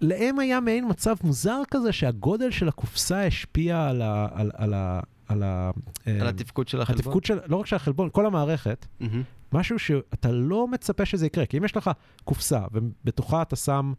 להם 0.00 0.38
היה 0.38 0.60
מעין 0.60 0.86
מצב 0.90 1.16
מוזר 1.24 1.62
כזה, 1.70 1.92
שהגודל 1.92 2.50
של 2.50 2.68
הקופסה 2.68 3.26
השפיע 3.26 3.86
על 3.88 4.02
ה... 4.02 4.28
על, 4.34 4.50
על, 4.54 4.74
ה- 4.74 5.00
על, 5.28 5.42
ה- 5.42 5.70
על 6.06 6.22
אה, 6.22 6.28
התפקוד 6.28 6.68
של 6.68 6.80
החלבון. 6.80 7.00
התפקוד 7.00 7.24
של, 7.24 7.38
לא 7.46 7.56
רק 7.56 7.66
של 7.66 7.76
החלבון, 7.76 8.08
כל 8.12 8.26
המערכת, 8.26 8.86
מהמם. 9.00 9.22
משהו 9.52 9.78
שאתה 9.78 10.32
לא 10.32 10.68
מצפה 10.68 11.04
שזה 11.04 11.26
יקרה. 11.26 11.46
כי 11.46 11.58
אם 11.58 11.64
יש 11.64 11.76
לך 11.76 11.90
קופסה, 12.24 12.60
ובתוכה 12.72 13.42
אתה 13.42 13.56
שם, 13.56 13.92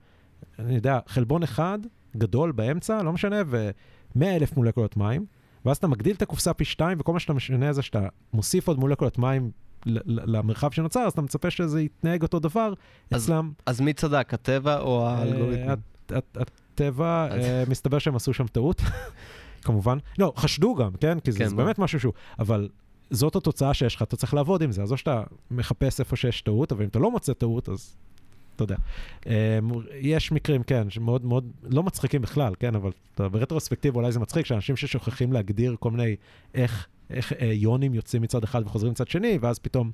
אני 0.59 0.75
יודע, 0.75 0.99
חלבון 1.07 1.43
אחד, 1.43 1.79
גדול 2.17 2.51
באמצע, 2.51 3.03
לא 3.03 3.13
משנה, 3.13 3.35
ו-100 3.47 4.23
אלף 4.25 4.57
מולקולות 4.57 4.97
מים, 4.97 5.25
ואז 5.65 5.77
אתה 5.77 5.87
מגדיל 5.87 6.15
את 6.15 6.21
הקופסה 6.21 6.53
פי 6.53 6.65
שתיים, 6.65 6.97
וכל 7.01 7.13
מה 7.13 7.19
שאתה 7.19 7.33
משנה 7.33 7.73
זה 7.73 7.81
שאתה 7.81 7.99
מוסיף 8.33 8.67
עוד 8.67 8.79
מולקולות 8.79 9.17
מים 9.17 9.51
למרחב 10.07 10.71
שנוצר, 10.71 10.99
אז 10.99 11.11
אתה 11.11 11.21
מצפה 11.21 11.49
שזה 11.49 11.81
יתנהג 11.81 12.21
אותו 12.21 12.39
דבר 12.39 12.73
אז 13.11 13.23
אצלם. 13.23 13.51
אז 13.65 13.81
מי 13.81 13.93
צדק, 13.93 14.33
הטבע 14.33 14.79
או 14.79 15.05
אה, 15.07 15.11
האלגוריתם? 15.17 15.67
הט- 15.69 16.11
הט- 16.11 16.37
הטבע, 16.73 17.27
אה, 17.31 17.63
מסתבר 17.69 17.99
שהם 17.99 18.15
עשו 18.15 18.33
שם 18.33 18.47
טעות, 18.47 18.81
כמובן. 19.65 19.97
לא, 20.19 20.33
חשדו 20.37 20.75
גם, 20.75 20.91
כן? 20.99 21.19
כי 21.19 21.31
זה 21.31 21.39
כן, 21.39 21.47
זה. 21.47 21.55
באמת 21.55 21.79
משהו 21.79 21.99
שהוא... 21.99 22.13
אבל 22.39 22.69
זאת 23.09 23.35
התוצאה 23.35 23.73
שיש 23.73 23.95
לך, 23.95 24.01
אתה 24.01 24.15
צריך 24.15 24.33
לעבוד 24.33 24.63
עם 24.63 24.71
זה. 24.71 24.83
אז 24.83 24.91
או 24.91 24.97
שאתה 24.97 25.23
מחפש 25.51 25.99
איפה 25.99 26.15
שיש 26.15 26.41
טעות, 26.41 26.71
אבל 26.71 26.83
אם 26.83 26.87
אתה 26.89 26.99
לא 26.99 27.11
מוצא 27.11 27.33
טעות, 27.33 27.69
אז 27.69 27.95
אתה 28.63 28.73
יודע. 28.73 28.75
אה, 29.27 29.59
יש 29.99 30.31
מקרים, 30.31 30.63
כן, 30.63 30.89
שמאוד 30.89 31.25
מאוד, 31.25 31.51
לא 31.63 31.83
מצחיקים 31.83 32.21
בכלל, 32.21 32.53
כן? 32.59 32.75
אבל 32.75 32.91
ברטרוספקטיב 33.17 33.95
אולי 33.95 34.11
זה 34.11 34.19
מצחיק, 34.19 34.45
שאנשים 34.45 34.75
ששוכחים 34.75 35.33
להגדיר 35.33 35.75
כל 35.79 35.91
מיני, 35.91 36.15
איך, 36.55 36.87
איך 37.09 37.33
אה, 37.33 37.45
יונים 37.53 37.93
יוצאים 37.93 38.21
מצד 38.21 38.43
אחד 38.43 38.61
וחוזרים 38.65 38.91
מצד 38.91 39.07
שני, 39.07 39.37
ואז 39.41 39.59
פתאום, 39.59 39.91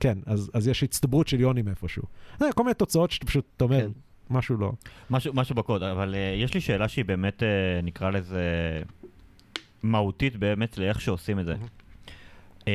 כן, 0.00 0.18
אז, 0.26 0.50
אז 0.54 0.68
יש 0.68 0.82
הצטברות 0.82 1.28
של 1.28 1.40
יונים 1.40 1.68
איפשהו. 1.68 2.02
אה, 2.42 2.52
כל 2.52 2.62
מיני 2.62 2.74
תוצאות 2.74 3.10
שאתה 3.10 3.26
פשוט, 3.26 3.44
אתה 3.56 3.64
אומר, 3.64 3.80
כן. 3.80 3.90
משהו 4.30 4.56
לא. 4.56 4.72
משהו, 5.10 5.34
משהו 5.34 5.54
בקוד, 5.54 5.82
אבל 5.82 6.14
uh, 6.14 6.42
יש 6.42 6.54
לי 6.54 6.60
שאלה 6.60 6.88
שהיא 6.88 7.04
באמת, 7.04 7.42
uh, 7.42 7.84
נקרא 7.84 8.10
לזה, 8.10 8.42
מהותית 9.82 10.36
באמת 10.36 10.78
לאיך 10.78 11.00
שעושים 11.00 11.38
את 11.38 11.46
זה. 11.46 11.54
Uh, 12.60 12.66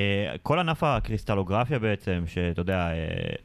כל 0.43 0.59
ענף 0.59 0.83
הקריסטלוגרפיה 0.83 1.79
בעצם, 1.79 2.23
שאתה 2.27 2.61
יודע, 2.61 2.89
uh, 2.89 3.37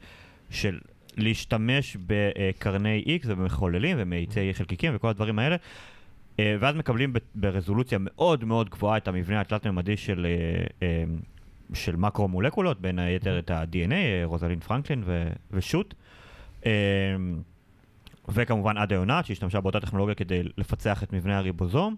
של 0.49 0.79
להשתמש 1.17 1.97
בקרני 2.07 3.19
X 3.23 3.25
ובמחוללים 3.25 3.97
ומאיצי 3.99 4.53
חלקיקים 4.53 4.95
וכל 4.95 5.09
הדברים 5.09 5.39
האלה, 5.39 5.55
uh, 5.55 6.39
ואז 6.59 6.75
מקבלים 6.75 7.13
ברזולוציה 7.35 7.97
מאוד 8.01 8.45
מאוד 8.45 8.69
גבוהה 8.69 8.97
את 8.97 9.07
המבנה 9.07 9.41
התלת-ממדי 9.41 9.97
של, 9.97 10.25
uh, 10.25 10.69
uh, 10.79 11.75
של 11.75 11.95
מקרו-מולקולות, 11.95 12.81
בין 12.81 12.99
היתר 12.99 13.39
את 13.39 13.51
ה-DNA, 13.51 14.25
רוזלין 14.25 14.59
פרנקלין 14.59 15.03
ו- 15.05 15.31
ושות. 15.51 15.93
וכמובן 18.29 18.77
עדה 18.77 18.95
יונת, 18.95 19.25
שהשתמשה 19.25 19.61
באותה 19.61 19.79
טכנולוגיה 19.79 20.15
כדי 20.15 20.43
לפצח 20.57 21.03
את 21.03 21.13
מבנה 21.13 21.37
הריבוזום. 21.37 21.95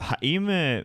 האם, 0.00 0.50
אה, 0.50 0.80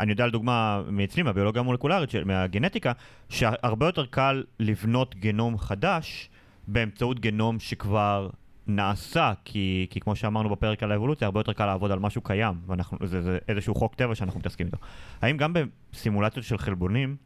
אני 0.00 0.10
יודע 0.10 0.26
לדוגמה 0.26 0.82
מאצלי, 0.90 1.22
מהביולוגיה 1.22 1.60
המולקולרית, 1.60 2.10
מהגנטיקה, 2.24 2.92
שהרבה 3.28 3.86
יותר 3.86 4.06
קל 4.06 4.44
לבנות 4.60 5.14
גנום 5.14 5.58
חדש 5.58 6.30
באמצעות 6.66 7.20
גנום 7.20 7.60
שכבר 7.60 8.30
נעשה, 8.66 9.32
כי, 9.44 9.86
כי 9.90 10.00
כמו 10.00 10.16
שאמרנו 10.16 10.48
בפרק 10.48 10.82
על 10.82 10.92
האבולוציה, 10.92 11.26
הרבה 11.26 11.40
יותר 11.40 11.52
קל 11.52 11.66
לעבוד 11.66 11.90
על 11.90 11.98
משהו 11.98 12.22
קיים, 12.22 12.54
ואנחנו, 12.66 12.98
זה, 13.06 13.22
זה 13.22 13.38
איזשהו 13.48 13.74
חוק 13.74 13.94
טבע 13.94 14.14
שאנחנו 14.14 14.40
מתעסקים 14.40 14.66
איתו. 14.66 14.78
האם 15.20 15.36
גם 15.36 15.54
בסימולציות 15.92 16.44
של 16.44 16.58
חלבונים 16.58 17.16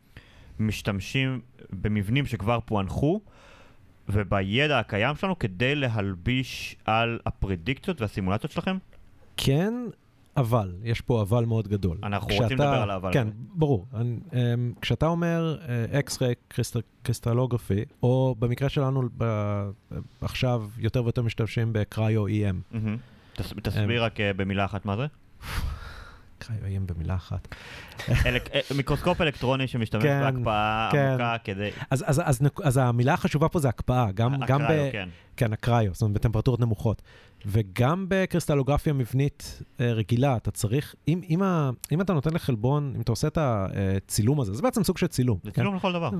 משתמשים 0.58 1.40
במבנים 1.72 2.26
שכבר 2.26 2.58
פוענחו, 2.64 3.20
ובידע 4.08 4.78
הקיים 4.78 5.16
שלנו 5.16 5.38
כדי 5.38 5.74
להלביש 5.74 6.76
על 6.84 7.18
הפרדיקציות 7.26 8.00
והסימולציות 8.00 8.52
שלכם? 8.52 8.78
כן, 9.36 9.74
אבל, 10.36 10.74
יש 10.82 11.00
פה 11.00 11.22
אבל 11.22 11.44
מאוד 11.44 11.68
גדול. 11.68 11.98
אנחנו 12.02 12.28
רוצים 12.34 12.58
לדבר 12.58 12.66
על 12.82 12.90
האבל 12.90 13.12
כן. 13.12 13.28
ברור. 13.54 13.86
אני, 13.94 14.18
um, 14.30 14.34
כשאתה 14.80 15.06
אומר 15.06 15.58
אקס-ריי 15.98 16.34
קריסטלוגרפי, 17.02 17.84
או 18.02 18.34
במקרה 18.38 18.68
שלנו 18.68 19.02
ב, 19.18 19.24
עכשיו 20.20 20.64
יותר 20.78 21.04
ויותר 21.04 21.22
משתמשים 21.22 21.72
בקריו-EM. 21.72 22.76
תס- 23.36 23.52
תסביר 23.62 24.04
רק 24.04 24.20
אה, 24.20 24.32
במילה 24.32 24.64
אחת 24.64 24.84
מה 24.86 24.96
זה. 24.96 25.06
קריו-EM 26.38 26.92
במילה 26.94 27.14
אחת. 27.14 27.54
אה, 28.08 28.36
מיקרוסקופ 28.76 29.20
אלקטרוני 29.20 29.66
שמשתמש 29.66 30.02
כן, 30.02 30.20
בהקפאה 30.20 30.88
כן. 30.92 31.06
עמוקה 31.08 31.36
כדי... 31.44 31.70
אז, 31.90 32.04
אז, 32.06 32.22
אז, 32.24 32.42
אז 32.62 32.76
המילה 32.76 33.14
החשובה 33.14 33.48
פה 33.48 33.58
זה 33.58 33.68
הקפאה, 33.68 34.12
גם, 34.14 34.34
גם 34.46 34.58
ב... 34.58 34.62
הקריו, 34.62 34.92
כן. 34.92 35.08
כן, 35.36 35.52
הקריו, 35.52 35.94
זאת 35.94 36.02
אומרת 36.02 36.14
בטמפרטורות 36.14 36.60
נמוכות. 36.60 37.02
וגם 37.46 38.06
בקריסטלוגרפיה 38.08 38.92
מבנית 38.92 39.62
אה, 39.80 39.92
רגילה, 39.92 40.36
אתה 40.36 40.50
צריך, 40.50 40.94
אם, 41.08 41.20
אם, 41.30 41.42
ה, 41.42 41.70
אם 41.92 42.00
אתה 42.00 42.12
נותן 42.12 42.34
לחלבון, 42.34 42.92
אם 42.96 43.00
אתה 43.00 43.12
עושה 43.12 43.28
את 43.28 43.38
הצילום 43.40 44.40
הזה, 44.40 44.54
זה 44.54 44.62
בעצם 44.62 44.84
סוג 44.84 44.98
של 44.98 45.06
צילום. 45.06 45.38
זה 45.44 45.50
כן? 45.50 45.62
צילום 45.62 45.76
לכל 45.76 45.92
דבר. 45.92 46.10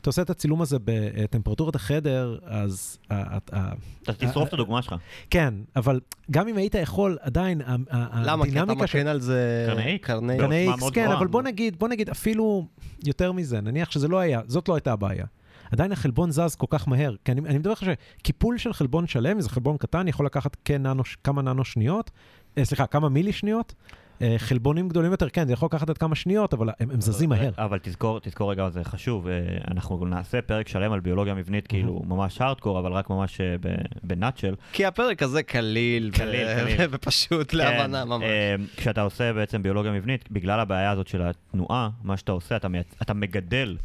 אתה 0.00 0.10
עושה 0.10 0.22
את 0.22 0.30
הצילום 0.30 0.62
הזה 0.62 0.76
בטמפרטורת 0.84 1.74
החדר, 1.74 2.38
אז... 2.44 2.98
ה- 3.10 3.14
ה- 3.36 3.38
ה- 3.52 3.72
אתה 4.02 4.12
תשרוף 4.12 4.48
את 4.48 4.52
הדוגמה 4.52 4.82
שלך. 4.82 4.94
כן, 5.30 5.54
אבל 5.76 6.00
גם 6.30 6.48
אם 6.48 6.56
היית 6.56 6.74
יכול, 6.74 7.18
עדיין, 7.20 7.60
ה- 7.60 7.76
ה- 7.90 8.22
למה? 8.24 8.44
כי 8.44 8.50
אתה 8.50 8.60
הדינמיקה. 8.60 8.84
מקרין 8.84 9.06
על 9.06 9.20
זה... 9.20 9.66
קרני 9.68 9.98
X? 10.02 10.06
קרני... 10.06 10.68
X, 10.74 10.76
מאוד 10.78 10.94
כן. 10.94 11.10
אבל 11.10 11.26
בוא 11.26 11.42
נגיד, 11.42 11.78
בוא 11.78 11.88
נגיד 11.88 12.10
אפילו 12.10 12.66
יותר 13.04 13.32
מזה, 13.32 13.60
נניח 13.60 13.90
שזה 13.90 14.08
לא 14.08 14.18
היה, 14.18 14.40
זאת 14.46 14.68
לא 14.68 14.74
הייתה 14.74 14.92
הבעיה. 14.92 15.24
עדיין 15.72 15.92
החלבון 15.92 16.30
זז 16.30 16.54
כל 16.54 16.66
כך 16.70 16.88
מהר, 16.88 17.14
כי 17.24 17.32
אני, 17.32 17.40
אני 17.40 17.58
מדבר 17.58 17.72
לך 17.72 17.82
שקיפול 17.84 18.58
של 18.58 18.72
חלבון 18.72 19.06
שלם, 19.06 19.40
זה 19.40 19.50
חלבון 19.50 19.76
קטן, 19.76 20.08
יכול 20.08 20.26
לקחת 20.26 20.56
כננו, 20.64 21.02
כמה 21.24 21.42
ננו 21.42 21.64
שניות, 21.64 22.10
אה, 22.58 22.64
סליחה, 22.64 22.86
כמה 22.86 23.08
מילי 23.08 23.32
שניות. 23.32 23.74
אה, 24.22 24.34
חלבונים 24.38 24.88
גדולים 24.88 25.10
יותר, 25.10 25.28
כן, 25.28 25.46
זה 25.46 25.52
יכול 25.52 25.66
לקחת 25.66 25.90
עד 25.90 25.98
כמה 25.98 26.14
שניות, 26.14 26.54
אבל 26.54 26.68
הם, 26.80 26.90
הם 26.90 27.00
זזים 27.00 27.28
מהר. 27.28 27.50
אבל 27.58 27.78
תזכור, 27.82 28.20
תזכור 28.20 28.50
רגע, 28.50 28.70
זה 28.70 28.84
חשוב, 28.84 29.28
אה, 29.28 29.40
אנחנו 29.70 30.04
נעשה 30.06 30.42
פרק 30.42 30.68
שלם 30.68 30.92
על 30.92 31.00
ביולוגיה 31.00 31.34
מבנית, 31.34 31.66
כאילו 31.66 32.02
ממש 32.06 32.40
הארדקור, 32.40 32.78
אבל 32.78 32.92
רק 32.92 33.10
ממש 33.10 33.40
אה, 33.40 33.56
בנאצ'ל. 34.02 34.54
כי 34.72 34.86
הפרק 34.86 35.22
הזה 35.22 35.42
קליל, 35.42 36.08
ו- 36.08 36.16
קליל, 36.16 36.64
קליל. 36.64 36.88
ופשוט 36.92 37.50
כן, 37.50 37.56
להבנה 37.56 38.04
ממש. 38.04 38.22
אה, 38.22 38.54
כשאתה 38.76 39.02
עושה 39.02 39.32
בעצם 39.32 39.62
ביולוגיה 39.62 39.92
מבנית, 39.92 40.30
בגלל 40.30 40.60
הבעיה 40.60 40.90
הזאת 40.90 41.08
של 41.08 41.22
התנועה, 41.22 41.90
מה 42.04 42.16
שאתה 42.16 42.32
עושה, 42.32 42.56
אתה, 42.56 42.68
מייצ... 42.68 42.94
אתה 43.02 43.14
מגדל 43.14 43.76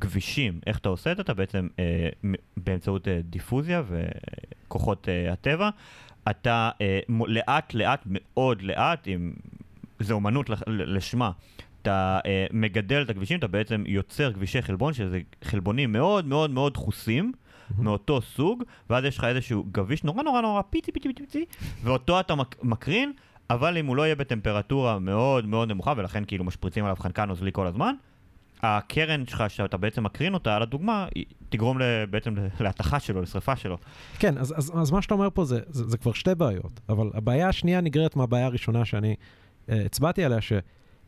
כבישים. 0.00 0.60
איך 0.66 0.78
אתה 0.78 0.88
עושה 0.88 1.12
את 1.12 1.16
זה? 1.16 1.22
אתה 1.22 1.34
בעצם 1.34 1.68
אה, 1.78 2.08
באמצעות 2.56 3.08
אה, 3.08 3.20
דיפוזיה 3.24 3.82
וכוחות 4.66 5.08
אה, 5.08 5.32
הטבע, 5.32 5.70
אתה 6.30 6.70
אה, 6.80 7.00
לאט 7.26 7.74
לאט, 7.74 8.02
מאוד 8.06 8.62
לאט, 8.62 9.02
עם... 9.06 9.32
זה 9.98 10.14
אומנות 10.14 10.50
לח- 10.50 10.62
לשמה. 10.66 11.30
אתה 11.82 12.18
אה, 12.26 12.46
מגדל 12.52 13.02
את 13.02 13.10
הכבישים, 13.10 13.38
אתה 13.38 13.46
בעצם 13.46 13.84
יוצר 13.86 14.32
כבישי 14.32 14.62
חלבון, 14.62 14.92
שזה 14.92 15.20
חלבונים 15.44 15.92
מאוד 15.92 16.24
מאוד 16.26 16.50
מאוד 16.50 16.72
דחוסים, 16.74 17.32
מאותו 17.78 18.20
סוג, 18.20 18.62
ואז 18.90 19.04
יש 19.04 19.18
לך 19.18 19.24
איזשהו 19.24 19.64
גביש 19.72 20.04
נורא 20.04 20.22
נורא 20.22 20.40
נורא 20.40 20.62
פיצי 20.70 20.92
פיצי 20.92 21.08
פיצי 21.08 21.22
פיצי, 21.22 21.44
ואותו 21.82 22.20
אתה 22.20 22.34
מק- 22.34 22.62
מקרין, 22.64 23.12
אבל 23.50 23.76
אם 23.78 23.86
הוא 23.86 23.96
לא 23.96 24.02
יהיה 24.02 24.14
בטמפרטורה 24.14 24.98
מאוד 24.98 25.46
מאוד 25.46 25.68
נמוכה, 25.68 25.94
ולכן 25.96 26.24
כאילו 26.26 26.44
משפריצים 26.44 26.84
עליו 26.84 26.96
חנקן 26.96 27.24
נוזלי 27.28 27.50
כל 27.52 27.66
הזמן, 27.66 27.94
הקרן 28.62 29.26
שלך, 29.26 29.44
שאתה 29.48 29.76
בעצם 29.76 30.04
מקרין 30.04 30.34
אותה 30.34 30.56
על 30.56 30.62
הדוגמה, 30.62 31.06
היא 31.14 31.24
תגרום 31.48 31.78
בעצם 32.10 32.34
להתכה 32.60 33.00
שלו, 33.00 33.22
לשרפה 33.22 33.56
שלו. 33.56 33.78
כן, 34.18 34.38
אז, 34.38 34.54
אז, 34.56 34.72
אז 34.74 34.90
מה 34.90 35.02
שאתה 35.02 35.14
אומר 35.14 35.28
פה 35.34 35.44
זה, 35.44 35.60
זה, 35.68 35.88
זה 35.88 35.98
כבר 35.98 36.12
שתי 36.12 36.34
בעיות, 36.34 36.80
אבל 36.88 37.10
הבעיה 37.14 37.48
השנייה 37.48 37.80
נגררת 37.80 38.16
מהבעיה 38.16 38.46
הראשונה 38.46 38.84
שאני 38.84 39.14
uh, 39.66 39.72
הצבעתי 39.86 40.24
עליה, 40.24 40.38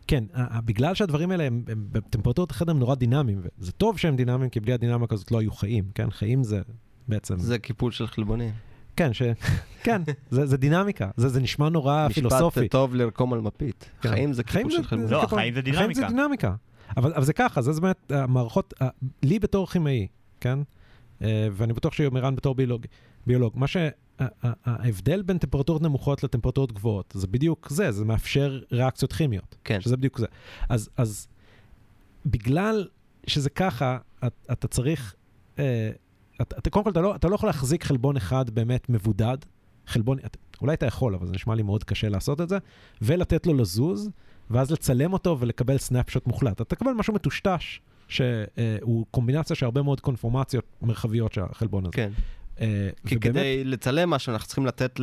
כן, 0.07 0.25
ה- 0.35 0.57
ה- 0.57 0.61
בגלל 0.61 0.95
שהדברים 0.95 1.31
האלה 1.31 1.45
הם, 1.45 1.63
הם 1.69 1.87
בטמפרטורות 1.93 2.51
החדר 2.51 2.71
הם 2.71 2.79
נורא 2.79 2.95
דינמיים, 2.95 3.41
וזה 3.59 3.73
טוב 3.73 3.99
שהם 3.99 4.17
דינמיים, 4.17 4.51
כי 4.51 4.61
בלי 4.61 4.73
הדינמיקה 4.73 5.15
הזאת 5.15 5.31
לא 5.31 5.41
היו 5.41 5.53
חיים, 5.53 5.85
כן? 5.95 6.11
חיים 6.11 6.45
זה 6.45 6.61
בעצם... 7.09 7.39
זה 7.39 7.59
קיפול 7.59 7.93
של 7.93 8.07
חלבונים. 8.07 8.51
כן, 8.97 9.13
ש... 9.13 9.23
כן, 9.85 10.03
זה, 10.31 10.47
זה 10.47 10.57
דינמיקה, 10.57 11.11
זה, 11.17 11.29
זה 11.29 11.41
נשמע 11.41 11.69
נורא 11.69 12.09
פילוסופי. 12.15 12.61
משפט 12.61 12.71
טוב 12.73 12.95
לרקום 12.95 13.33
על 13.33 13.41
מפית. 13.41 13.91
כן. 14.01 14.09
חיים 14.09 14.33
זה 14.33 14.43
חיים 14.47 14.67
קיפול 14.69 14.83
של 14.83 14.89
חלבונים. 14.89 15.13
לא. 15.13 15.23
החיים 15.23 15.55
זה 15.55 15.63
דינמיקה. 15.63 16.01
זה 16.01 16.07
דינמיקה. 16.07 16.55
אבל, 16.97 17.13
אבל 17.15 17.25
זה 17.25 17.33
ככה, 17.33 17.63
זה 17.63 17.81
באמת 17.81 18.13
המערכות, 18.13 18.75
לי 19.23 19.39
בתור 19.39 19.67
כימאי, 19.67 20.07
כן? 20.41 20.59
אה, 21.23 21.49
ואני 21.53 21.73
בטוח 21.73 21.93
שיומירן 21.93 22.37
בתור 22.37 22.55
ביולוג, 22.55 22.87
ביולוג. 23.27 23.53
מה 23.57 23.67
שההבדל 23.67 25.23
בין 25.23 25.39
טמפרטורות 25.39 25.83
נמוכות 25.83 26.25
לטמפרטורות 26.25 26.73
גבוהות, 26.73 27.15
זה 27.17 27.27
בדיוק 27.27 27.69
זה, 27.71 27.93
זה 27.93 28.05
מאפשר 28.05 28.61
ריאקציות 28.73 29.13
כימיות. 29.13 29.57
כן. 29.65 29.81
שזה 29.81 29.97
בדיוק 29.97 30.19
זה. 30.19 30.27
אז, 30.69 30.91
אז 30.97 31.29
בגלל 32.27 32.89
שזה 33.27 33.51
ככה, 33.51 33.99
את, 34.27 34.33
אתה 34.53 34.69
צריך, 34.69 35.15
אה, 35.59 35.91
אתה, 36.41 36.59
אתה, 36.59 36.71
קודם 36.71 36.85
כל, 36.85 36.91
אתה 36.91 37.01
לא, 37.01 37.15
אתה 37.15 37.29
לא 37.29 37.35
יכול 37.35 37.49
להחזיק 37.49 37.85
חלבון 37.85 38.17
אחד 38.17 38.51
באמת 38.51 38.89
מבודד, 38.89 39.39
חלבון, 39.87 40.19
אולי 40.61 40.75
אתה 40.75 40.87
יכול, 40.87 41.15
אבל 41.15 41.27
זה 41.27 41.33
נשמע 41.33 41.55
לי 41.55 41.63
מאוד 41.63 41.85
קשה 41.85 42.09
לעשות 42.09 42.41
את 42.41 42.49
זה, 42.49 42.59
ולתת 43.03 43.47
לו 43.47 43.55
לזוז, 43.55 44.11
ואז 44.51 44.71
לצלם 44.71 45.13
אותו 45.13 45.37
ולקבל 45.41 45.79
סנאפשוט 45.79 46.27
מוחלט. 46.27 46.53
אתה 46.53 46.65
תקבל 46.65 46.93
משהו 46.93 47.15
מטושטש, 47.15 47.81
שהוא 48.09 49.07
קומבינציה 49.11 49.57
של 49.57 49.65
הרבה 49.65 49.83
מאוד 49.83 50.01
קונפורמציות 50.01 50.65
מרחביות 50.83 51.33
של 51.33 51.41
החלבון 51.51 51.85
הזה. 51.85 51.93
כן. 51.93 52.11
אה, 52.61 52.67
כי 53.07 53.17
ובאמת- 53.17 53.23
כדי 53.37 53.65
לצלם 53.65 54.11
משהו, 54.11 54.33
אנחנו 54.33 54.47
צריכים 54.47 54.67
לתת 54.67 55.01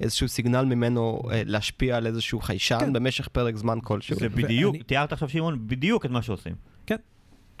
לאיזשהו 0.00 0.28
סיגנל 0.28 0.64
ממנו 0.64 1.22
אה, 1.30 1.42
להשפיע 1.44 1.96
על 1.96 2.06
איזשהו 2.06 2.40
חיישן 2.40 2.78
כן. 2.80 2.92
במשך 2.92 3.28
פרק 3.28 3.56
זמן 3.56 3.78
כלשהו. 3.84 4.16
זה 4.16 4.28
בדיוק, 4.28 4.72
ואני- 4.74 4.84
תיארת 4.84 5.12
עכשיו 5.12 5.28
שמעון, 5.28 5.58
בדיוק 5.68 6.06
את 6.06 6.10
מה 6.10 6.22
שעושים. 6.22 6.54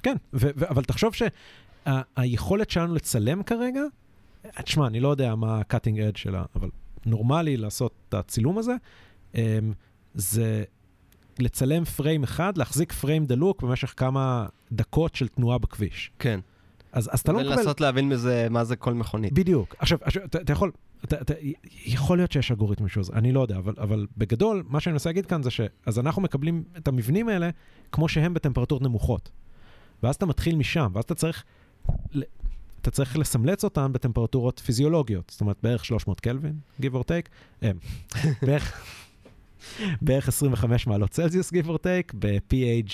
כן, 0.02 0.16
ו- 0.34 0.50
ו- 0.56 0.68
אבל 0.68 0.84
תחשוב 0.84 1.12
שהיכולת 1.14 2.70
שלנו 2.70 2.94
לצלם 2.94 3.42
כרגע, 3.42 3.80
תשמע, 4.64 4.86
אני 4.86 5.00
לא 5.00 5.08
יודע 5.08 5.34
מה 5.34 5.56
ה-cutting 5.58 5.76
edge 6.14 6.18
שלה, 6.18 6.44
אבל 6.56 6.68
נורמלי 7.06 7.56
לעשות 7.56 7.92
את 8.08 8.14
הצילום 8.14 8.58
הזה, 8.58 8.72
אמ, 9.34 9.40
זה 10.14 10.64
לצלם 11.42 11.84
פריים 11.84 12.22
אחד, 12.22 12.58
להחזיק 12.58 12.92
פריים 12.92 13.26
דלוק 13.26 13.62
במשך 13.62 13.94
כמה 13.96 14.46
דקות 14.72 15.14
של 15.14 15.28
תנועה 15.28 15.58
בכביש. 15.58 16.10
כן. 16.18 16.40
אז, 16.92 17.10
אז 17.12 17.20
אתה 17.20 17.32
לא 17.32 17.38
מקבל... 17.38 17.52
ולנסות 17.52 17.80
להבין 17.80 18.08
מזה 18.08 18.46
מה 18.50 18.64
זה 18.64 18.76
כל 18.76 18.94
מכונית. 18.94 19.32
בדיוק. 19.32 19.74
עכשיו, 19.78 19.98
עכשיו 20.02 20.24
אתה, 20.24 20.40
אתה 20.40 20.52
יכול, 20.52 20.70
אתה, 21.04 21.20
אתה, 21.20 21.34
יכול 21.86 22.18
להיות 22.18 22.32
שיש 22.32 22.50
אלגוריתם 22.50 22.88
שעוזר, 22.88 23.14
אני 23.14 23.32
לא 23.32 23.40
יודע, 23.40 23.56
אבל, 23.56 23.74
אבל 23.78 24.06
בגדול, 24.16 24.62
מה 24.68 24.80
שאני 24.80 24.92
מנסה 24.92 25.08
להגיד 25.08 25.26
כאן 25.26 25.42
זה 25.42 25.50
ש... 25.50 25.60
אז 25.86 25.98
אנחנו 25.98 26.22
מקבלים 26.22 26.64
את 26.76 26.88
המבנים 26.88 27.28
האלה 27.28 27.50
כמו 27.92 28.08
שהם 28.08 28.34
בטמפרטורות 28.34 28.82
נמוכות. 28.82 29.30
ואז 30.02 30.14
אתה 30.14 30.26
מתחיל 30.26 30.56
משם, 30.56 30.90
ואז 30.94 31.04
אתה 31.04 31.14
צריך, 31.14 31.44
אתה 32.80 32.90
צריך 32.90 33.18
לסמלץ 33.18 33.64
אותם 33.64 33.92
בטמפרטורות 33.92 34.58
פיזיולוגיות. 34.60 35.30
זאת 35.30 35.40
אומרת, 35.40 35.56
בערך 35.62 35.84
300 35.84 36.20
קלווין, 36.20 36.58
give 36.80 36.94
or 36.94 37.04
take, 37.04 37.64
בערך, 38.42 38.84
בערך 40.02 40.28
25 40.28 40.86
מעלות 40.86 41.10
צלזיוס, 41.10 41.52
give 41.52 41.66
or 41.66 41.76
take, 41.76 42.14
ב-pH 42.18 42.92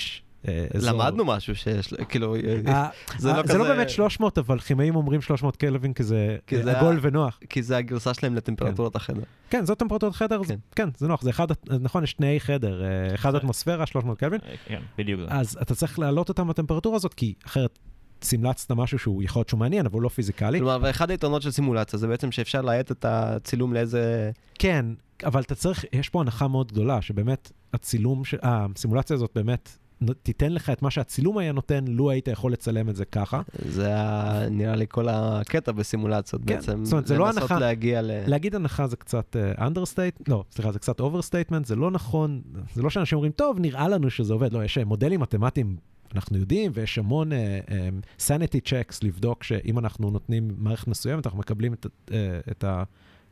אה. 0.48 0.66
למדנו 0.82 1.24
משהו 1.24 1.54
שיש, 1.54 1.94
כאילו, 2.08 2.34
אה, 2.34 2.40
אה, 2.66 2.88
זה 3.18 3.28
לא 3.32 3.42
זה 3.46 3.58
לא 3.58 3.64
כזה- 3.64 3.74
באמת 3.74 3.90
300, 3.90 4.38
אבל 4.38 4.58
כימאים 4.58 4.96
אומרים 4.96 5.20
300 5.20 5.56
קלווין 5.56 5.92
כי 5.92 6.02
זה 6.02 6.36
זה 6.62 6.78
עגול 6.78 6.98
ונוח. 7.02 7.38
כי 7.50 7.62
זה 7.62 7.76
הגרסה 7.76 8.14
שלהם 8.14 8.34
לטמפרטורת 8.34 8.96
החדר. 8.96 9.22
כן, 9.50 9.64
זאת 9.66 9.78
טמפרטורת 9.78 10.14
חדר, 10.14 10.44
כן. 10.44 10.48
כן. 10.48 10.56
כן, 10.84 10.88
זה 10.96 11.08
נוח, 11.08 11.22
זה 11.22 11.30
אחד, 11.30 11.46
נכון, 11.80 12.04
יש 12.04 12.12
תנאי 12.14 12.40
חדר, 12.40 12.82
אחד 13.14 13.34
אטמוספירה, 13.34 13.86
300 13.86 14.18
קלווין, 14.18 14.40
כן, 14.66 14.80
בדיוק 14.98 15.20
זה. 15.20 15.26
אז 15.30 15.58
אתה 15.62 15.74
צריך 15.74 15.98
להעלות 15.98 16.28
אותם 16.28 16.48
בטמפרטורה 16.48 16.96
הזאת, 16.96 17.14
כי 17.14 17.34
אחרת 17.46 17.78
סמלצת 18.22 18.72
משהו 18.72 18.98
שהוא 18.98 19.22
יכול 19.22 19.40
להיות 19.40 19.48
שהוא 19.48 19.60
מעניין, 19.60 19.86
אבל 19.86 19.94
הוא 19.94 20.02
לא 20.02 20.08
פיזיקלי. 20.08 20.58
כלומר, 20.58 20.78
ואחד 20.82 21.10
היתרונות 21.10 21.42
של 21.42 21.50
סימולציה 21.50 21.98
זה 21.98 22.06
בעצם 22.06 22.32
שאפשר 22.32 22.60
להאט 22.60 22.90
את 22.92 23.04
הצילום 23.08 23.72
לאיזה... 23.74 24.30
כן, 24.58 24.86
אבל 25.24 25.40
אתה 25.40 25.54
צריך, 25.54 25.84
יש 25.92 26.08
פה 26.08 26.20
הנחה 26.20 26.48
מאוד 26.48 26.72
גדולה, 26.72 27.02
שבאמת 27.02 27.52
הצילום, 27.74 28.24
ש- 28.24 28.34
אה, 28.34 28.66
הסימולציה 28.76 29.14
הזאת 29.16 29.30
באמת 29.34 29.78
תיתן 30.22 30.52
לך 30.52 30.70
את 30.70 30.82
מה 30.82 30.90
שהצילום 30.90 31.38
היה 31.38 31.52
נותן, 31.52 31.84
לו 31.88 32.10
היית 32.10 32.28
יכול 32.28 32.52
לצלם 32.52 32.88
את 32.88 32.96
זה 32.96 33.04
ככה. 33.04 33.40
זה 33.68 33.96
ה- 33.96 34.48
נראה 34.50 34.76
לי 34.76 34.86
כל 34.88 35.08
הקטע 35.08 35.72
בסימולציות 35.72 36.42
כן, 36.46 36.54
בעצם. 36.54 36.84
זאת 36.84 36.92
אומרת, 36.92 37.06
זה 37.06 37.18
לא 37.18 37.26
לנסות 37.26 37.42
הנחה- 37.42 37.58
להגיע 37.58 38.02
ל... 38.02 38.10
להגיד 38.26 38.54
הנחה 38.54 38.86
זה 38.86 38.96
קצת 38.96 39.36
uh, 39.56 39.60
understate, 39.60 40.22
לא, 40.28 40.44
סליחה, 40.50 40.72
זה 40.72 40.78
קצת 40.78 41.00
overstatement, 41.00 41.64
זה 41.64 41.76
לא 41.76 41.90
נכון, 41.90 42.42
זה 42.74 42.82
לא 42.82 42.90
שאנשים 42.90 43.16
אומרים, 43.16 43.32
טוב, 43.32 43.58
נראה 43.60 43.88
לנו 43.88 44.10
שזה 44.10 44.32
עובד, 44.32 44.52
לא, 44.52 44.64
יש 44.64 44.78
אה, 44.78 44.84
מודלים 44.84 45.20
מתמטיים, 45.20 45.76
אנחנו 46.14 46.38
יודעים, 46.38 46.70
ויש 46.74 46.98
המון 46.98 47.32
uh, 47.32 47.34
um, 47.68 48.22
sanity 48.26 48.68
checks 48.68 48.98
לבדוק 49.02 49.44
שאם 49.44 49.78
אנחנו 49.78 50.10
נותנים 50.10 50.50
מערכת 50.58 50.88
מסוימת, 50.88 51.26
אנחנו 51.26 51.38
מקבלים 51.38 51.72
את, 51.72 51.86
uh, 51.86 52.10
את 52.50 52.64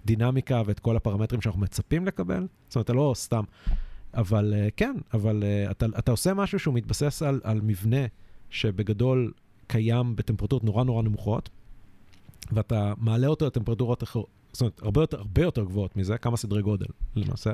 הדינמיקה 0.05 0.63
ואת 0.67 0.79
כל 0.79 0.97
הפרמטרים 0.97 1.41
שאנחנו 1.41 1.61
מצפים 1.61 2.07
לקבל. 2.07 2.47
זאת 2.69 2.77
אומרת, 2.77 2.85
אתה 2.85 2.93
לא 2.93 3.13
סתם. 3.17 3.45
אבל 4.15 4.55
uh, 4.55 4.73
כן, 4.77 4.95
אבל 5.15 5.43
uh, 5.43 5.71
אתה, 5.71 5.87
אתה 5.99 6.11
עושה 6.11 6.35
משהו 6.35 6.59
שהוא 6.59 6.75
מתבסס 6.75 7.23
על, 7.23 7.41
על 7.45 7.61
מבנה 7.61 8.07
שבגדול 8.51 9.33
קיים 9.67 10.17
בטמפרטורות 10.17 10.65
נורא 10.65 10.85
נורא 10.85 11.03
נמוכות, 11.03 11.51
ואתה 12.53 12.93
מעלה 12.99 13.27
אותו 13.27 13.47
לטמפרטורות 13.47 14.03
אחרות, 14.03 14.27
זאת 14.53 14.61
אומרת, 14.61 14.83
הרבה 14.83 15.01
יותר, 15.01 15.19
הרבה 15.19 15.43
יותר 15.43 15.65
גבוהות 15.65 15.97
מזה, 15.97 16.19
כמה 16.19 16.37
סדרי 16.37 16.63
גודל 16.63 16.87
למעשה. 17.17 17.53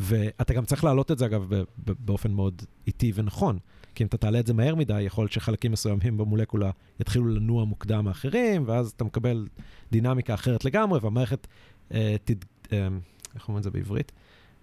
ואתה 0.00 0.54
גם 0.54 0.64
צריך 0.64 0.84
להעלות 0.84 1.10
את 1.10 1.18
זה, 1.18 1.26
אגב, 1.26 1.52
באופן 1.78 2.32
מאוד 2.32 2.62
איטי 2.86 3.12
ונכון. 3.14 3.58
כי 3.98 4.04
אם 4.04 4.08
אתה 4.08 4.16
תעלה 4.16 4.40
את 4.40 4.46
זה 4.46 4.54
מהר 4.54 4.74
מדי, 4.74 5.02
יכול 5.02 5.22
להיות 5.22 5.32
שחלקים 5.32 5.72
מסוימים 5.72 6.16
במולקולה 6.16 6.70
יתחילו 7.00 7.28
לנוע 7.28 7.64
מוקדם 7.64 8.04
מאחרים, 8.04 8.64
ואז 8.66 8.92
אתה 8.96 9.04
מקבל 9.04 9.46
דינמיקה 9.92 10.34
אחרת 10.34 10.64
לגמרי, 10.64 11.00
והמערכת, 11.02 11.46
אה, 11.94 12.16
תד... 12.24 12.34
אה, 12.72 12.88
איך 13.34 13.48
אומרים 13.48 13.58
את 13.58 13.62
זה 13.62 13.70
בעברית? 13.70 14.12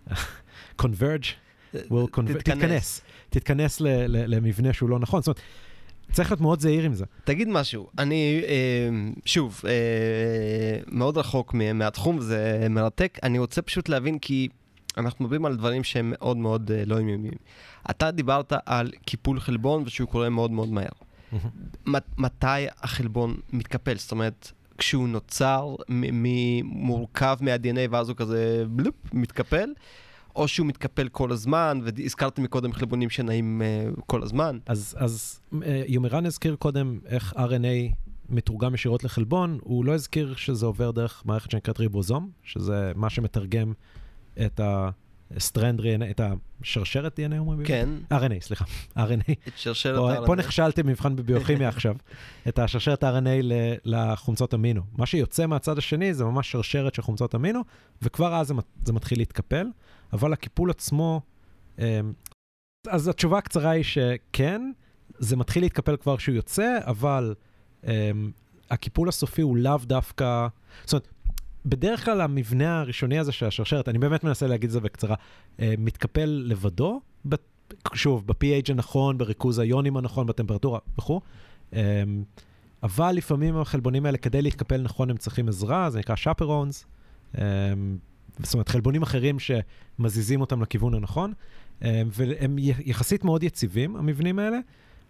converge, 0.81 1.25
will 1.73 1.79
conver... 2.15 2.33
תתכנס. 2.38 3.01
תתכנס 3.29 3.81
ל- 3.81 3.88
ל- 3.88 4.36
למבנה 4.36 4.73
שהוא 4.73 4.89
לא 4.89 4.99
נכון. 4.99 5.21
זאת 5.21 5.27
אומרת, 5.27 5.41
צריך 6.11 6.31
להיות 6.31 6.41
מאוד 6.41 6.59
זהיר 6.59 6.83
עם 6.83 6.93
זה. 6.93 7.05
תגיד 7.23 7.47
משהו, 7.47 7.89
אני, 7.97 8.41
אה, 8.47 8.89
שוב, 9.25 9.61
מאוד 10.88 11.17
רחוק 11.17 11.53
מהתחום, 11.53 12.21
זה 12.21 12.67
מרתק. 12.69 13.17
אני 13.23 13.39
רוצה 13.39 13.61
פשוט 13.61 13.89
להבין, 13.89 14.19
כי 14.19 14.47
אנחנו 14.98 15.26
מדברים 15.26 15.46
על 15.46 15.56
דברים 15.56 15.84
שהם 15.84 16.10
מאוד 16.16 16.38
מאוד 16.38 16.72
אה, 16.72 16.84
לא 16.86 16.96
יומיומיים. 16.96 17.34
אתה 17.89 18.12
דיברת 18.12 18.54
על 18.66 18.91
קיפול 19.06 19.39
חלבון 19.39 19.84
ושהוא 19.86 20.08
קורה 20.10 20.30
מאוד 20.30 20.52
מאוד 20.52 20.70
מהר. 20.70 20.89
מת- 21.86 22.18
מתי 22.18 22.46
החלבון 22.82 23.38
מתקפל? 23.54 23.96
זאת 23.98 24.12
אומרת, 24.12 24.52
כשהוא 24.78 25.08
נוצר, 25.08 25.76
מורכב 26.64 27.38
מה-DNA 27.41 27.80
ואז 27.91 28.10
הוא 28.10 28.18
כזה 28.18 28.66
בלופ, 28.70 28.96
מתקפל, 29.14 29.70
או 30.36 30.48
שהוא 30.48 30.68
מתקפל 30.68 31.08
כל 31.10 31.32
הזמן, 31.32 31.80
והזכרת 31.84 32.39
מקודם 32.39 32.74
חלבונים 32.74 33.10
שנעים 33.10 33.62
אה, 33.62 33.86
כל 34.06 34.24
הזמן. 34.24 34.58
אז, 34.66 34.96
אז 35.00 35.39
אה, 35.66 35.84
יומרן 35.88 36.26
הזכיר 36.26 36.56
קודם 36.56 37.00
איך 37.06 37.34
RNA 37.34 37.93
מתורגם 38.30 38.74
ישירות 38.76 39.04
לחלבון, 39.04 39.60
הוא 39.62 39.86
לא 39.86 39.93
הזכיר 39.93 40.36
שזה 40.36 40.66
עובר 40.66 40.91
דרך 40.91 41.24
מערכת 41.26 41.52
שנקראת 41.52 41.80
ריבוזום, 41.80 42.30
שזה 42.43 42.91
מה 42.96 43.10
שמתרגם 43.10 43.74
את 44.45 44.59
ה-strand 44.59 45.79
RNA, 45.79 46.11
את 46.11 46.21
השרשרת 46.61 47.19
DNA, 47.19 47.38
אומרים? 47.38 47.67
כן, 47.67 47.89
RNA, 48.13 48.41
סליחה, 48.41 48.65
RNA. 48.97 49.31
את 49.47 49.53
שרשרת 49.55 49.97
פה, 49.97 50.13
ה-RNA. 50.13 50.25
פה 50.25 50.36
נכשלתי 50.36 50.83
במבחן 50.83 51.15
בביוכימיה 51.15 51.69
עכשיו, 51.75 51.95
את 52.47 52.59
השרשרת 52.59 53.03
RNA 53.03 53.27
לחומצות 53.86 54.53
אמינו. 54.53 54.81
מה 54.97 55.05
שיוצא 55.05 55.45
מהצד 55.45 55.77
השני 55.77 56.13
זה 56.13 56.23
ממש 56.23 56.51
שרשרת 56.51 56.95
של 56.95 57.01
חומצות 57.01 57.36
אמינו, 57.36 57.61
וכבר 58.01 58.36
אז 58.36 58.53
זה 58.86 58.93
מתחיל 58.93 59.17
להתקפל, 59.17 59.67
אבל 60.13 60.33
הקיפול 60.33 60.69
עצמו, 60.69 61.21
אמ, 61.79 62.13
אז 62.88 63.07
התשובה 63.07 63.38
הקצרה 63.38 63.69
היא 63.69 63.83
שכן, 63.83 64.71
זה 65.17 65.38
מתחיל 65.38 65.63
להתקפל 65.63 65.97
כבר 65.97 66.17
כשהוא 66.17 66.36
יוצא, 66.36 66.77
אבל 66.86 67.36
אמ, 67.83 68.31
הקיפול 68.69 69.09
הסופי 69.09 69.41
הוא 69.41 69.57
לאו 69.57 69.77
דווקא, 69.83 70.47
זאת 70.83 70.93
אומרת, 70.93 71.07
בדרך 71.66 72.05
כלל 72.05 72.22
המבנה 72.22 72.80
הראשוני 72.80 73.20
הזה 73.20 73.32
של 73.32 73.45
השרשרת, 73.45 73.89
אני 73.89 73.97
באמת 73.97 74.24
מנסה 74.24 74.47
להגיד 74.47 74.68
את 74.68 74.72
זה 74.72 74.80
בקצרה, 74.80 75.16
אה, 75.59 75.74
מתקפל 75.78 76.43
לבדו, 76.45 77.01
שוב, 77.93 78.28
ב-pH 78.28 78.72
הנכון, 78.72 79.18
בריכוז 79.18 79.59
היונים 79.59 79.97
הנכון, 79.97 80.28
בטמפרטורה 80.28 80.80
וכו'. 80.97 81.22
אמ, 81.74 81.80
אבל 82.84 83.11
לפעמים 83.11 83.57
החלבונים 83.57 84.05
האלה, 84.05 84.18
כדי 84.18 84.41
להתקפל 84.41 84.82
נכון, 84.82 85.09
הם 85.09 85.18
צריכים 85.18 85.49
עזרה, 85.49 85.89
זה 85.89 85.99
נקרא 85.99 86.16
chaperones. 86.16 86.86
אמ, 87.38 87.97
זאת 88.39 88.53
אומרת, 88.53 88.70
חלבונים 88.70 89.01
אחרים 89.01 89.38
שמזיזים 89.39 90.41
אותם 90.41 90.61
לכיוון 90.61 90.93
הנכון, 90.93 91.34
אמ, 91.82 91.88
והם 92.11 92.55
יחסית 92.59 93.24
מאוד 93.24 93.43
יציבים, 93.43 93.95
המבנים 93.95 94.39
האלה, 94.39 94.59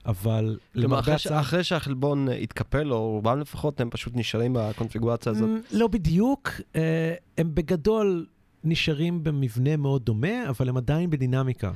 אבל 0.06 0.58
למרבה. 0.76 1.14
הצער... 1.16 1.40
אחרי 1.40 1.64
שהחלבון 1.64 2.28
יתקפל, 2.32 2.94
או 2.94 3.12
רובם 3.12 3.40
לפחות, 3.40 3.82
הם 3.82 3.90
פשוט 3.90 4.14
נשארים 4.16 4.54
בקונפיגורציה 4.60 5.32
הזאת. 5.32 5.50
לא 5.72 5.88
בדיוק, 5.88 6.50
אה, 6.76 7.14
הם 7.38 7.52
בגדול 7.54 8.26
נשארים 8.64 9.24
במבנה 9.24 9.78
מאוד 9.78 10.06
דומה, 10.06 10.50
אבל 10.50 10.70
הם 10.70 10.78
עדיין 10.78 11.10
בדינמיקה. 11.10 11.72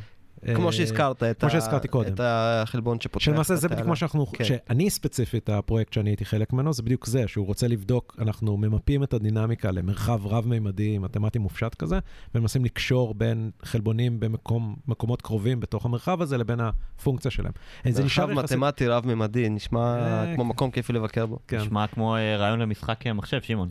כמו 0.56 0.68
אה, 0.68 0.72
שהזכרת, 0.72 1.24
את, 1.24 1.40
כמו 1.40 1.48
ה- 1.48 1.52
שהזכרתי 1.52 1.88
קודם. 1.88 2.14
את 2.14 2.20
החלבון 2.24 3.00
שפותח. 3.02 3.26
שלמעשה 3.26 3.56
זה 3.56 3.68
בדיוק. 3.70 3.88
מה 3.88 3.96
שאנחנו, 3.96 4.26
כן. 4.28 4.44
שאני 4.44 4.90
ספציפית, 4.90 5.50
הפרויקט 5.50 5.94
שאני 5.94 6.10
הייתי 6.10 6.26
חלק 6.26 6.54
ממנו, 6.54 6.74
זה 6.74 6.84
בדיוק 6.84 7.06
זה, 7.06 7.28
שהוא 7.28 7.46
רוצה 7.46 7.68
לבדוק, 7.68 8.16
אנחנו 8.20 8.58
ממפים 8.58 9.04
את 9.04 9.14
הדינמיקה 9.14 9.72
למרחב 9.72 10.28
רב-מימדי, 10.28 10.98
מתמטי 10.98 11.40
מופשט 11.40 11.76
כזה, 11.76 12.00
ומנסים 12.36 12.66
לקשור 12.66 13.14
בין 13.14 13.52
חלבונים 13.64 14.20
במקומות 14.20 15.22
קרובים 15.22 15.60
בתוך 15.60 15.86
המרחב 15.86 16.22
הזה 16.22 16.38
לבין 16.38 16.60
הפונקציה 16.60 17.32
שלהם. 17.32 17.52
זה 17.90 18.04
נשאר 18.04 18.26
מרחב. 18.26 18.44
מתמטי 18.44 18.88
רב-ממדי, 18.88 19.50
נשמע 19.50 19.96
אה, 19.98 20.36
כמו 20.36 20.44
מקום 20.46 20.72
כיפי 20.72 20.94
לבקר 20.94 21.26
בו. 21.26 21.40
כן. 21.48 21.58
נשמע 21.58 21.88
כמו 21.88 22.16
אה, 22.16 22.38
רעיון 22.38 22.60
למשחק 22.60 23.08
מחשב, 23.08 23.42
שמעון. 23.42 23.70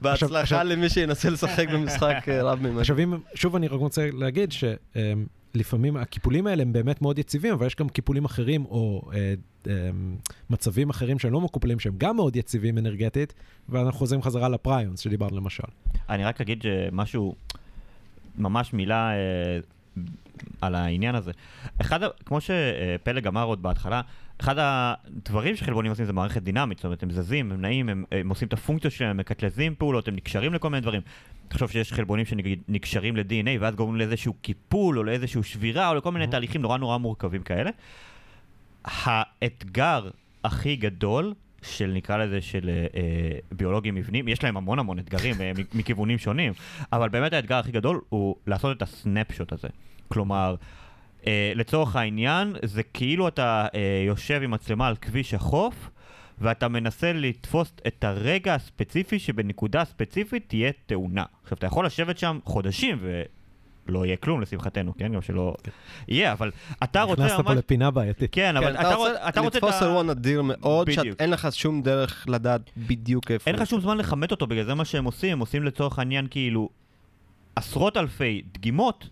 בהצלחה 0.00 0.62
למי 0.62 0.88
שינסה 0.88 1.30
לשחק 1.30 1.68
במשחק 1.72 2.28
רב-ממדי. 2.42 2.80
עכשיו, 2.80 2.96
שוב 3.34 3.56
אני 3.56 3.68
רק 3.68 3.80
רוצה 3.80 4.08
להגיד 4.12 4.52
שלפעמים 5.54 5.96
הקיפולים 5.96 6.46
האלה 6.46 6.62
הם 6.62 6.72
באמת 6.72 7.02
מאוד 7.02 7.18
יציבים, 7.18 7.52
אבל 7.52 7.66
יש 7.66 7.76
גם 7.76 7.88
קיפולים 7.88 8.24
אחרים 8.24 8.64
או 8.64 9.10
אה, 9.12 9.34
אה, 9.66 9.90
מצבים 10.50 10.90
אחרים 10.90 11.18
שהם 11.18 11.32
לא 11.32 11.40
מקופלים, 11.40 11.78
שהם 11.78 11.94
גם 11.98 12.16
מאוד 12.16 12.36
יציבים 12.36 12.78
אנרגטית, 12.78 13.34
ואנחנו 13.68 13.98
חוזרים 13.98 14.22
חזרה 14.22 14.48
לפריונס 14.48 15.00
שדיברנו 15.00 15.36
למשל. 15.36 15.62
אני 16.08 16.24
רק 16.24 16.40
אגיד 16.40 16.62
שמשהו, 16.62 17.34
ממש 18.38 18.72
מילה 18.72 19.10
אה, 19.12 19.58
על 20.60 20.74
העניין 20.74 21.14
הזה. 21.14 21.32
אחד, 21.80 22.00
כמו 22.24 22.38
שפלג 22.40 23.26
אמר 23.26 23.44
עוד 23.44 23.62
בהתחלה, 23.62 24.00
אחד 24.40 24.54
הדברים 24.58 25.56
שחלבונים 25.56 25.90
עושים 25.90 26.04
זה 26.04 26.12
מערכת 26.12 26.42
דינמית, 26.42 26.78
זאת 26.78 26.84
אומרת, 26.84 27.02
הם 27.02 27.10
זזים, 27.10 27.52
הם 27.52 27.60
נעים, 27.60 27.88
הם, 27.88 28.04
הם 28.12 28.28
עושים 28.28 28.48
את 28.48 28.52
הפונקציות 28.52 28.92
שלהם, 28.92 29.10
הם 29.10 29.16
מקטלזים 29.16 29.74
פעולות, 29.74 30.08
הם 30.08 30.16
נקשרים 30.16 30.54
לכל 30.54 30.70
מיני 30.70 30.80
דברים. 30.80 31.00
תחשוב 31.48 31.70
שיש 31.70 31.92
חלבונים 31.92 32.26
שנקשרים 32.26 33.16
ל-DNA, 33.16 33.50
ואז 33.60 33.74
גורמים 33.74 33.96
לאיזשהו 33.96 34.34
קיפול, 34.42 34.98
או 34.98 35.04
לאיזשהו 35.04 35.42
שבירה, 35.42 35.88
או 35.88 35.94
לכל 35.94 36.12
מיני 36.12 36.26
תהליכים 36.26 36.62
נורא 36.62 36.78
נורא 36.78 36.98
מורכבים 36.98 37.42
כאלה. 37.42 37.70
האתגר 38.84 40.10
הכי 40.44 40.76
גדול 40.76 41.34
של 41.62 41.90
נקרא 41.94 42.16
לזה 42.16 42.40
של 42.40 42.68
אה, 42.68 42.74
אה, 42.74 43.38
ביולוגים 43.52 43.94
מבנים, 43.94 44.28
יש 44.28 44.44
להם 44.44 44.56
המון 44.56 44.78
המון 44.78 44.98
אתגרים 44.98 45.40
אה, 45.40 45.52
מכיוונים 45.74 46.18
שונים, 46.18 46.52
אבל 46.92 47.08
באמת 47.08 47.32
האתגר 47.32 47.56
הכי 47.56 47.72
גדול 47.72 48.00
הוא 48.08 48.36
לעשות 48.46 48.76
את 48.76 48.82
הסנפשוט 48.82 49.52
הזה. 49.52 49.68
כלומר, 50.08 50.54
אה, 51.26 51.52
לצורך 51.54 51.96
העניין, 51.96 52.52
זה 52.64 52.82
כאילו 52.82 53.28
אתה 53.28 53.66
אה, 53.74 53.80
יושב 54.06 54.40
עם 54.44 54.50
מצלמה 54.50 54.86
על 54.88 54.96
כביש 54.96 55.34
החוף, 55.34 55.90
ואתה 56.38 56.68
מנסה 56.68 57.12
לתפוס 57.12 57.72
את 57.86 58.04
הרגע 58.04 58.54
הספציפי 58.54 59.18
שבנקודה 59.18 59.84
ספציפית 59.84 60.44
תהיה 60.48 60.70
תאונה. 60.86 61.24
עכשיו, 61.42 61.58
אתה 61.58 61.66
יכול 61.66 61.86
לשבת 61.86 62.18
שם 62.18 62.38
חודשים 62.44 62.98
ולא 63.88 64.06
יהיה 64.06 64.16
כלום 64.16 64.40
לשמחתנו, 64.40 64.92
כן? 64.98 65.12
גם 65.12 65.22
שלא 65.22 65.54
יהיה, 66.08 66.32
אבל 66.32 66.50
אתה 66.84 67.02
רוצה 67.02 67.24
נכנסת 67.24 67.44
פה. 67.44 67.52
לפינה 67.54 67.90
בעייתית. 67.90 68.28
כן, 68.34 68.56
אבל 68.56 68.76
כן, 68.76 68.80
אתה 68.80 68.94
רוצ- 68.94 69.28
אתה 69.28 69.40
רוצה 69.40 69.58
לתפוס. 69.58 69.82
אירוע 69.82 70.02
נדיר 70.02 70.42
מאוד. 70.42 70.90
שאין 70.90 71.30
לך 71.30 71.48
שום 71.52 71.82
דרך 71.82 72.26
לדעת 72.28 72.60
בדיוק 72.76 73.30
איפה. 73.30 73.50
אין 73.50 73.58
לך. 73.60 73.66
שום 73.68 73.80
זמן 73.80 73.98
לכמת 73.98 74.30
אותו, 74.30 74.46
בגלל 74.46 74.64
זה 74.64 74.74
מה 74.74 74.84
שהם 74.84 75.04
עושים, 75.04 75.32
הם 75.32 75.38
עושים 75.38 75.64
לצורך 75.64 75.98
העניין 75.98 76.26
כאילו 76.30 76.68
עשרות 77.56 77.96
אלפי 77.96 78.42
דגימות, 78.54 79.08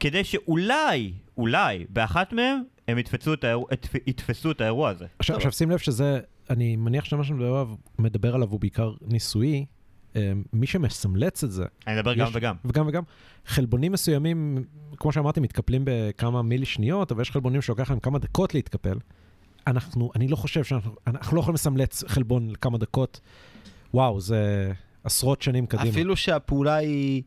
כדי 0.00 0.24
שאולי, 0.24 1.12
אולי, 1.36 1.86
באחת 1.88 2.32
מהם, 2.32 2.62
הם 2.88 2.98
יתפסו 2.98 3.34
את 3.34 3.44
האירוע, 3.44 3.66
יתפסו 4.06 4.50
את 4.50 4.60
האירוע 4.60 4.90
הזה. 4.90 5.06
עכשיו, 5.18 5.36
עכשיו 5.36 5.52
שים 5.52 5.70
לב 5.70 5.78
שזה, 5.78 6.20
אני 6.50 6.76
מניח 6.76 7.04
שמה 7.04 7.24
שאני 7.24 7.38
מדבר 7.38 7.52
עליו, 7.52 7.68
מדבר 7.98 8.34
עליו 8.34 8.48
הוא 8.48 8.60
בעיקר 8.60 8.92
ניסויי. 9.02 9.64
אה, 10.16 10.32
מי 10.52 10.66
שמסמלץ 10.66 11.44
את 11.44 11.52
זה, 11.52 11.64
אני 11.86 11.96
מדבר 11.96 12.14
גם 12.14 12.28
וגם. 12.32 12.54
וגם 12.64 12.86
וגם, 12.86 13.02
חלבונים 13.46 13.92
מסוימים, 13.92 14.64
כמו 14.96 15.12
שאמרתי, 15.12 15.40
מתקפלים 15.40 15.82
בכמה 15.84 16.42
מילי 16.42 16.66
שניות, 16.66 17.12
אבל 17.12 17.22
יש 17.22 17.30
חלבונים 17.30 17.62
שלוקח 17.62 17.90
להם 17.90 18.00
כמה 18.00 18.18
דקות 18.18 18.54
להתקפל. 18.54 18.98
אנחנו, 19.66 20.10
אני 20.16 20.28
לא 20.28 20.36
חושב 20.36 20.64
שאנחנו, 20.64 20.94
אנחנו 21.06 21.36
לא 21.36 21.40
יכולים 21.40 21.54
לסמלץ 21.54 22.04
חלבון 22.06 22.50
לכמה 22.50 22.78
דקות. 22.78 23.20
וואו, 23.94 24.20
זה 24.20 24.72
עשרות 25.04 25.42
שנים 25.42 25.66
קדימה. 25.66 25.90
אפילו 25.90 26.16
שהפעולה 26.16 26.74
היא 26.74 27.22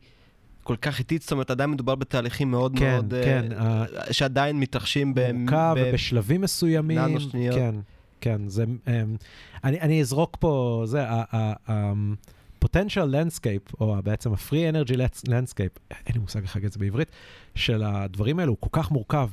כל 0.68 0.76
כך 0.76 0.98
איטית, 0.98 1.22
זאת 1.22 1.32
אומרת, 1.32 1.50
עדיין 1.50 1.70
מדובר 1.70 1.94
בתהליכים 1.94 2.50
מאוד 2.50 2.78
כן, 2.78 2.92
מאוד... 2.92 3.14
אה, 3.14 3.22
כן, 3.24 3.44
ה- 3.56 3.84
שעדיין 4.12 4.60
מתרחשים 4.60 5.14
ב... 5.14 5.32
מורכב 5.32 5.74
ב- 5.76 5.82
ובשלבים 5.88 6.40
מסוימים. 6.40 6.98
ננו 6.98 7.20
שניות. 7.20 7.56
כן, 7.56 7.74
כן, 8.20 8.48
זה... 8.48 8.64
אמ, 8.64 9.16
אני, 9.64 9.80
אני 9.80 10.00
אזרוק 10.00 10.36
פה, 10.40 10.82
זה, 10.86 11.04
ה-potential 11.08 13.08
landscape, 13.12 13.74
או 13.80 13.96
בעצם 14.04 14.32
ה-free 14.32 14.72
energy 14.74 14.94
landscape, 15.26 15.80
אין 15.90 16.14
לי 16.14 16.20
מושג 16.20 16.42
איך 16.42 16.56
להגיד 16.56 16.66
את 16.66 16.72
זה 16.72 16.78
בעברית, 16.78 17.10
של 17.54 17.82
הדברים 17.82 18.38
האלו 18.38 18.52
הוא 18.52 18.58
כל 18.60 18.82
כך 18.82 18.90
מורכב 18.90 19.28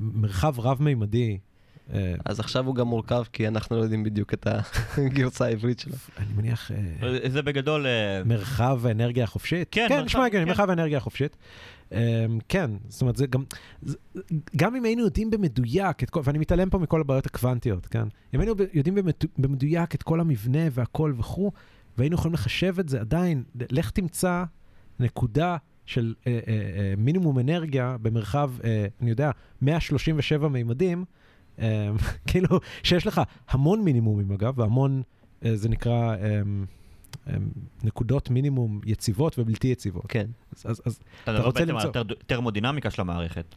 במרחב 0.00 0.60
רב-מימדי. 0.60 1.38
אה, 1.94 2.14
אז 2.24 2.40
עכשיו 2.40 2.66
הוא 2.66 2.74
גם 2.74 2.86
מורכב, 2.86 3.24
כי 3.32 3.48
אנחנו 3.48 3.76
לא 3.76 3.82
יודעים 3.82 4.04
בדיוק 4.04 4.34
את 4.34 4.46
הגרסה 4.96 5.44
העברית 5.44 5.78
שלו. 5.78 5.94
אני 6.18 6.26
מניח, 6.36 6.70
אה, 6.70 7.30
זה 7.30 7.42
בגדול... 7.42 7.86
אה, 7.86 8.22
מרחב 8.24 8.86
האנרגיה 8.86 9.24
החופשית? 9.24 9.68
כן, 9.70 9.86
כן, 9.88 10.04
נשמע 10.04 10.24
הגיוני, 10.24 10.44
כן. 10.44 10.50
מרחב 10.50 10.70
האנרגיה 10.70 10.98
החופשית. 10.98 11.36
Um, 11.90 11.94
כן, 12.48 12.70
זאת 12.88 13.00
אומרת, 13.00 13.16
זה 13.16 13.26
גם, 13.26 13.44
גם 14.56 14.76
אם 14.76 14.84
היינו 14.84 15.02
יודעים 15.02 15.30
במדויק 15.30 16.02
את 16.02 16.10
כל, 16.10 16.20
ואני 16.24 16.38
מתעלם 16.38 16.70
פה 16.70 16.78
מכל 16.78 17.00
הבעיות 17.00 17.26
הקוונטיות, 17.26 17.86
כן? 17.86 18.08
אם 18.34 18.40
היינו 18.40 18.54
יודעים 18.72 18.96
במדויק 19.38 19.94
את 19.94 20.02
כל 20.02 20.20
המבנה 20.20 20.58
והכל 20.70 21.12
וכו', 21.16 21.52
והיינו 21.98 22.14
יכולים 22.14 22.34
לחשב 22.34 22.74
את 22.80 22.88
זה 22.88 23.00
עדיין, 23.00 23.42
לך 23.70 23.90
תמצא 23.90 24.44
נקודה 25.00 25.56
של 25.86 26.14
אה, 26.26 26.32
אה, 26.32 26.38
אה, 26.48 26.94
מינימום 26.96 27.38
אנרגיה 27.38 27.96
במרחב, 28.02 28.50
אה, 28.64 28.86
אני 29.00 29.10
יודע, 29.10 29.30
137 29.62 30.48
מימדים, 30.48 30.98
אה, 30.98 31.04
כאילו, 32.28 32.48
שיש 32.82 33.06
לך 33.06 33.20
המון 33.48 33.80
מינימומים 33.84 34.32
אגב, 34.32 34.58
והמון, 34.58 35.02
אה, 35.44 35.56
זה 35.56 35.68
נקרא... 35.68 36.14
אה, 36.16 36.16
אה, 37.28 37.34
נקודות 37.84 38.30
מינימום 38.30 38.80
יציבות 38.86 39.38
ובלתי 39.38 39.68
יציבות. 39.68 40.04
כן. 40.08 40.26
אז, 40.56 40.70
אז, 40.70 40.82
אז, 40.84 41.00
אתה 41.24 41.32
מדבר 41.32 41.44
רוצה 41.44 41.60
בעצם 41.60 41.76
על 41.76 41.86
למצוא- 41.86 42.14
טרמודינמיקה 42.26 42.90
של 42.90 43.00
המערכת. 43.02 43.54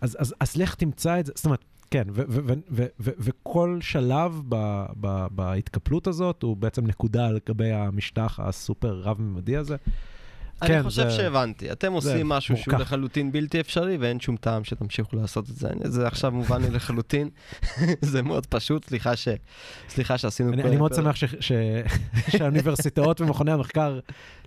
אז, 0.00 0.16
אז, 0.20 0.34
אז 0.40 0.56
לך 0.56 0.74
תמצא 0.74 1.20
את 1.20 1.26
זה, 1.26 1.32
זאת 1.36 1.44
אומרת, 1.44 1.64
כן, 1.90 2.04
וכל 2.98 3.78
שלב 3.80 4.42
ב- 4.48 4.86
ב- 5.00 5.26
בהתקפלות 5.30 6.06
הזאת 6.06 6.42
הוא 6.42 6.56
בעצם 6.56 6.86
נקודה 6.86 7.26
על 7.26 7.38
גבי 7.48 7.72
המשטח 7.72 8.40
הסופר 8.42 9.00
רב-ממדי 9.00 9.56
הזה. 9.56 9.76
אני 10.62 10.68
כן, 10.68 10.82
חושב 10.82 11.02
זה- 11.02 11.10
שהבנתי. 11.10 11.72
אתם 11.72 11.86
זה 12.00 12.10
עושים 12.12 12.28
משהו 12.28 12.56
שהוא. 12.56 12.74
לחלוטין 12.74 13.32
בלתי 13.32 13.60
אפשרי, 13.60 13.96
ואין 13.96 14.20
שום 14.20 14.36
טעם 14.36 14.64
שתמשיכו 14.64 15.16
לעשות 15.16 15.50
את 15.50 15.56
זה. 15.56 15.68
זה 15.84 16.06
עכשיו 16.06 16.32
מובן 16.32 16.62
לי 16.62 16.70
לחלוטין. 16.70 17.28
זה 18.00 18.22
מאוד 18.22 18.46
פשוט, 18.46 18.84
סליחה 18.84 19.16
ש- 19.16 19.28
סליחה 19.88 20.18
שעשינו... 20.18 20.52
אני, 20.52 20.62
אני 20.62 20.76
מאוד 20.76 20.94
שמח 20.94 21.16
ש- 21.16 21.24
ש- 21.40 21.52
שהאוניברסיטאות 22.28 23.20
ומכוני 23.20 23.52
המחקר 23.52 23.98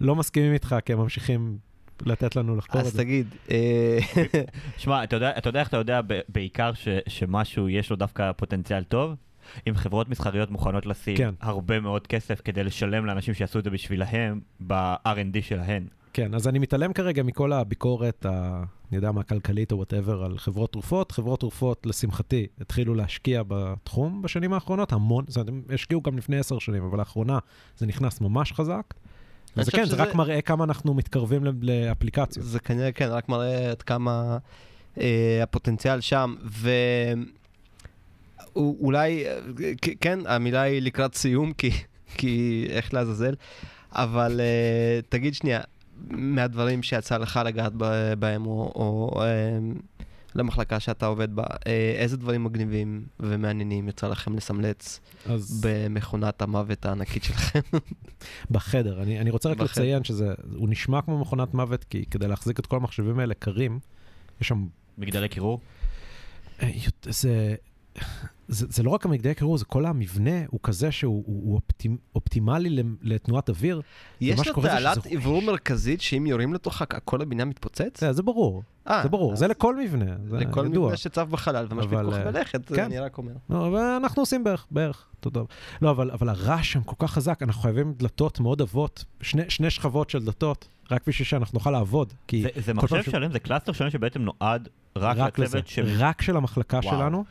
לא 0.01 0.15
מסכימים 0.15 0.53
איתך, 0.53 0.75
כי 0.85 0.93
הם 0.93 0.99
ממשיכים 0.99 1.57
לתת 2.05 2.35
לנו 2.35 2.55
לחקור 2.55 2.81
את 2.81 2.85
אז 2.85 2.91
זה. 2.91 2.97
תגיד, 2.97 3.27
אה, 3.51 3.97
שמע, 4.77 5.03
אתה 5.03 5.15
יודע, 5.15 5.31
אתה 5.37 5.49
יודע 5.49 5.59
איך 5.59 5.67
אתה 5.69 5.77
יודע 5.77 6.01
בעיקר 6.29 6.73
ש, 6.73 6.87
שמשהו 7.07 7.69
יש 7.69 7.89
לו 7.89 7.95
דווקא 7.95 8.31
פוטנציאל 8.31 8.83
טוב? 8.83 9.15
אם 9.69 9.75
חברות 9.75 10.09
מסחריות 10.09 10.51
מוכנות 10.51 10.85
לשים 10.85 11.17
כן. 11.17 11.33
הרבה 11.41 11.79
מאוד 11.79 12.07
כסף 12.07 12.41
כדי 12.45 12.63
לשלם 12.63 13.05
לאנשים 13.05 13.33
שיעשו 13.33 13.59
את 13.59 13.63
זה 13.63 13.69
בשבילהם 13.69 14.39
ב-R&D 14.59 15.41
שלהן. 15.41 15.87
כן, 16.17 16.33
אז 16.33 16.47
אני 16.47 16.59
מתעלם 16.59 16.93
כרגע 16.93 17.23
מכל 17.23 17.53
הביקורת, 17.53 18.25
ה, 18.25 18.63
אני 18.89 18.95
יודע 18.95 19.11
מה, 19.11 19.21
הכלכלית 19.21 19.71
או 19.71 19.77
וואטאבר, 19.77 20.23
על 20.23 20.37
חברות 20.37 20.71
תרופות. 20.71 21.11
חברות 21.11 21.39
תרופות, 21.39 21.85
לשמחתי, 21.85 22.47
התחילו 22.61 22.95
להשקיע 22.95 23.41
בתחום 23.47 24.21
בשנים 24.21 24.53
האחרונות, 24.53 24.91
המון, 24.91 25.25
זאת 25.27 25.37
אומרת, 25.37 25.49
הם 25.49 25.61
השקיעו 25.73 26.01
גם 26.01 26.17
לפני 26.17 26.37
עשר 26.39 26.59
שנים, 26.59 26.83
אבל 26.83 26.97
לאחרונה 26.99 27.39
זה 27.77 27.85
נכנס 27.85 28.21
ממש 28.21 28.53
חזק. 28.53 28.93
וזה 29.57 29.71
כן, 29.71 29.83
זה 29.85 29.91
שזה- 29.91 30.03
רק 30.03 30.15
מראה 30.15 30.41
כמה 30.41 30.63
אנחנו 30.63 30.93
מתקרבים 30.93 31.43
לאפליקציות. 31.61 32.45
זה 32.45 32.59
כנראה, 32.59 32.91
כן, 32.91 33.07
רק 33.09 33.29
מראה 33.29 33.71
עד 33.71 33.81
כמה 33.81 34.37
אה, 34.99 35.39
הפוטנציאל 35.43 36.01
שם, 36.01 36.35
ואולי, 38.55 39.23
כן, 40.01 40.19
המילה 40.25 40.61
היא 40.61 40.81
לקראת 40.81 41.15
סיום, 41.15 41.53
כי, 41.53 41.71
כי 42.17 42.65
איך 42.69 42.93
לעזאזל, 42.93 43.33
אבל 43.91 44.39
אה, 44.39 44.99
תגיד 45.09 45.33
שנייה, 45.33 45.61
מהדברים 46.09 46.83
שיצא 46.83 47.17
לך 47.17 47.39
לגעת 47.45 47.73
בהם, 48.19 48.45
או, 48.45 48.71
או 48.75 49.21
אה, 49.23 49.57
למחלקה 50.35 50.79
שאתה 50.79 51.05
עובד 51.05 51.35
בה, 51.35 51.43
אה, 51.67 51.93
איזה 51.97 52.17
דברים 52.17 52.43
מגניבים 52.43 53.05
ומעניינים 53.19 53.89
יצא 53.89 54.07
לכם 54.07 54.35
לסמלץ 54.35 54.99
אז 55.25 55.61
במכונת 55.65 56.41
המוות 56.41 56.85
הענקית 56.85 57.23
שלכם? 57.23 57.59
בחדר, 58.51 59.01
אני, 59.01 59.19
אני 59.19 59.29
רוצה 59.29 59.49
רק 59.49 59.57
בחדר. 59.57 59.83
לציין 59.83 60.03
שזה, 60.03 60.33
הוא 60.55 60.69
נשמע 60.69 61.01
כמו 61.01 61.19
מכונת 61.19 61.53
מוות, 61.53 61.83
כי 61.83 62.05
כדי 62.11 62.27
להחזיק 62.27 62.59
את 62.59 62.65
כל 62.65 62.75
המחשבים 62.75 63.19
האלה 63.19 63.33
קרים, 63.33 63.79
יש 64.41 64.47
שם 64.47 64.67
מגדלי 64.97 65.29
קירור? 65.29 65.59
אה, 66.61 66.69
זה, 67.03 67.55
זה, 68.49 68.65
זה 68.69 68.83
לא 68.83 68.89
רק 68.89 69.05
המגדלי 69.05 69.35
קירור, 69.35 69.57
זה 69.57 69.65
כל 69.65 69.85
המבנה 69.85 70.39
הוא 70.47 70.59
כזה 70.63 70.91
שהוא 70.91 71.23
הוא, 71.27 71.41
הוא 71.45 71.55
אופטימ, 71.55 71.97
אופטימלי 72.15 72.69
לתנועת 73.01 73.49
אוויר. 73.49 73.81
יש 74.21 74.47
לו 74.47 74.61
תעלת 74.61 74.97
רועש. 75.25 75.43
מרכזית 75.43 76.01
שאם 76.01 76.25
יורים 76.25 76.53
לתוכה 76.53 76.85
כל 76.85 77.21
הבניין 77.21 77.47
מתפוצץ? 77.49 77.99
זה, 77.99 78.13
זה 78.13 78.23
ברור, 78.23 78.63
אה, 78.89 78.99
זה 79.03 79.09
ברור, 79.09 79.35
זה 79.35 79.47
לכל 79.47 79.75
מבנה, 79.75 80.15
זה 80.29 80.37
לכל 80.37 80.65
ידוע. 80.65 80.85
מבנה 80.85 80.97
שצף 80.97 81.25
בחלל 81.29 81.67
ומשבית 81.69 81.93
אבל, 81.93 82.05
כוח 82.05 82.13
אה, 82.13 82.31
בלכת, 82.31 82.67
כן. 82.75 82.83
אני 82.83 82.99
רק 82.99 83.17
אומר. 83.17 83.31
לא, 83.49 83.67
אבל 83.67 83.79
אנחנו 83.79 84.21
עושים 84.21 84.43
בערך, 84.43 84.65
בערך, 84.71 85.05
תודה. 85.19 85.41
לא, 85.81 85.91
אבל, 85.91 86.11
אבל 86.11 86.29
הרעש 86.29 86.73
שם 86.73 86.83
כל 86.83 86.95
כך 86.99 87.11
חזק, 87.13 87.39
אנחנו 87.41 87.61
חייבים 87.61 87.93
דלתות 87.93 88.39
מאוד 88.39 88.61
עבות, 88.61 89.05
שני, 89.21 89.41
שני 89.49 89.69
שכבות 89.69 90.09
של 90.09 90.25
דלתות, 90.25 90.67
רק 90.91 91.01
בשביל 91.07 91.25
שאנחנו 91.25 91.55
נוכל 91.59 91.71
לעבוד. 91.71 92.13
כי 92.27 92.41
זה- 92.41 92.49
זה 92.65 92.73
מחשב 92.73 92.87
פעם 92.95 93.03
ש- 93.03 93.09
שלם, 93.09 93.31
זה 93.31 93.39
cluster 93.39 93.71
שלם 93.71 93.89
שבעצם 93.89 94.21
נועד 94.21 94.69
רק 94.95 95.17
רק 95.17 95.39
לצוות 95.39 95.67
של... 95.67 95.85
רק 95.97 96.21
של 96.21 96.37
המחלקה 96.37 96.79
וואו. 96.83 96.95
שלנו. 96.97 97.23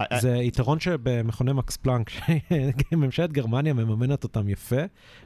אה, 0.00 0.04
אה, 0.12 0.20
זה 0.20 0.36
יתרון 0.36 0.80
שבמכוני 0.80 1.52
מקס 1.52 1.76
פלנק, 1.76 2.10
שממשלת 2.90 3.32
גרמניה 3.32 3.72
מממנת 3.72 4.24
אותם 4.24 4.48
יפה, 4.48 4.76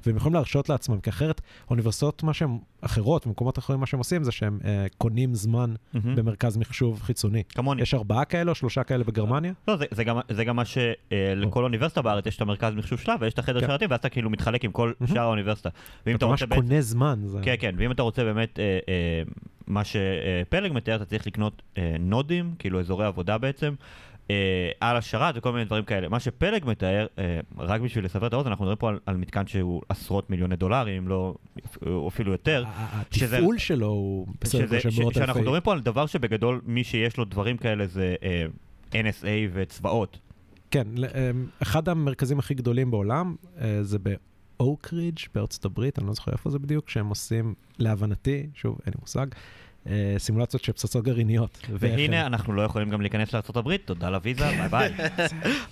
והם 0.07 0.17
יכולים 0.17 0.35
להרשות 0.35 0.69
לעצמם, 0.69 1.01
כי 1.01 1.11
אחרת 1.11 1.41
אוניברסיטאות, 1.71 2.23
מה 2.23 2.35
שהם, 2.35 2.59
אחרות, 2.81 3.27
במקומות 3.27 3.59
אחרים, 3.59 3.81
מה 3.81 3.87
שהם 3.87 3.99
עושים 3.99 4.25
זה 4.25 4.33
שהם 4.33 4.59
אה, 4.65 4.87
קונים 4.99 5.35
זמן. 5.35 5.75
במרכז 5.95 6.57
מחשוב 6.57 7.03
חיצוני. 7.03 7.43
כמוני. 7.49 7.83
יש 7.83 7.95
ארבעה 7.95 8.25
כאלה 8.25 8.51
או 8.51 8.55
שלושה 8.55 8.83
כאלה 8.83 9.05
בגרמניה? 9.05 9.53
לא, 9.69 9.77
זה, 9.77 9.85
זה, 9.91 10.05
גם, 10.05 10.19
זה 10.29 10.45
גם 10.45 10.57
מה 10.57 10.63
שלכל 10.65 11.65
אוניברסיטה 11.65 12.03
בארץ 12.03 12.27
יש 12.27 12.37
את 12.37 12.41
המרכז 12.41 12.75
מחשוב 12.75 12.99
שלה, 12.99 13.15
ויש 13.21 13.35
את 13.35 13.39
החדר 13.39 13.61
כן. 13.61 13.67
שרתים, 13.67 13.91
ואז 13.91 13.99
אתה 13.99 14.09
כאילו 14.09 14.31
מתחלק 14.31 14.65
עם 14.65 14.73
כל. 14.73 14.93
שאר 15.07 15.23
האוניברסיטה. 15.23 15.69
אתה 16.15 16.27
ממש. 16.27 16.43
קונה 16.43 16.81
זמן. 16.81 17.21
זה... 17.25 17.39
כן, 17.43 17.55
כן, 17.59 17.75
ואם 17.79 17.91
אתה 17.91 18.03
רוצה 18.03 18.25
באמת, 18.25 18.59
אה, 18.59 18.79
אה, 18.89 19.23
מה 19.67 19.83
שפלג 19.85 20.73
מתאר, 20.73 20.97
אתה 20.97 21.05
צריך 21.05 21.27
לקנות 21.27 21.63
אה, 21.79 21.97
נודים, 22.01 22.55
כאילו 22.59 22.81
אזורי 22.81 23.07
עבודה 23.07 23.39
בעצם, 23.39 23.75
אה, 24.31 24.37
על 24.81 24.97
השרת 24.97 25.35
וכל 25.39 25.53
מיני 25.53 25.65
דברים 25.65 25.85
כאלה. 25.85 26.09
מה 26.09 26.21
שפלג 26.21 26.65
מתאר, 26.67 27.07
אה, 27.19 27.41
רק 27.59 27.81
בשביל 27.81 28.05
לסבר 28.05 28.27
את 28.27 28.33
האוזן, 28.33 28.49
אנחנו 28.51 28.65
מדברים 28.65 28.79
פה 28.79 28.89
על, 28.89 28.99
על 29.07 29.17
מתקן 29.17 29.47
שהוא 29.47 29.83
עשרות 29.89 30.31
מיליוני 30.31 30.57
דולרים, 30.57 31.03
אם 31.03 31.09
לא 31.09 31.35
אפילו 32.09 32.33
יותר. 32.33 32.65
שזה- 33.11 33.37
התפעול 33.37 33.59
שלו 33.59 33.87
הוא 33.87 34.27
בסדר 34.41 34.65
גודל 34.67 34.81
של 34.81 34.89
מאות 35.03 35.15
שאנחנו 35.15 35.31
אלפי. 35.33 35.41
מדברים 35.41 35.63
פה 35.63 35.73
על 35.73 35.81
דבר 35.81 36.07
שבגדול, 36.07 36.61
מי 36.65 36.85
שיש 36.85 37.17
לו 37.17 37.25
דברים 37.25 37.57
כאלה 37.57 37.87
זה 37.87 38.15
אה, 38.23 38.47
NSA 38.93 39.27
וצבאות. 39.53 40.19
כן, 40.71 40.87
אמ, 40.99 41.47
אחד 41.63 41.89
המרכזים 41.89 42.39
הכי 42.39 42.55
גדולים 42.55 42.91
בעולם 42.91 43.37
אה, 43.61 43.79
זה 43.83 43.99
באוקרידג' 44.59 45.19
בארצות 45.35 45.65
הברית, 45.65 45.99
אני 45.99 46.07
לא 46.07 46.13
זוכר 46.13 46.33
איפה 46.33 46.51
זה 46.51 46.59
בדיוק, 46.59 46.89
שהם 46.91 47.09
עושים, 47.09 47.55
להבנתי, 47.79 48.47
שוב, 48.55 48.79
אין 48.87 48.93
לי 48.95 49.01
מושג, 49.01 49.27
אה, 49.35 49.39
סימולציות 50.19 50.65
של 50.65 50.73
פצצות 50.73 51.05
גרעיניות. 51.05 51.59
והנה, 51.71 52.27
אנחנו 52.27 52.53
לא 52.53 52.63
יכולים 52.63 52.91
גם 52.91 53.01
להיכנס 53.01 53.33
לארה"ב, 53.33 53.77
תודה 53.77 54.11
לוויזה, 54.11 54.45
ביי 54.59 54.69
ביי. 54.69 54.93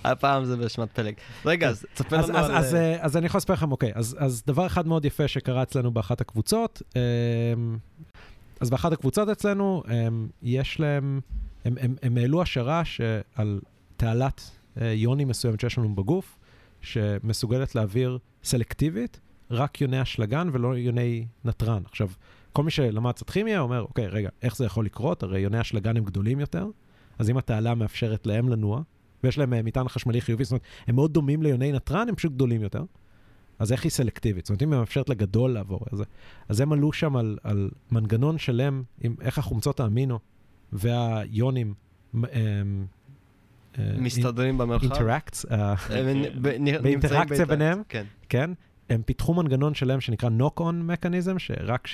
הפעם 0.03 0.45
זה 0.45 0.57
באשמת 0.57 0.91
פלג. 0.91 1.13
רגע, 1.45 1.69
אז 1.69 1.85
תספר 1.93 2.21
לנו 2.21 2.37
על... 2.37 2.55
אז, 2.55 2.75
אה, 2.75 2.79
אה, 2.79 2.97
אז 3.01 3.17
אני 3.17 3.25
יכול 3.25 3.37
לספר 3.37 3.53
לכם, 3.53 3.71
אוקיי, 3.71 3.91
אז, 3.95 4.43
דבר 4.47 4.65
אחד 4.65 4.87
מאוד 4.87 5.05
יפה 5.05 5.27
שקרה 5.27 5.63
אצלנו 5.63 5.91
באחת 5.91 6.21
הקבוצות, 6.21 6.81
אמ, 6.95 7.77
אז 8.59 8.69
באחת 8.69 8.91
הקבוצות 8.91 9.29
אצלנו, 9.29 9.83
אמ, 9.89 10.27
יש 10.41 10.79
להם, 10.79 11.19
הם, 11.65 12.17
העלו 12.17 12.41
השערה 12.41 12.85
שעל 12.85 13.59
תעלת 13.97 14.51
אה, 14.81 14.87
יוני 14.87 15.25
מסוימת 15.25 15.59
שיש 15.59 15.77
לנו 15.77 15.95
בגוף, 15.95 16.37
שמסוגלת 16.81 17.75
להעביר 17.75 18.17
סלקטיבית 18.43 19.19
רק 19.51 19.81
יוני 19.81 20.01
אשלגן 20.01 20.49
ולא 20.51 20.77
יוני 20.77 21.25
נתרן. 21.45 21.81
עכשיו, 21.85 22.09
כל 22.55 22.63
מי 22.63 22.71
שלמד 22.71 23.11
קצת 23.11 23.29
כימיה 23.29 23.59
אומר, 23.59 23.81
אוקיי, 23.81 24.07
רגע, 24.07 24.29
איך 24.41 24.57
זה 24.57 24.65
יכול 24.65 24.85
לקרות? 24.85 25.23
הרי 25.23 25.39
יוני 25.39 25.61
אשלגן 25.61 25.97
הם 25.97 26.03
גדולים 26.03 26.39
יותר, 26.39 26.67
אז 27.19 27.29
אם 27.29 27.37
התעלה 27.37 27.75
מאפשרת 27.75 28.27
להם 28.27 28.49
לנוע, 28.49 28.81
ויש 29.23 29.37
להם 29.37 29.53
אה, 29.53 29.61
מטען 29.61 29.87
חשמלי 29.87 30.21
חיובי, 30.21 30.43
זאת 30.43 30.51
אומרת, 30.51 30.63
הם 30.87 30.95
מאוד 30.95 31.13
דומים 31.13 31.43
ליוני 31.43 31.71
נתרן, 31.71 32.09
הם 32.09 32.15
פשוט 32.15 32.31
גדולים 32.31 32.61
יותר. 32.61 32.83
אז 33.59 33.71
איך 33.71 33.83
היא 33.83 33.91
סלקטיבית? 33.91 34.45
זאת 34.45 34.49
אומרת, 34.49 34.63
אם 34.63 34.73
היא 34.73 34.79
מאפשרת 34.79 35.09
לגדול 35.09 35.51
לעבור, 35.51 35.79
אז, 35.91 36.03
אז 36.49 36.59
הם 36.59 36.71
עלו 36.71 36.93
שם 36.93 37.15
על, 37.15 37.37
על 37.43 37.69
מנגנון 37.91 38.37
שלם 38.37 38.83
עם 39.01 39.15
איך 39.21 39.37
החומצות 39.37 39.79
האמינו 39.79 40.19
והיונים 40.73 41.73
אמ, 42.15 42.21
אה, 43.79 43.83
מסתדרים 43.97 44.57
במרחב. 44.57 44.85
אה, 45.51 45.73
באינטראקציה 46.81 47.19
נמצאים 47.19 47.47
ביניהם? 47.47 47.81
כן. 48.29 48.51
הם 48.89 49.01
פיתחו 49.01 49.33
מנגנון 49.33 49.73
שלם 49.73 50.01
שנקרא 50.01 50.29
knock-on 50.39 50.75
mechanism, 50.89 51.39
שרק 51.39 51.87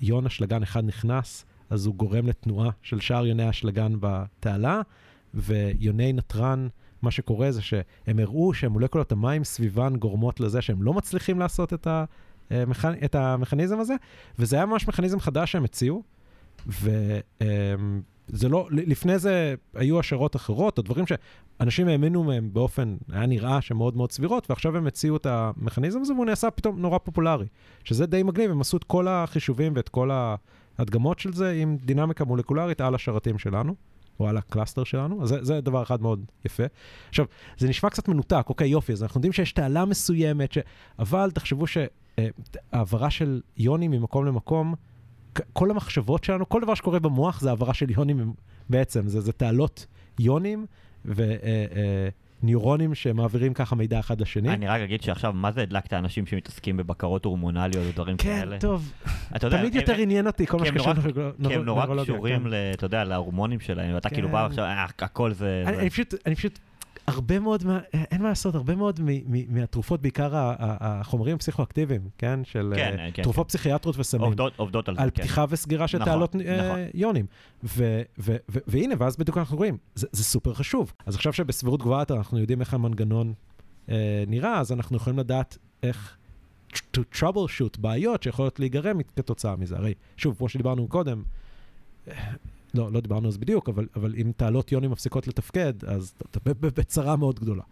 כשיון 0.00 0.26
אשלגן 0.26 0.62
אחד 0.62 0.84
נכנס, 0.84 1.44
אז 1.70 1.86
הוא 1.86 1.94
גורם 1.94 2.26
לתנועה 2.26 2.70
של 2.82 3.00
שאר 3.00 3.26
יוני 3.26 3.42
האשלגן 3.42 3.92
בתעלה, 4.00 4.80
ויוני 5.34 6.12
נתרן, 6.12 6.68
מה 7.02 7.10
שקורה 7.10 7.52
זה 7.52 7.62
שהם 7.62 8.18
הראו 8.18 8.54
שמולקולות 8.54 9.12
המים 9.12 9.44
סביבן 9.44 9.96
גורמות 9.96 10.40
לזה 10.40 10.62
שהם 10.62 10.82
לא 10.82 10.94
מצליחים 10.94 11.38
לעשות 11.38 11.72
את, 11.72 11.86
ה, 11.86 12.04
אה, 12.52 12.66
מכ... 12.66 12.84
את 13.04 13.14
המכניזם 13.14 13.80
הזה, 13.80 13.94
וזה 14.38 14.56
היה 14.56 14.66
ממש 14.66 14.88
מכניזם 14.88 15.20
חדש 15.20 15.52
שהם 15.52 15.64
הציעו, 15.64 16.02
וזה 18.32 18.48
לא, 18.48 18.68
לפני 18.70 19.18
זה 19.18 19.54
היו 19.74 20.00
השערות 20.00 20.36
אחרות, 20.36 20.78
או 20.78 20.82
דברים 20.82 21.04
שאנשים 21.06 21.88
האמינו 21.88 22.24
מהם 22.24 22.50
באופן, 22.52 22.96
היה 23.12 23.26
נראה 23.26 23.60
שמאוד 23.60 23.96
מאוד 23.96 24.12
סבירות, 24.12 24.50
ועכשיו 24.50 24.76
הם 24.76 24.86
הציעו 24.86 25.16
את 25.16 25.26
המכניזם 25.26 26.00
הזה, 26.00 26.12
והוא 26.12 26.26
נעשה 26.26 26.50
פתאום 26.50 26.80
נורא 26.80 26.98
פופולרי, 26.98 27.46
שזה 27.84 28.06
די 28.06 28.22
מגניב, 28.22 28.50
הם 28.50 28.60
עשו 28.60 28.76
את 28.76 28.84
כל 28.84 29.08
החישובים 29.08 29.72
ואת 29.76 29.88
כל 29.88 30.10
ההדגמות 30.78 31.18
של 31.18 31.32
זה 31.32 31.50
עם 31.50 31.76
דינמיקה 31.84 32.24
מולקולרית 32.24 32.80
על 32.80 32.94
השרתים 32.94 33.38
שלנו. 33.38 33.74
או 34.20 34.28
על 34.28 34.36
ה 34.36 34.42
cluster 34.42 34.84
שלנו, 34.84 35.22
אז 35.22 35.28
זה, 35.28 35.44
זה 35.44 35.60
דבר 35.60 35.82
אחד 35.82 36.02
מאוד 36.02 36.24
יפה. 36.44 36.62
עכשיו, 37.08 37.26
זה 37.58 37.68
נשמע 37.68 37.90
קצת 37.90 38.08
מנותק, 38.08 38.44
אוקיי, 38.48 38.68
יופי, 38.68 38.92
אז 38.92 39.02
אנחנו 39.02 39.18
יודעים 39.18 39.32
שיש 39.32 39.52
תעלה 39.52 39.84
מסוימת, 39.84 40.52
ש... 40.52 40.58
אבל 40.98 41.30
תחשבו 41.30 41.64
שהעברה 41.66 43.10
של 43.10 43.40
יונים 43.56 43.90
ממקום 43.90 44.26
למקום, 44.26 44.74
כל 45.52 45.70
המחשבות 45.70 46.24
שלנו, 46.24 46.48
כל 46.48 46.60
דבר 46.62 46.74
שקורה 46.74 46.98
במוח 46.98 47.40
זה 47.40 47.48
העברה 47.48 47.74
של 47.74 47.90
יונים 47.90 48.32
בעצם, 48.70 49.08
זה, 49.08 49.20
זה 49.20 49.32
תעלות 49.32 49.86
יונים 50.18 50.66
וניורונים 51.04 52.94
שמעבירים 52.94 53.54
ככה 53.54 53.76
מידע 53.76 53.98
אחד 54.00 54.20
לשני. 54.20 54.48
אני 54.50 54.66
רק 54.68 54.80
אגיד 54.80 55.02
שעכשיו, 55.02 55.32
מה 55.32 55.52
זה 55.52 55.62
הדלקת 55.62 55.92
אנשים 55.92 56.26
שמתעסקים 56.26 56.76
בבקרות 56.76 57.24
הורמונליות 57.24 57.84
ודברים 57.88 58.16
כן, 58.16 58.40
כאלה? 58.40 58.58
טוב, 58.58 58.92
אתה 59.36 59.46
יודע, 59.46 59.58
תמיד 59.58 59.74
הם- 59.74 59.80
יותר 59.80 59.94
עניין 59.94 60.26
אותי 60.26 60.46
כל 60.46 60.56
מה 60.58 60.66
הם 60.66 60.74
שקשור 60.74 60.92
נורא- 60.92 61.02
לנוירולוגיה. 61.08 61.48
כי 61.48 61.54
הם 61.54 61.64
נורא 61.64 61.78
נוירולוגיה, 61.80 62.14
קשורים, 62.14 62.42
כן. 62.50 62.70
אתה 62.74 62.86
יודע, 62.86 63.04
להורמונים 63.04 63.60
שלהם, 63.60 63.94
ואתה 63.94 64.08
כאילו 64.10 64.28
כן. 64.28 64.32
בא 64.32 64.46
עכשיו, 64.46 64.64
"אה, 64.64 64.86
הכל 64.98 65.32
זה... 65.32 65.62
אני, 65.66 65.76
זה." 65.76 65.80
אני 65.82 65.90
פשוט, 65.90 66.14
אני 66.26 66.34
פשוט, 66.34 66.58
הרבה 67.06 67.38
מאוד, 67.38 67.64
מה, 67.64 67.80
אין 67.92 68.22
מה 68.22 68.28
לעשות, 68.28 68.54
הרבה 68.54 68.74
מאוד 68.74 69.00
מ, 69.00 69.06
מ, 69.06 69.54
מהתרופות, 69.54 70.02
בעיקר 70.02 70.30
החומרים 70.58 71.36
הפסיכואקטיביים, 71.36 72.08
כן? 72.18 72.40
של 72.44 72.72
כן, 72.76 72.96
אה, 72.98 73.10
כן, 73.14 73.22
תרופות 73.22 73.48
פסיכיאטריות 73.48 73.98
וסמים. 73.98 74.24
עובדות- 74.24 74.52
עובדות 74.56 74.88
על 74.88 74.94
זה, 74.96 75.02
על 75.02 75.10
כן. 75.10 75.22
פתיחה 75.22 75.44
וסגירה 75.48 75.88
של 75.88 75.98
נכון, 75.98 76.12
תעלות 76.12 76.36
אה, 76.36 76.66
נכון. 76.68 76.78
יונים. 76.94 77.26
ו- 77.64 78.02
ו- 78.18 78.36
ו- 78.50 78.58
והנה, 78.66 78.94
ואז 78.98 79.16
בדיוק 79.16 79.38
אנחנו 79.38 79.56
רואים, 79.56 79.76
זה, 79.94 80.06
זה 80.12 80.24
סופר 80.24 80.54
חשוב. 80.54 80.92
אז 81.06 81.14
עכשיו 81.14 81.32
שבסבירות 81.32 81.80
גבוהה 81.80 82.04
אנחנו 82.10 82.38
יודעים 82.38 82.60
איך 82.60 82.74
המנגנון 82.74 83.32
אה, 83.88 84.24
נראה, 84.26 84.60
אז 84.60 84.72
אנחנו 84.72 84.96
יכולים 84.96 85.18
לדעת 85.18 85.58
איך 85.82 86.16
to 86.74 87.00
troubleshoot 87.20 87.80
בעיות 87.80 88.22
שיכולות 88.22 88.60
להיגרם 88.60 89.02
כתוצאה 89.16 89.56
מזה. 89.56 89.76
הרי, 89.76 89.94
שוב, 90.16 90.34
כמו 90.38 90.48
שדיברנו 90.48 90.88
קודם, 90.88 91.22
לא, 92.74 92.92
לא 92.92 93.00
דיברנו 93.00 93.26
על 93.26 93.32
זה 93.32 93.38
בדיוק, 93.38 93.68
אבל, 93.68 93.86
אבל 93.96 94.14
אם 94.14 94.32
תעלות 94.36 94.72
יונים 94.72 94.90
מפסיקות 94.90 95.28
לתפקד, 95.28 95.84
אז 95.84 96.14
אתה 96.30 96.40
בצרה 96.60 97.16
מאוד 97.16 97.40
גדולה. 97.40 97.62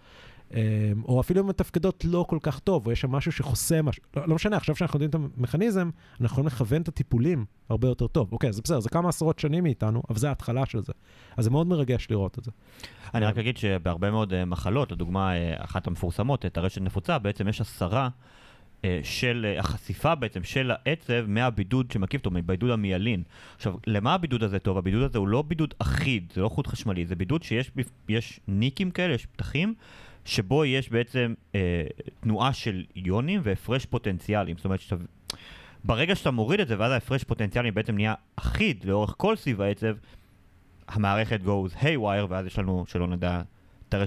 אה, 0.54 0.92
או 1.04 1.20
אפילו 1.20 1.40
אם 1.40 1.46
מתפקדות 1.46 2.04
לא 2.04 2.24
כל 2.28 2.38
כך 2.42 2.58
טוב, 2.58 2.86
או 2.86 2.92
יש 2.92 3.00
שם 3.00 3.10
משהו 3.10 3.32
שחוסם 3.32 3.84
משהו, 3.84 4.02
לא, 4.16 4.28
לא 4.28 4.34
משנה, 4.34 4.56
עכשיו 4.56 4.76
שאנחנו 4.76 5.00
יודעים 5.00 5.24
את 5.24 5.30
המכניזם, 5.36 5.90
אנחנו 6.12 6.24
יכולים 6.26 6.46
לכוון 6.46 6.82
את 6.82 6.88
הטיפולים 6.88 7.44
הרבה 7.68 7.88
יותר 7.88 8.06
טוב. 8.06 8.32
אוקיי, 8.32 8.52
זה 8.52 8.62
בסדר, 8.62 8.80
זה 8.80 8.88
כמה 8.88 9.08
עשרות 9.08 9.38
שנים 9.38 9.64
מאיתנו, 9.64 10.02
אבל 10.10 10.18
זה 10.18 10.28
ההתחלה 10.28 10.66
של 10.66 10.82
זה. 10.82 10.92
אז 11.36 11.44
זה 11.44 11.50
מאוד 11.50 11.66
מרגש 11.66 12.06
לראות 12.10 12.38
את 12.38 12.44
זה. 12.44 12.50
אני 13.14 13.26
רק 13.26 13.38
אגיד 13.38 13.56
שבהרבה 13.56 14.10
מאוד 14.10 14.32
אה, 14.34 14.44
מחלות, 14.44 14.92
לדוגמה, 14.92 15.36
אה, 15.36 15.54
אחת 15.64 15.86
המפורסמות, 15.86 16.46
את 16.46 16.56
הרשת 16.58 16.80
נפוצה, 16.80 17.18
בעצם 17.18 17.48
יש 17.48 17.60
אה, 17.60 18.08
של 19.02 19.46
אה, 19.48 19.60
החשיפה 19.60 20.14
בעצם 20.14 20.44
של 20.44 20.70
העצב 20.74 21.24
מהבידוד 21.26 21.90
שמקיף 21.90 22.20
אותו, 22.20 22.30
מהבידוד 22.30 22.70
המיילין. 22.70 23.22
עכשיו, 23.56 23.74
למה 23.86 24.14
הבידוד 24.14 24.42
הזה 24.42 24.58
טוב? 24.58 24.78
הבידוד 24.78 25.02
הזה 25.02 25.18
הוא 25.18 25.28
לא 25.28 25.42
בידוד 25.42 25.74
אחיד, 25.78 26.32
זה 26.34 26.40
לא 26.40 26.48
חוט 26.48 26.66
חשמלי, 26.66 27.06
זה 27.06 27.14
בידוד 27.16 27.42
שיש 27.42 27.70
יש 28.08 28.40
ניקים 28.48 28.90
כאלה, 28.90 29.14
יש 29.14 29.26
פתחים, 29.26 29.74
שבו 30.24 30.64
יש 30.64 30.90
בעצם 30.90 31.34
אה, 31.54 31.84
תנועה 32.20 32.52
של 32.52 32.84
איונים 32.96 33.40
והפרש 33.44 33.86
פוטנציאלים. 33.86 34.56
זאת 34.56 34.64
אומרת, 34.64 34.80
שאתה... 34.80 34.96
ברגע 35.84 36.14
שאתה 36.14 36.30
מוריד 36.30 36.60
את 36.60 36.68
זה, 36.68 36.76
ואז 36.78 36.92
ההפרש 36.92 37.24
פוטנציאלים 37.24 37.74
בעצם 37.74 37.94
נהיה 37.94 38.14
אחיד 38.36 38.84
לאורך 38.84 39.14
כל 39.16 39.36
סביב 39.36 39.60
העצב, 39.60 39.96
המערכת 40.88 41.40
goes 41.44 41.82
haywire, 41.82 42.26
ואז 42.28 42.46
יש 42.46 42.58
לנו, 42.58 42.84
שלא 42.88 43.06
נדע, 43.06 43.42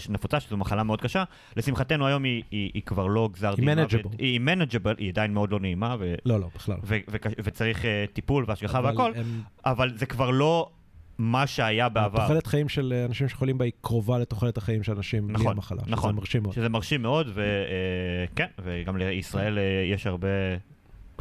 נפוצה, 0.09 0.39
שזו 0.39 0.57
מחלה 0.57 0.84
מאוד 0.84 1.01
קשה. 1.01 1.23
לשמחתנו 1.57 2.07
היום 2.07 2.23
היא, 2.23 2.43
היא, 2.51 2.71
היא 2.73 2.81
כבר 2.86 3.07
לא 3.07 3.29
גזר 3.34 3.55
דין 3.55 3.69
מוות. 3.69 3.91
היא 4.17 4.39
manageable, 4.39 4.95
היא 4.97 5.09
עדיין 5.09 5.34
מאוד 5.34 5.51
לא 5.51 5.59
נעימה, 5.59 5.95
ו, 5.99 6.15
לא, 6.25 6.39
לא, 6.39 6.47
בכלל. 6.55 6.77
ו, 6.84 6.95
ו, 7.11 7.15
ו, 7.25 7.29
וצריך 7.43 7.81
uh, 7.81 7.86
טיפול 8.13 8.45
והשגחה 8.47 8.79
והכל, 8.84 9.11
הם- 9.15 9.41
אבל 9.65 9.97
זה 9.97 10.05
כבר 10.05 10.29
לא 10.29 10.69
מה 11.17 11.47
שהיה 11.47 11.89
בעבר. 11.89 12.21
תוחלת 12.27 12.47
חיים 12.47 12.69
של 12.69 12.93
אה, 12.95 13.05
אנשים 13.05 13.27
שחולים 13.29 13.57
בה 13.57 13.65
היא 13.65 13.73
קרובה 13.81 14.17
לתוחלת 14.19 14.57
החיים 14.57 14.84
של 14.84 14.91
אנשים 14.91 15.27
בלי 15.27 15.34
נכון, 15.34 15.51
המחלה. 15.55 15.81
נכון. 15.88 16.09
שזה 16.11 16.19
מרשים 16.19 16.43
מאוד. 16.43 16.55
שזה 16.55 16.69
מרשים 16.69 17.01
מאוד, 17.01 17.27
וכן, 17.34 18.47
וגם 18.63 18.97
לישראל 18.97 19.57
אה, 19.59 19.63
יש 19.93 20.07
הרבה 20.07 20.27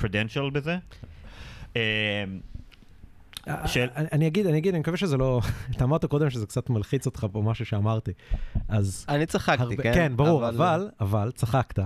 credential 0.01 0.51
בזה. 0.53 0.77
של- 3.67 3.89
אני 3.97 4.07
אני 4.13 4.27
אגיד, 4.27 4.47
אני 4.47 4.59
אגיד, 4.59 4.75
אני 4.75 4.81
מקווה 4.81 4.97
שזה 4.97 5.17
לא... 5.17 5.41
אתה 5.77 5.85
אמרת 5.85 6.05
קודם 6.05 6.31
שזה 6.31 6.47
קצת 6.47 6.71
מלחיץ 6.71 7.07
אותך 7.07 7.27
פה, 7.33 7.43
משהו 7.43 7.67
שאמרתי. 7.67 8.13
אז... 8.69 9.07
אני 9.09 9.27
צחקתי, 9.27 9.63
הרבה- 9.63 9.83
כן? 9.83 9.95
כן, 9.95 10.17
ברור, 10.17 10.49
אבל, 10.49 10.91
אבל, 11.01 11.31
צחקת, 11.35 11.79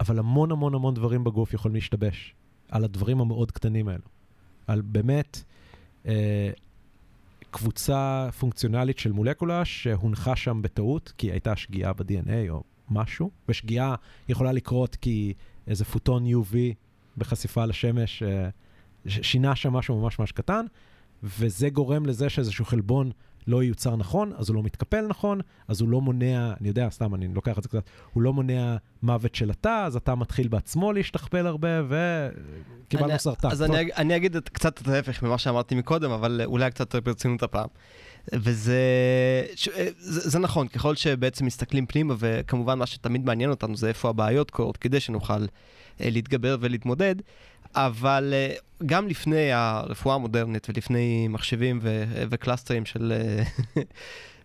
אבל 0.00 0.18
המון 0.18 0.52
המון 0.52 0.74
המון 0.74 0.94
דברים 0.94 1.24
בגוף 1.24 1.54
יכולים 1.54 1.74
להשתבש 1.74 2.34
על 2.70 2.84
הדברים 2.84 3.20
המאוד 3.20 3.50
קטנים 3.50 3.88
האלו. 3.88 4.02
על 4.66 4.80
באמת 4.80 5.42
אה, 6.06 6.50
קבוצה 7.50 8.28
פונקציונלית 8.38 8.98
של 8.98 9.12
מולקולה 9.12 9.64
שהונחה 9.64 10.36
שם 10.36 10.62
בטעות, 10.62 11.12
כי 11.18 11.30
הייתה 11.30 11.56
שגיאה 11.56 11.92
ב-DNA 11.92 12.50
או 12.50 12.62
משהו, 12.90 13.30
ושגיאה 13.48 13.94
יכולה 14.28 14.52
לקרות 14.52 14.96
כי 14.96 15.34
איזה 15.66 15.84
פוטון 15.84 16.26
UV 16.26 16.54
בחשיפה 17.16 17.64
לשמש 17.64 18.22
אה, 18.22 18.48
שינה 19.06 19.56
שם 19.56 19.72
משהו 19.72 20.00
ממש 20.00 20.18
ממש 20.18 20.32
קטן, 20.32 20.64
וזה 21.22 21.70
גורם 21.70 22.06
לזה 22.06 22.28
שאיזשהו 22.28 22.64
חלבון 22.64 23.10
לא 23.46 23.62
ייוצר 23.62 23.96
נכון, 23.96 24.32
אז 24.36 24.48
הוא 24.48 24.56
לא 24.56 24.62
מתקפל 24.62 25.06
נכון, 25.06 25.40
אז 25.68 25.80
הוא 25.80 25.88
לא 25.88 26.00
מונע, 26.00 26.52
אני 26.60 26.68
יודע, 26.68 26.90
סתם, 26.90 27.14
אני 27.14 27.28
לוקח 27.34 27.58
את 27.58 27.62
זה 27.62 27.68
קצת, 27.68 27.82
הוא 28.12 28.22
לא 28.22 28.32
מונע 28.32 28.76
מוות 29.02 29.34
של 29.34 29.50
התא, 29.50 29.84
אז 29.86 29.96
התא 29.96 30.14
מתחיל 30.14 30.48
בעצמו 30.48 30.92
להשתכפל 30.92 31.46
הרבה, 31.46 31.68
וקיבלנו 31.88 33.18
סרטן. 33.18 33.48
אז 33.48 33.64
טוב, 33.66 33.76
אני, 33.76 33.90
אני 33.96 34.16
אגיד 34.16 34.36
את, 34.36 34.48
קצת 34.48 34.82
את 34.82 34.88
ההפך 34.88 35.22
ממה 35.22 35.38
שאמרתי 35.38 35.74
מקודם, 35.74 36.10
אבל 36.10 36.40
אולי 36.44 36.70
קצת 36.70 36.80
יותר 36.80 37.00
ברצינות 37.00 37.42
הפעם. 37.42 37.68
וזה 38.32 38.80
ש, 39.54 39.68
זה, 39.98 40.30
זה 40.30 40.38
נכון, 40.38 40.68
ככל 40.68 40.94
שבעצם 40.94 41.46
מסתכלים 41.46 41.86
פנימה, 41.86 42.14
וכמובן 42.18 42.78
מה 42.78 42.86
שתמיד 42.86 43.24
מעניין 43.24 43.50
אותנו 43.50 43.76
זה 43.76 43.88
איפה 43.88 44.08
הבעיות 44.08 44.50
קורות, 44.50 44.76
כדי 44.76 45.00
שנוכל 45.00 45.44
אה, 46.00 46.10
להתגבר 46.10 46.56
ולהתמודד, 46.60 47.14
אבל 47.74 48.30
אה, 48.32 48.54
גם 48.86 49.08
לפני 49.08 49.52
הרפואה 49.52 50.14
המודרנית 50.14 50.68
ולפני 50.68 51.28
מחשבים 51.28 51.78
ו, 51.82 52.04
וקלאסטרים 52.30 52.86
של, 52.86 53.12
אה, 53.16 53.42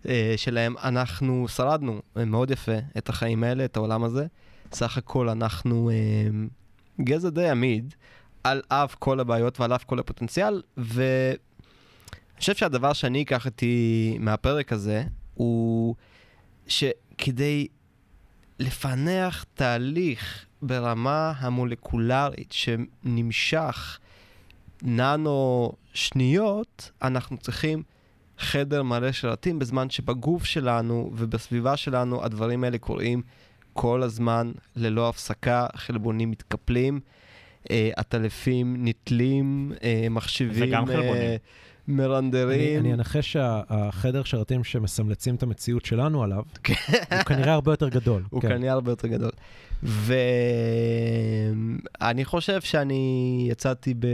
אה, 0.08 0.34
שלהם, 0.36 0.74
אנחנו 0.82 1.48
שרדנו 1.48 2.02
אה, 2.16 2.24
מאוד 2.24 2.50
יפה 2.50 2.76
את 2.98 3.08
החיים 3.08 3.44
האלה, 3.44 3.64
את 3.64 3.76
העולם 3.76 4.04
הזה. 4.04 4.26
סך 4.72 4.98
הכל 4.98 5.28
אנחנו 5.28 5.90
אה, 5.90 5.94
גזע 7.04 7.30
די 7.30 7.48
עמיד. 7.48 7.94
על 8.44 8.62
אף 8.68 8.94
כל 8.94 9.20
הבעיות 9.20 9.60
ועל 9.60 9.74
אף 9.74 9.84
כל 9.84 9.98
הפוטנציאל, 9.98 10.62
ואני 10.76 11.36
חושב 12.38 12.54
שהדבר 12.54 12.92
שאני 12.92 13.22
אקח 13.22 13.46
איתי 13.46 14.16
מהפרק 14.20 14.72
הזה, 14.72 15.04
הוא 15.34 15.94
שכדי 16.66 17.66
לפענח 18.58 19.44
תהליך 19.54 20.45
ברמה 20.62 21.32
המולקולרית 21.38 22.52
שנמשך 22.52 23.98
ננו 24.82 25.72
שניות, 25.94 26.90
אנחנו 27.02 27.38
צריכים 27.38 27.82
חדר 28.38 28.82
מלא 28.82 29.12
שרתים, 29.12 29.58
בזמן 29.58 29.90
שבגוף 29.90 30.44
שלנו 30.44 31.10
ובסביבה 31.14 31.76
שלנו 31.76 32.24
הדברים 32.24 32.64
האלה 32.64 32.78
קורים 32.78 33.22
כל 33.72 34.02
הזמן, 34.02 34.52
ללא 34.76 35.08
הפסקה, 35.08 35.66
חלבונים 35.76 36.30
מתקפלים. 36.30 37.00
אה, 37.70 37.90
עטלפים 37.96 38.76
נתלים, 38.78 39.72
אה, 39.82 40.06
מחשבים, 40.10 40.70
גם 40.72 40.86
חלבונים. 40.86 41.14
אה, 41.14 41.36
מרנדרים. 41.88 42.60
אני, 42.60 42.78
אני 42.78 42.94
אנחש 42.94 43.32
שהחדר 43.32 44.22
שרתים 44.24 44.64
שמסמלצים 44.64 45.34
את 45.34 45.42
המציאות 45.42 45.84
שלנו 45.84 46.22
עליו, 46.22 46.42
הוא 47.10 47.22
כנראה 47.26 47.52
הרבה 47.52 47.72
יותר 47.72 47.88
גדול. 47.88 48.22
הוא 48.30 48.42
כן. 48.42 48.48
כנראה 48.48 48.72
הרבה 48.72 48.92
יותר 48.92 49.08
גדול. 49.08 49.30
ואני 52.00 52.24
חושב 52.24 52.60
שאני 52.60 53.46
יצאתי 53.50 53.94
ב... 53.94 54.06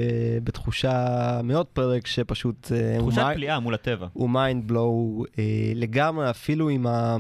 בתחושה 0.45 1.41
מאוד 1.45 1.67
פרק 1.67 2.07
שפשוט... 2.07 2.73
אה, 2.73 2.97
תחושת 2.99 3.19
מי- 3.19 3.35
פליאה 3.35 3.61
מול 3.61 3.75
הטבע. 3.75 4.07
הוא 4.13 4.31
mind 4.31 4.69
blow 4.69 5.25
אה, 5.39 5.45
לגמרי, 5.75 6.31
אפילו 6.31 6.69
עם 6.69 6.87
ה... 6.87 7.17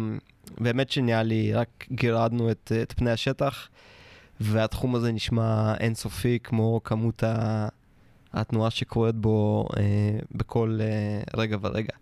באמת 0.60 0.90
שנהיה 0.90 1.22
לי, 1.22 1.52
רק 1.54 1.86
גירדנו 1.92 2.50
את, 2.50 2.72
את 2.82 2.92
פני 2.92 3.10
השטח, 3.10 3.68
והתחום 4.40 4.94
הזה 4.94 5.12
נשמע 5.12 5.74
אינסופי, 5.80 6.38
כמו 6.44 6.80
כמות 6.84 7.22
ה... 7.22 7.68
התנועה 8.32 8.70
שקורית 8.70 9.14
בו 9.14 9.68
אה, 9.76 9.82
בכל 10.32 10.78
אה, 10.82 11.22
רגע 11.40 11.56
ורגע. 11.62 11.92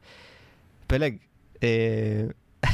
פלג, 0.86 1.16
אה, 1.62 2.24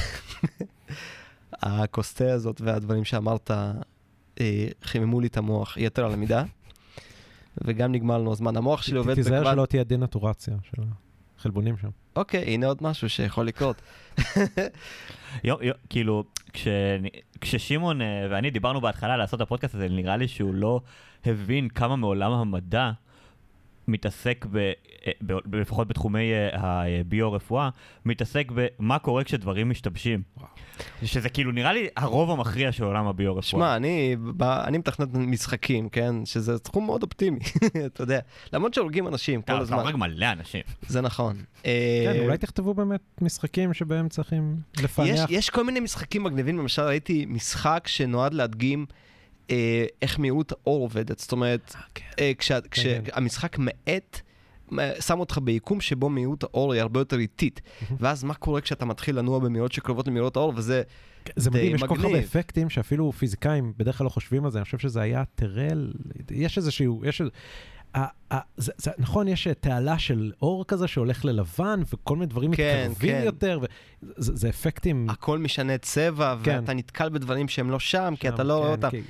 הכוסטה 1.63 2.33
הזאת 2.33 2.61
והדברים 2.61 3.05
שאמרת 3.05 3.51
אה, 4.41 4.67
חיממו 4.83 5.21
לי 5.21 5.27
את 5.27 5.37
המוח 5.37 5.77
יתר 5.77 6.05
על 6.05 6.13
המידה, 6.13 6.45
וגם 7.65 7.93
נגמר 7.93 8.19
לנו 8.19 8.33
הזמן. 8.33 8.57
המוח 8.57 8.83
שלי 8.83 8.99
עובד 8.99 9.15
תיזהר 9.15 9.41
בקוונט- 9.43 9.55
שלא 9.55 9.67
תהיה 9.67 9.85
דנטורציה 9.85 10.57
של 10.63 10.83
החלבונים 11.39 11.77
שם. 11.77 11.89
אוקיי, 12.17 12.45
הנה 12.45 12.67
עוד 12.67 12.79
משהו 12.81 13.09
שיכול 13.09 13.47
לקרות. 13.47 13.77
יו, 15.45 15.57
יו, 15.63 15.75
כאילו, 15.91 16.25
כש, 16.53 16.69
כששמעון 17.41 18.03
אה, 18.03 18.07
ואני 18.31 18.51
דיברנו 18.51 18.81
בהתחלה 18.81 19.17
לעשות 19.17 19.41
את 19.41 19.47
הפודקאסט 19.47 19.75
הזה, 19.75 19.89
נראה 19.89 20.17
לי 20.17 20.29
שהוא 20.29 20.55
לא 20.55 20.81
הבין 21.27 21.69
כמה 21.69 21.97
מעולם 21.97 22.33
המדע 22.33 22.91
מתעסק, 23.89 24.47
ב, 24.51 24.57
אה, 24.57 24.73
ב, 25.23 25.33
ב, 25.47 25.55
לפחות 25.57 25.89
בתחומי 25.89 26.33
אה, 26.33 26.51
הביו-רפואה, 27.01 27.69
מתעסק 28.05 28.53
במה 28.55 28.99
קורה 28.99 29.25
כשדברים 29.25 29.71
משתבשים. 29.71 30.23
שזה 31.05 31.29
כאילו 31.29 31.53
נראה 31.53 31.73
לי 31.73 31.89
הרוב 31.97 32.31
המכריע 32.31 32.73
של 32.73 32.85
עולם 32.85 33.07
הביו-רפואה. 33.07 33.43
שמע, 33.43 33.77
אני, 33.77 34.17
ב- 34.37 34.43
אני 34.43 34.79
מתכנת 34.79 35.09
משחקים, 35.15 35.89
כן? 35.89 36.25
שזה 36.25 36.59
תחום 36.59 36.87
מאוד 36.87 37.03
אופטימי, 37.03 37.41
אתה 37.87 38.03
יודע. 38.03 38.21
למרות 38.53 38.75
שהורגים 38.75 39.09
אנשים 39.09 39.43
כל 39.43 39.45
אתה 39.45 39.55
אתה 39.55 39.63
הזמן, 39.63 39.79
הורג 39.79 39.97
מלא 39.97 40.33
אנשים. 40.33 40.61
זה 40.89 41.01
נכון. 41.01 41.37
כן, 41.63 41.69
אה, 41.71 42.21
אולי 42.25 42.39
תכתבו 42.39 42.75
באמת 42.75 43.01
משחקים 43.21 43.75
שבהם 43.75 44.09
צריכים 44.09 44.57
יש, 44.77 44.85
לפענח. 44.85 45.31
יש 45.31 45.51
כל 45.51 45.65
מיני 45.65 45.81
משחקים 45.81 46.25
מגניבים, 46.25 46.59
למשל 46.59 46.83
ראיתי 46.83 47.27
משחק 47.29 47.85
שנועד 47.87 48.35
להדגים 48.35 48.87
אה, 48.91 48.95
איך 50.03 50.21
מהירות 50.21 50.53
האור 50.53 50.83
עובדת. 50.83 51.19
זאת 51.19 51.33
אומרת, 51.33 51.75
אה, 52.19 52.33
כשה- 52.39 52.61
כן. 52.61 52.69
כשהמשחק 52.71 53.57
מאט, 53.59 54.21
אה, 54.79 55.01
שם 55.01 55.21
אותך 55.21 55.39
ביקום 55.45 55.81
שבו 55.81 56.09
מהירות 56.09 56.43
האור 56.43 56.73
היא 56.73 56.83
הרבה 56.83 57.01
יותר 57.01 57.19
איטית. 57.19 57.61
ואז 58.01 58.25
מה 58.25 58.35
קורה 58.35 58.61
כשאתה 58.61 58.85
מתחיל 58.85 59.19
לנוע 59.19 59.39
במהירות 59.39 59.73
שקרובות 59.73 60.09
למהירות 60.09 60.37
האור, 60.37 60.53
וזה... 60.57 60.83
זה 61.37 61.51
די 61.51 61.59
מדהים, 61.59 61.75
יש 61.75 61.83
כל 61.83 61.97
כך 61.97 62.05
הרבה. 62.05 62.19
אפקטים 62.19 62.71
שאפילו 62.71 63.13
פיזיקאים 63.13 63.73
בדרך 63.77 63.99
כלל 63.99 64.05
לא 64.05 64.11
חושבים 64.11 64.45
על 64.45 64.51
זה, 64.51 64.59
אני 64.59 64.65
חושב 64.65 64.79
שזה 64.79 65.01
היה 65.01 65.25
טרל, 65.35 65.93
יש 66.31 66.59
איזשהו, 66.59 67.03
יש... 67.05 67.23
זה, 68.57 68.73
זה, 68.77 68.91
נכון, 68.99 69.29
יש 69.29 69.47
אה, 69.47 69.55
תעלה 69.55 69.99
של 69.99 70.33
אור 70.43 70.65
כזה 70.69 70.89
שהולך 70.89 71.25
ללבן, 71.25 71.81
וכל 71.93 72.15
מיני 72.15 72.27
דברים 72.27 72.55
כן, 72.55 72.87
מתקרבים 72.91 73.17
כן. 73.19 73.23
יותר, 73.25 73.59
וזה 74.19 74.33
זה 74.37 74.49
אפקטים... 74.49 75.11
הכל 75.11 75.39
משנה 75.39 75.79
צבע, 75.79 76.37
כן. 76.43 76.59
ואתה 76.63 76.75
נתקל 76.75 77.09
בדברים 77.09 77.49
שהם 77.49 77.71
לא 77.71 77.79
שם, 77.79 78.15
כי 78.21 78.27
שם, 78.29 78.35
אתה 78.35 78.43
לא 78.43 78.55
רואה 78.57 78.67
כן, 78.69 78.73
אותם. 78.73 78.91
כי- 78.91 79.01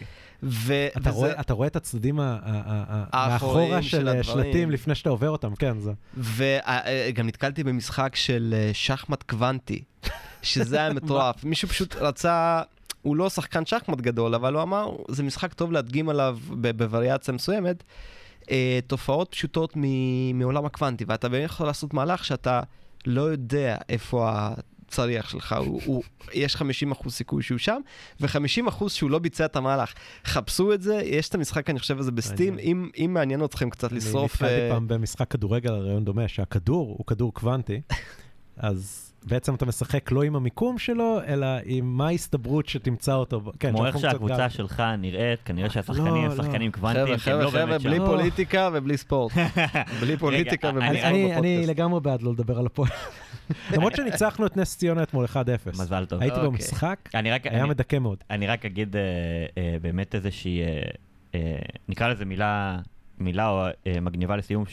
ו- 0.42 0.86
אתה, 0.96 1.00
וזה- 1.00 1.10
רואה, 1.10 1.40
אתה 1.40 1.54
רואה 1.54 1.66
את 1.68 1.76
הצדדים 1.76 2.16
מאחורה 2.16 3.82
של 3.82 3.88
של 3.88 4.08
הדברים. 4.08 4.22
שלטים 4.46 4.70
לפני 4.70 4.94
שאתה 4.94 5.10
עובר 5.10 5.30
אותם, 5.30 5.54
כן, 5.54 5.80
זה... 5.80 5.92
וגם 6.16 7.26
נתקלתי 7.26 7.64
במשחק 7.64 8.16
של 8.16 8.54
אה, 8.56 8.70
שחמט 8.74 9.22
קוונטי, 9.22 9.82
שזה 10.42 10.76
היה 10.76 10.92
מטורף. 11.02 11.44
מישהו 11.44 11.68
פשוט 11.68 11.94
רצה, 11.96 12.62
הוא 13.02 13.16
לא 13.16 13.30
שחקן 13.30 13.66
שחמט 13.66 14.00
גדול, 14.00 14.34
אבל 14.34 14.54
הוא 14.54 14.62
אמר, 14.62 14.96
זה 15.08 15.22
משחק 15.22 15.52
טוב 15.54 15.72
להדגים 15.72 16.08
עליו 16.08 16.38
בווריאציה 16.76 17.34
מסוימת, 17.34 17.84
אה, 18.50 18.78
תופעות 18.86 19.28
פשוטות 19.30 19.72
מ- 19.76 20.38
מעולם 20.38 20.64
הקוונטי, 20.64 21.04
ואתה 21.08 21.28
באמת 21.28 21.44
יכול 21.44 21.66
לעשות 21.66 21.94
מהלך 21.94 22.24
שאתה 22.24 22.60
לא 23.06 23.22
יודע 23.22 23.76
איפה 23.88 24.30
הצריח 24.88 25.30
שלך, 25.30 25.54
הוא, 25.58 25.80
הוא, 25.84 26.02
יש 26.32 26.56
50% 26.56 27.10
סיכוי 27.10 27.42
שהוא 27.42 27.58
שם, 27.58 27.80
ו-50% 28.20 28.88
שהוא 28.88 29.10
לא 29.10 29.18
ביצע 29.18 29.44
את 29.44 29.56
המהלך. 29.56 29.94
חפשו 30.24 30.72
את 30.74 30.82
זה, 30.82 31.00
יש 31.04 31.28
את 31.28 31.34
המשחק, 31.34 31.70
אני 31.70 31.78
חושב, 31.78 31.98
הזה 31.98 32.10
בסטים. 32.10 32.58
אם, 32.58 32.90
אם 32.98 33.10
מעניין 33.14 33.44
אתכם 33.44 33.70
קצת 33.70 33.90
אני 33.90 33.98
לשרוף... 33.98 34.34
נתקלתי 34.34 34.60
אה, 34.60 34.70
פעם 34.70 34.88
במשחק 34.88 35.30
כדורגל 35.30 35.72
על 35.72 35.80
רעיון 35.80 36.04
דומה, 36.04 36.28
שהכדור 36.28 36.94
הוא 36.98 37.06
כדור 37.06 37.34
קוונטי, 37.34 37.80
אז 38.56 39.05
בעצם 39.26 39.54
אתה 39.54 39.66
משחק 39.66 40.12
לא 40.12 40.22
עם 40.22 40.36
המיקום 40.36 40.78
שלו, 40.78 41.18
אלא 41.26 41.46
עם 41.64 41.96
מה 41.96 42.06
ההסתברות 42.08 42.68
שתמצא 42.68 43.14
אותו. 43.14 43.42
כן, 43.60 43.70
כמו 43.72 43.86
איך 43.86 43.98
שהקבוצה 43.98 44.36
גם- 44.38 44.50
שלך 44.50 44.82
נראית, 44.98 45.42
כנראה 45.44 45.70
שהשחקנים 45.70 46.06
לא, 46.06 46.16
הם 46.16 46.30
לא. 46.30 46.34
שחקנים 46.44 46.72
קוונטיים, 46.72 47.16
חבר'ה, 47.16 47.42
לא 47.44 47.50
חבר'ה, 47.50 47.66
באמת 47.66 47.80
בלי 47.82 47.96
שם. 47.96 48.06
פוליטיקה 48.06 48.70
ובלי 48.72 48.96
ספורט. 48.96 49.32
בלי 50.00 50.16
פוליטיקה 50.16 50.68
ובלי 50.70 50.88
אני- 50.88 50.98
ספורט 50.98 51.12
אני, 51.12 51.24
אני 51.34 51.40
בפודקאסט. 51.56 51.68
לגמרי 51.70 52.00
בעד 52.00 52.22
לא 52.22 52.32
לדבר 52.32 52.58
על 52.58 52.66
הפועל. 52.66 52.90
למרות 53.74 53.96
שניצחנו 53.96 54.46
את 54.46 54.56
נס 54.56 54.76
ציונה 54.78 55.02
אתמול 55.02 55.24
1-0. 55.24 55.36
מזל 55.80 56.04
טוב. 56.04 56.20
הייתי 56.22 56.36
אוקיי. 56.36 56.50
במשחק, 56.50 56.98
אני 57.14 57.30
רק, 57.30 57.46
היה 57.46 57.60
אני, 57.60 57.68
מדכא 57.68 57.98
מאוד. 57.98 58.18
אני 58.30 58.46
רק 58.46 58.64
אגיד 58.64 58.96
אה, 58.96 59.02
אה, 59.58 59.76
באמת 59.82 60.14
איזושהי, 60.14 60.62
אה, 60.62 60.80
אה, 61.34 61.56
נקרא 61.88 62.08
לזה 62.08 62.24
מילה, 62.24 62.76
אה, 63.86 64.00
מגניבה 64.00 64.36
לסיום, 64.36 64.64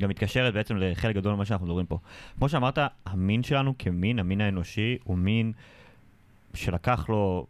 גם 0.00 0.08
מתקשרת 0.08 0.54
בעצם 0.54 0.76
לחלק 0.76 1.16
גדול 1.16 1.34
ממה 1.34 1.44
שאנחנו 1.44 1.66
מדברים 1.66 1.86
פה. 1.86 1.98
כמו 2.38 2.48
שאמרת, 2.48 2.78
המין 3.06 3.42
שלנו 3.42 3.74
כמין, 3.78 4.18
המין 4.18 4.40
האנושי, 4.40 4.98
הוא 5.04 5.18
מין 5.18 5.52
שלקח 6.54 7.08
לו 7.08 7.46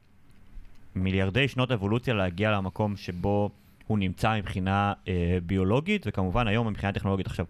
מיליארדי 0.95 1.49
שנות 1.49 1.73
אבולוציה 1.73 2.15
להגיע 2.15 2.51
למקום 2.51 2.97
שבו 2.97 3.51
הוא 3.87 3.99
נמצא 3.99 4.37
מבחינה 4.39 4.93
אה, 5.09 5.39
ביולוגית, 5.47 6.05
וכמובן 6.07 6.49
היום 6.49 6.69
מבחינה 6.69 6.93
טכנולוגית. 6.93 7.27
עכשיו, 7.27 7.47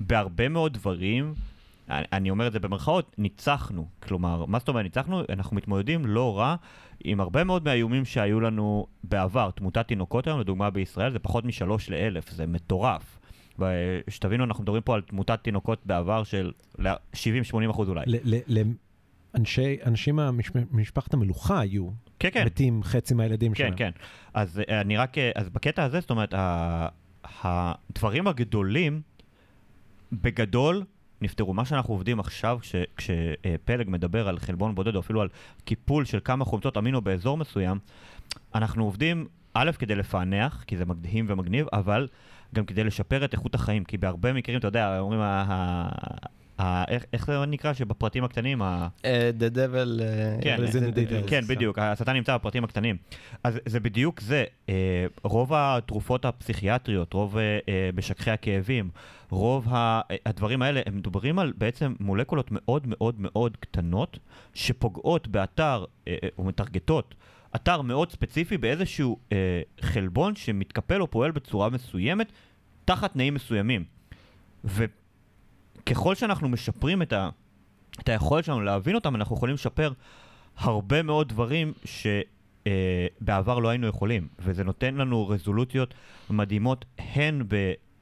בהרבה 0.00 0.48
מאוד 0.48 0.72
דברים, 0.72 1.34
אני, 1.88 2.30
אומר 2.30 2.46
את 2.46 2.52
זה 2.52 2.60
במרכאות, 2.60 3.14
ניצחנו. 3.18 3.86
כלומר, 4.02 4.44
מה 4.46 4.58
זאת 4.58 4.68
אומרת 4.68 4.84
ניצחנו? 4.84 5.22
אנחנו 5.28 5.56
מתמודדים 5.56 6.06
לא 6.06 6.38
רע 6.38 6.56
עם 7.04 7.20
הרבה 7.20 7.44
מאוד 7.44 7.64
מהאיומים 7.64 8.04
שהיו 8.04 8.40
לנו 8.40 8.86
בעבר. 9.04 9.50
תמותת 9.50 9.88
תינוקות 9.88 10.26
היום, 10.26 10.40
לדוגמה 10.40 10.70
בישראל, 10.70 11.12
זה 11.12 11.18
פחות 11.18 11.44
משלוש 11.44 11.90
לאלף, 11.90 12.30
זה 12.30 12.46
מטורף. 12.46 13.18
שתבינו, 14.08 14.44
אנחנו 14.44 14.62
מדברים 14.62 14.82
פה 14.82 14.94
על 14.94 15.00
תמותת 15.00 15.38
תינוקות 15.42 15.86
בעבר 15.86 16.24
של 16.24 16.52
70-80 16.78 16.82
אחוז 17.70 17.88
אולי. 17.88 18.04
אנשי, 19.34 19.76
אנשים 19.86 20.18
ממשפחת 20.70 21.14
המלוכה 21.14 21.60
היו 21.60 21.88
כן, 22.18 22.28
כן. 22.32 22.46
מתים 22.46 22.82
חצי 22.82 23.14
מהילדים 23.14 23.52
כן, 23.52 23.58
שלהם. 23.58 23.76
כן, 23.76 23.90
כן. 23.94 24.04
אז 24.34 24.60
אה, 24.68 24.80
אני 24.80 24.96
רק, 24.96 25.18
אה, 25.18 25.30
אז 25.34 25.48
בקטע 25.48 25.84
הזה, 25.84 26.00
זאת 26.00 26.10
אומרת, 26.10 26.34
הדברים 27.42 28.26
הגדולים, 28.28 29.02
בגדול, 30.12 30.84
נפתרו. 31.20 31.54
מה 31.54 31.64
שאנחנו 31.64 31.94
עובדים 31.94 32.20
עכשיו, 32.20 32.58
כש, 32.60 32.74
כשפלג 32.96 33.90
מדבר 33.90 34.28
על 34.28 34.38
חלבון 34.38 34.74
בודד, 34.74 34.94
או 34.94 35.00
אפילו 35.00 35.20
על 35.20 35.28
קיפול 35.64 36.04
של 36.04 36.18
כמה 36.24 36.44
חומצות 36.44 36.76
אמינו 36.76 37.00
באזור 37.00 37.36
מסוים, 37.36 37.78
אנחנו 38.54 38.84
עובדים, 38.84 39.26
א', 39.54 39.70
כדי 39.78 39.94
לפענח, 39.94 40.64
כי 40.66 40.76
זה 40.76 40.84
מדהים 40.84 41.26
ומגניב, 41.28 41.66
אבל 41.72 42.08
גם 42.54 42.64
כדי 42.64 42.84
לשפר 42.84 43.24
את 43.24 43.32
איכות 43.32 43.54
החיים, 43.54 43.84
כי 43.84 43.96
בהרבה 43.96 44.32
מקרים, 44.32 44.58
אתה 44.58 44.68
יודע, 44.68 44.98
אומרים, 44.98 45.20
איך, 46.88 47.04
איך 47.12 47.26
זה 47.26 47.46
נקרא 47.46 47.72
שבפרטים 47.72 48.24
הקטנים? 48.24 48.62
ה... 48.62 48.88
Uh, 49.02 49.06
the 49.40 49.54
devil 49.56 50.00
uh, 50.00 50.42
כן, 50.42 50.58
in 50.64 50.68
the 50.68 50.96
details. 50.96 51.28
כן, 51.30 51.40
בדיוק, 51.48 51.78
השטן 51.78 52.12
נמצא 52.12 52.36
בפרטים 52.36 52.64
הקטנים. 52.64 52.96
אז 53.44 53.58
זה 53.66 53.80
בדיוק 53.80 54.20
זה. 54.20 54.44
Uh, 54.66 54.70
רוב 55.22 55.52
התרופות 55.54 56.24
הפסיכיאטריות, 56.24 57.12
רוב 57.12 57.36
uh, 57.36 57.40
משככי 57.96 58.30
הכאבים, 58.30 58.90
רוב 59.30 59.68
הדברים 60.26 60.62
האלה, 60.62 60.80
הם 60.86 60.96
מדברים 60.96 61.38
על 61.38 61.52
בעצם 61.58 61.94
מולקולות 62.00 62.48
מאוד 62.50 62.82
מאוד 62.86 63.14
מאוד 63.18 63.56
קטנות, 63.56 64.18
שפוגעות 64.54 65.28
באתר, 65.28 65.84
uh, 65.84 66.08
או 66.38 66.44
מטרגטות, 66.44 67.14
אתר 67.56 67.82
מאוד 67.82 68.12
ספציפי 68.12 68.58
באיזשהו 68.58 69.18
uh, 69.30 69.32
חלבון 69.80 70.36
שמתקפל 70.36 71.00
או 71.00 71.10
פועל 71.10 71.30
בצורה 71.30 71.70
מסוימת, 71.70 72.32
תחת 72.84 73.12
תנאים 73.12 73.34
מסוימים. 73.34 73.84
ו... 74.64 74.84
ככל 75.86 76.14
שאנחנו 76.14 76.48
משפרים 76.48 77.02
את, 77.02 77.12
ה, 77.12 77.28
את 78.00 78.08
היכולת 78.08 78.44
שלנו 78.44 78.60
להבין 78.60 78.94
אותם, 78.94 79.16
אנחנו 79.16 79.36
יכולים 79.36 79.54
לשפר 79.54 79.92
הרבה 80.56 81.02
מאוד 81.02 81.28
דברים 81.28 81.72
שבעבר 81.84 83.56
אה, 83.56 83.60
לא 83.60 83.68
היינו 83.68 83.86
יכולים. 83.86 84.28
וזה 84.38 84.64
נותן 84.64 84.94
לנו 84.94 85.28
רזולוציות 85.28 85.94
מדהימות 86.30 86.84
הן 86.98 87.42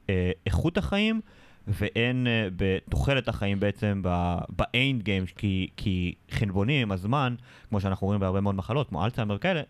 באיכות 0.07 0.77
החיים 0.77 1.21
והן 1.67 2.27
אה, 2.27 2.47
בתוחלת 2.55 3.27
החיים 3.27 3.59
בעצם 3.59 4.01
באיינד 4.49 5.03
גיים, 5.03 5.25
כי, 5.37 5.67
כי 5.77 6.15
חנבונים, 6.31 6.91
הזמן, 6.91 7.35
כמו 7.69 7.81
שאנחנו 7.81 8.07
רואים 8.07 8.19
בהרבה 8.19 8.41
מאוד 8.41 8.55
מחלות, 8.55 8.89
כמו 8.89 9.05
אלצהיימר 9.05 9.37
כאלה, 9.37 9.61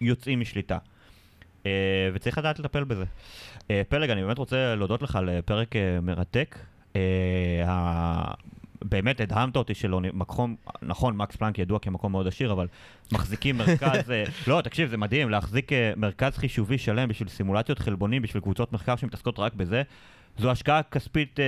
יוצאים 0.00 0.40
משליטה. 0.40 0.78
Uh, 1.62 1.66
וצריך 2.14 2.38
לדעת 2.38 2.58
לטפל 2.58 2.84
בזה. 2.84 3.04
Uh, 3.58 3.64
פלג, 3.88 4.10
אני 4.10 4.22
באמת 4.22 4.38
רוצה 4.38 4.74
להודות 4.74 5.02
לך 5.02 5.16
על 5.16 5.30
פרק 5.44 5.72
uh, 5.72 5.78
מרתק. 6.02 6.58
אה, 6.96 8.32
באמת 8.84 9.20
הדהמת 9.20 9.56
אותי 9.56 9.74
שלא, 9.74 10.00
מקום, 10.12 10.56
נכון, 10.82 11.16
מקס 11.16 11.36
פלנק 11.36 11.58
ידוע 11.58 11.78
כמקום 11.78 12.12
מאוד 12.12 12.26
עשיר, 12.26 12.52
אבל 12.52 12.66
מחזיקים 13.12 13.58
מרכז, 13.58 14.12
לא, 14.48 14.60
תקשיב, 14.60 14.88
זה 14.88 14.96
מדהים, 14.96 15.30
להחזיק 15.30 15.70
מרכז 15.96 16.36
חישובי 16.36 16.78
שלם 16.78 17.08
בשביל 17.08 17.28
סימולציות 17.28 17.78
חלבונים, 17.78 18.22
בשביל 18.22 18.42
קבוצות 18.42 18.72
מחקר 18.72 18.96
שמתעסקות 18.96 19.38
רק 19.38 19.54
בזה, 19.54 19.82
זו 20.38 20.50
השקעה 20.50 20.82
כספית 20.82 21.40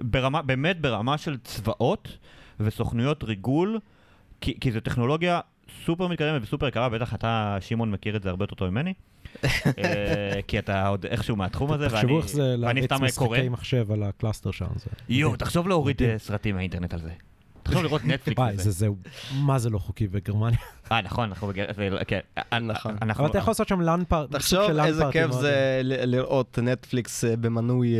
ברמה, 0.00 0.42
באמת 0.42 0.80
ברמה 0.80 1.18
של 1.18 1.36
צבאות 1.38 2.18
וסוכנויות 2.60 3.24
ריגול, 3.24 3.78
כי, 4.40 4.60
כי 4.60 4.72
זו 4.72 4.80
טכנולוגיה 4.80 5.40
סופר 5.84 6.08
מתקדמת 6.08 6.42
וסופר 6.42 6.68
יקרה, 6.68 6.88
בטח 6.88 7.14
אתה, 7.14 7.56
שמעון, 7.60 7.90
מכיר 7.90 8.16
את 8.16 8.22
זה 8.22 8.30
הרבה 8.30 8.42
יותר 8.42 8.54
טוב 8.54 8.68
ממני. 8.68 8.94
אה, 9.44 10.40
כי 10.48 10.58
אתה 10.58 10.86
עוד 10.86 11.06
איכשהו 11.06 11.36
מהתחום 11.36 11.72
הזה, 11.72 11.88
תחשבו 11.88 12.18
איך 12.18 12.28
זה 12.28 12.56
להריץ 12.56 12.92
משחקי 12.92 13.48
מחשב 13.48 13.92
על 13.92 14.02
ה 14.02 14.08
cluster 14.08 14.50
שם. 14.50 14.66
יואו, 15.08 15.36
תחשוב 15.36 15.68
להוריד 15.68 16.02
אה, 16.02 16.18
סרטים 16.18 16.54
מהאינטרנט 16.54 16.94
על 16.94 17.00
זה. 17.00 17.10
תחשוב 17.62 17.82
לראות 17.82 18.04
נטפליקס. 18.10 18.38
וואי, 18.38 18.56
זה 18.56 18.70
זהו, 18.70 18.96
מה 19.34 19.58
זה 19.58 19.70
לא 19.70 19.78
חוקי 19.78 20.06
בגרמניה? 20.06 20.58
אה, 20.92 21.00
נכון, 21.00 21.28
אנחנו 21.28 21.48
בגרמניה, 21.48 22.04
כן. 22.04 22.20
אה, 22.52 22.58
נכון. 22.58 22.96
אבל 23.02 23.26
אתה 23.26 23.38
יכול 23.38 23.50
לעשות 23.50 23.68
שם 23.68 23.80
LAN 23.80 24.02
party, 24.08 24.30
תחשוב 24.30 24.78
איזה 24.78 25.04
כיף 25.12 25.30
זה 25.30 25.80
לראות 25.84 26.58
נטפליקס 26.58 27.24
במנוי 27.24 27.94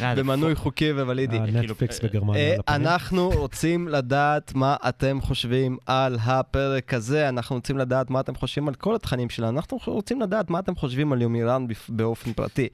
במנוי 0.00 0.54
חוקי 0.54 0.92
וולידי. 0.92 1.38
נטפליקס 1.38 2.00
בגרמניה. 2.00 2.56
אנחנו 2.68 3.30
רוצים 3.42 3.88
לדעת 3.88 4.54
מה 4.54 4.76
אתם 4.88 5.18
חושבים 5.20 5.76
על 5.86 6.18
הפרק 6.24 6.94
הזה, 6.94 7.28
אנחנו 7.28 7.56
רוצים 7.56 7.78
לדעת 7.78 8.10
מה 8.10 8.20
אתם 8.20 8.34
חושבים 8.34 8.68
על 8.68 8.74
כל 8.74 8.94
התכנים 8.94 9.30
שלנו, 9.30 9.58
אנחנו 9.58 9.78
רוצים 9.86 10.20
לדעת 10.20 10.50
מה 10.50 10.58
אתם 10.58 10.74
חושבים 10.74 11.12
על 11.12 11.22
יומירן 11.22 11.66
באופן 11.88 12.32
פרטי. 12.32 12.68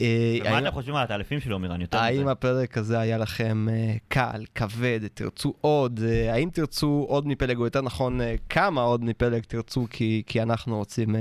אה, 0.00 0.38
ומה 0.44 0.58
אתם 0.58 0.70
חושבים 0.70 0.96
על 0.96 1.02
התהליפים 1.04 1.40
שלו, 1.40 1.58
מירן? 1.58 1.80
יותר 1.80 1.98
מזה. 1.98 2.06
האם 2.06 2.28
הפרק 2.28 2.78
הזה 2.78 3.00
היה 3.00 3.18
לכם 3.18 3.66
אה, 3.70 3.94
קל, 4.08 4.44
כבד, 4.54 5.00
תרצו 5.14 5.54
עוד? 5.60 6.00
אה, 6.04 6.32
האם 6.32 6.50
תרצו 6.50 7.06
עוד 7.08 7.26
מפלג, 7.26 7.56
או 7.56 7.64
יותר 7.64 7.80
נכון, 7.80 8.20
כמה 8.48 8.82
עוד 8.82 9.04
מפלג 9.04 9.42
תרצו, 9.42 9.86
כי, 9.90 10.42
אנחנו 10.42 10.76
רוצים 10.76 11.16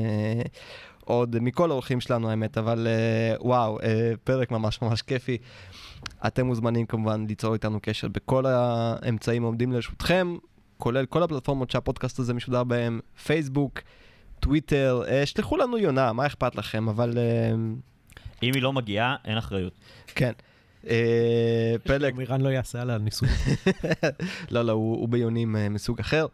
עוד 1.06 1.40
מכל 1.40 1.72
האורחים 1.72 2.02
שלנו, 2.02 2.30
האמת, 2.30 2.58
אבל 2.58 2.88
וואו, 3.40 3.80
פרק 4.24 4.52
ממש 4.52 4.82
ממש 4.82 5.02
כיפי. 5.02 5.38
אתם 6.28 6.46
מוזמנים 6.46 6.86
כמובן 6.86 7.26
ליצור 7.28 7.54
איתנו 7.54 7.80
קשר 7.82 8.08
בכל 8.08 8.46
האמצעים 8.46 9.44
העומדים 9.44 9.72
לרשותכם, 9.72 10.36
כולל 10.78 11.06
כל 11.06 11.24
הפלטפורמות 11.24 11.72
שהפודקאסט 11.72 12.20
הזה 12.20 12.34
משודר 12.34 12.64
בהם, 12.64 13.00
פייסבוק, 13.24 13.80
טוויטר, 14.40 15.02
שלחו 15.26 15.58
לנו 15.58 15.78
יונה, 15.78 16.14
מה 16.14 16.26
אכפת 16.26 16.56
לכם, 16.56 16.90
אבל 16.90 17.18
אם 18.44 18.52
היא 18.54 18.64
לא 18.64 18.74
מגיעה, 18.74 19.16
אין 19.26 19.38
אחריות. 19.38 19.74
כן. 20.08 20.32
אה, 20.88 21.76
פלג... 21.84 22.16
מירן 22.16 22.42
לא 22.42 22.50
יעשה 22.50 22.82
על 22.82 22.90
הניסוי. 22.90 23.30
לא, 24.52 24.62
לא, 24.62 24.72
הוא 24.72 25.10
ביונים 25.10 25.56
אה, 25.56 25.70
מסוג 25.70 26.00
אחר. 26.00 26.26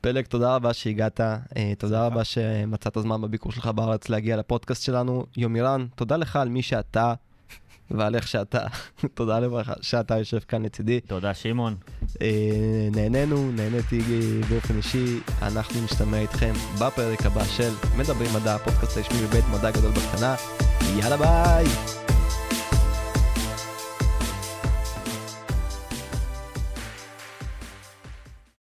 פלג, 0.00 0.24
תודה 0.24 0.54
רבה 0.54 0.72
שהגעת, 0.72 1.20
אה, 1.20 1.72
תודה 1.78 2.06
רבה 2.06 2.24
שמצאת 2.24 2.96
זמן 3.00 3.22
בביקור 3.22 3.52
שלך 3.52 3.66
בארץ 3.66 4.08
להגיע 4.08 4.36
לפודקאסט 4.36 4.82
שלנו. 4.82 5.26
יומירן, 5.36 5.86
תודה 5.94 6.16
לך 6.16 6.36
על 6.36 6.48
מי 6.48 6.62
שאתה 6.62 7.14
ועל 7.98 8.14
איך 8.14 8.28
שאתה, 8.28 8.66
תודה 9.14 9.40
לך 9.40 9.72
שאתה 9.80 10.18
יושב 10.18 10.38
כאן 10.38 10.62
לצידי. 10.62 11.00
תודה, 11.00 11.34
שמעון. 11.34 11.76
נהנינו, 12.92 13.52
נהניתי 13.52 14.00
באופן 14.48 14.76
אישי, 14.76 15.20
אנחנו 15.42 15.84
נשתמע 15.84 16.18
איתכם 16.18 16.52
בפרק 16.80 17.26
הבא 17.26 17.44
של 17.44 17.70
מדברים 17.98 18.30
מדע, 18.34 18.58
פודקאסט 18.58 18.98
רשמי 18.98 19.26
בבית 19.26 19.44
מדע 19.52 19.70
גדול 19.70 19.90
בקטנה. 19.90 20.34
יאללה 20.98 21.16
ביי! 21.16 22.01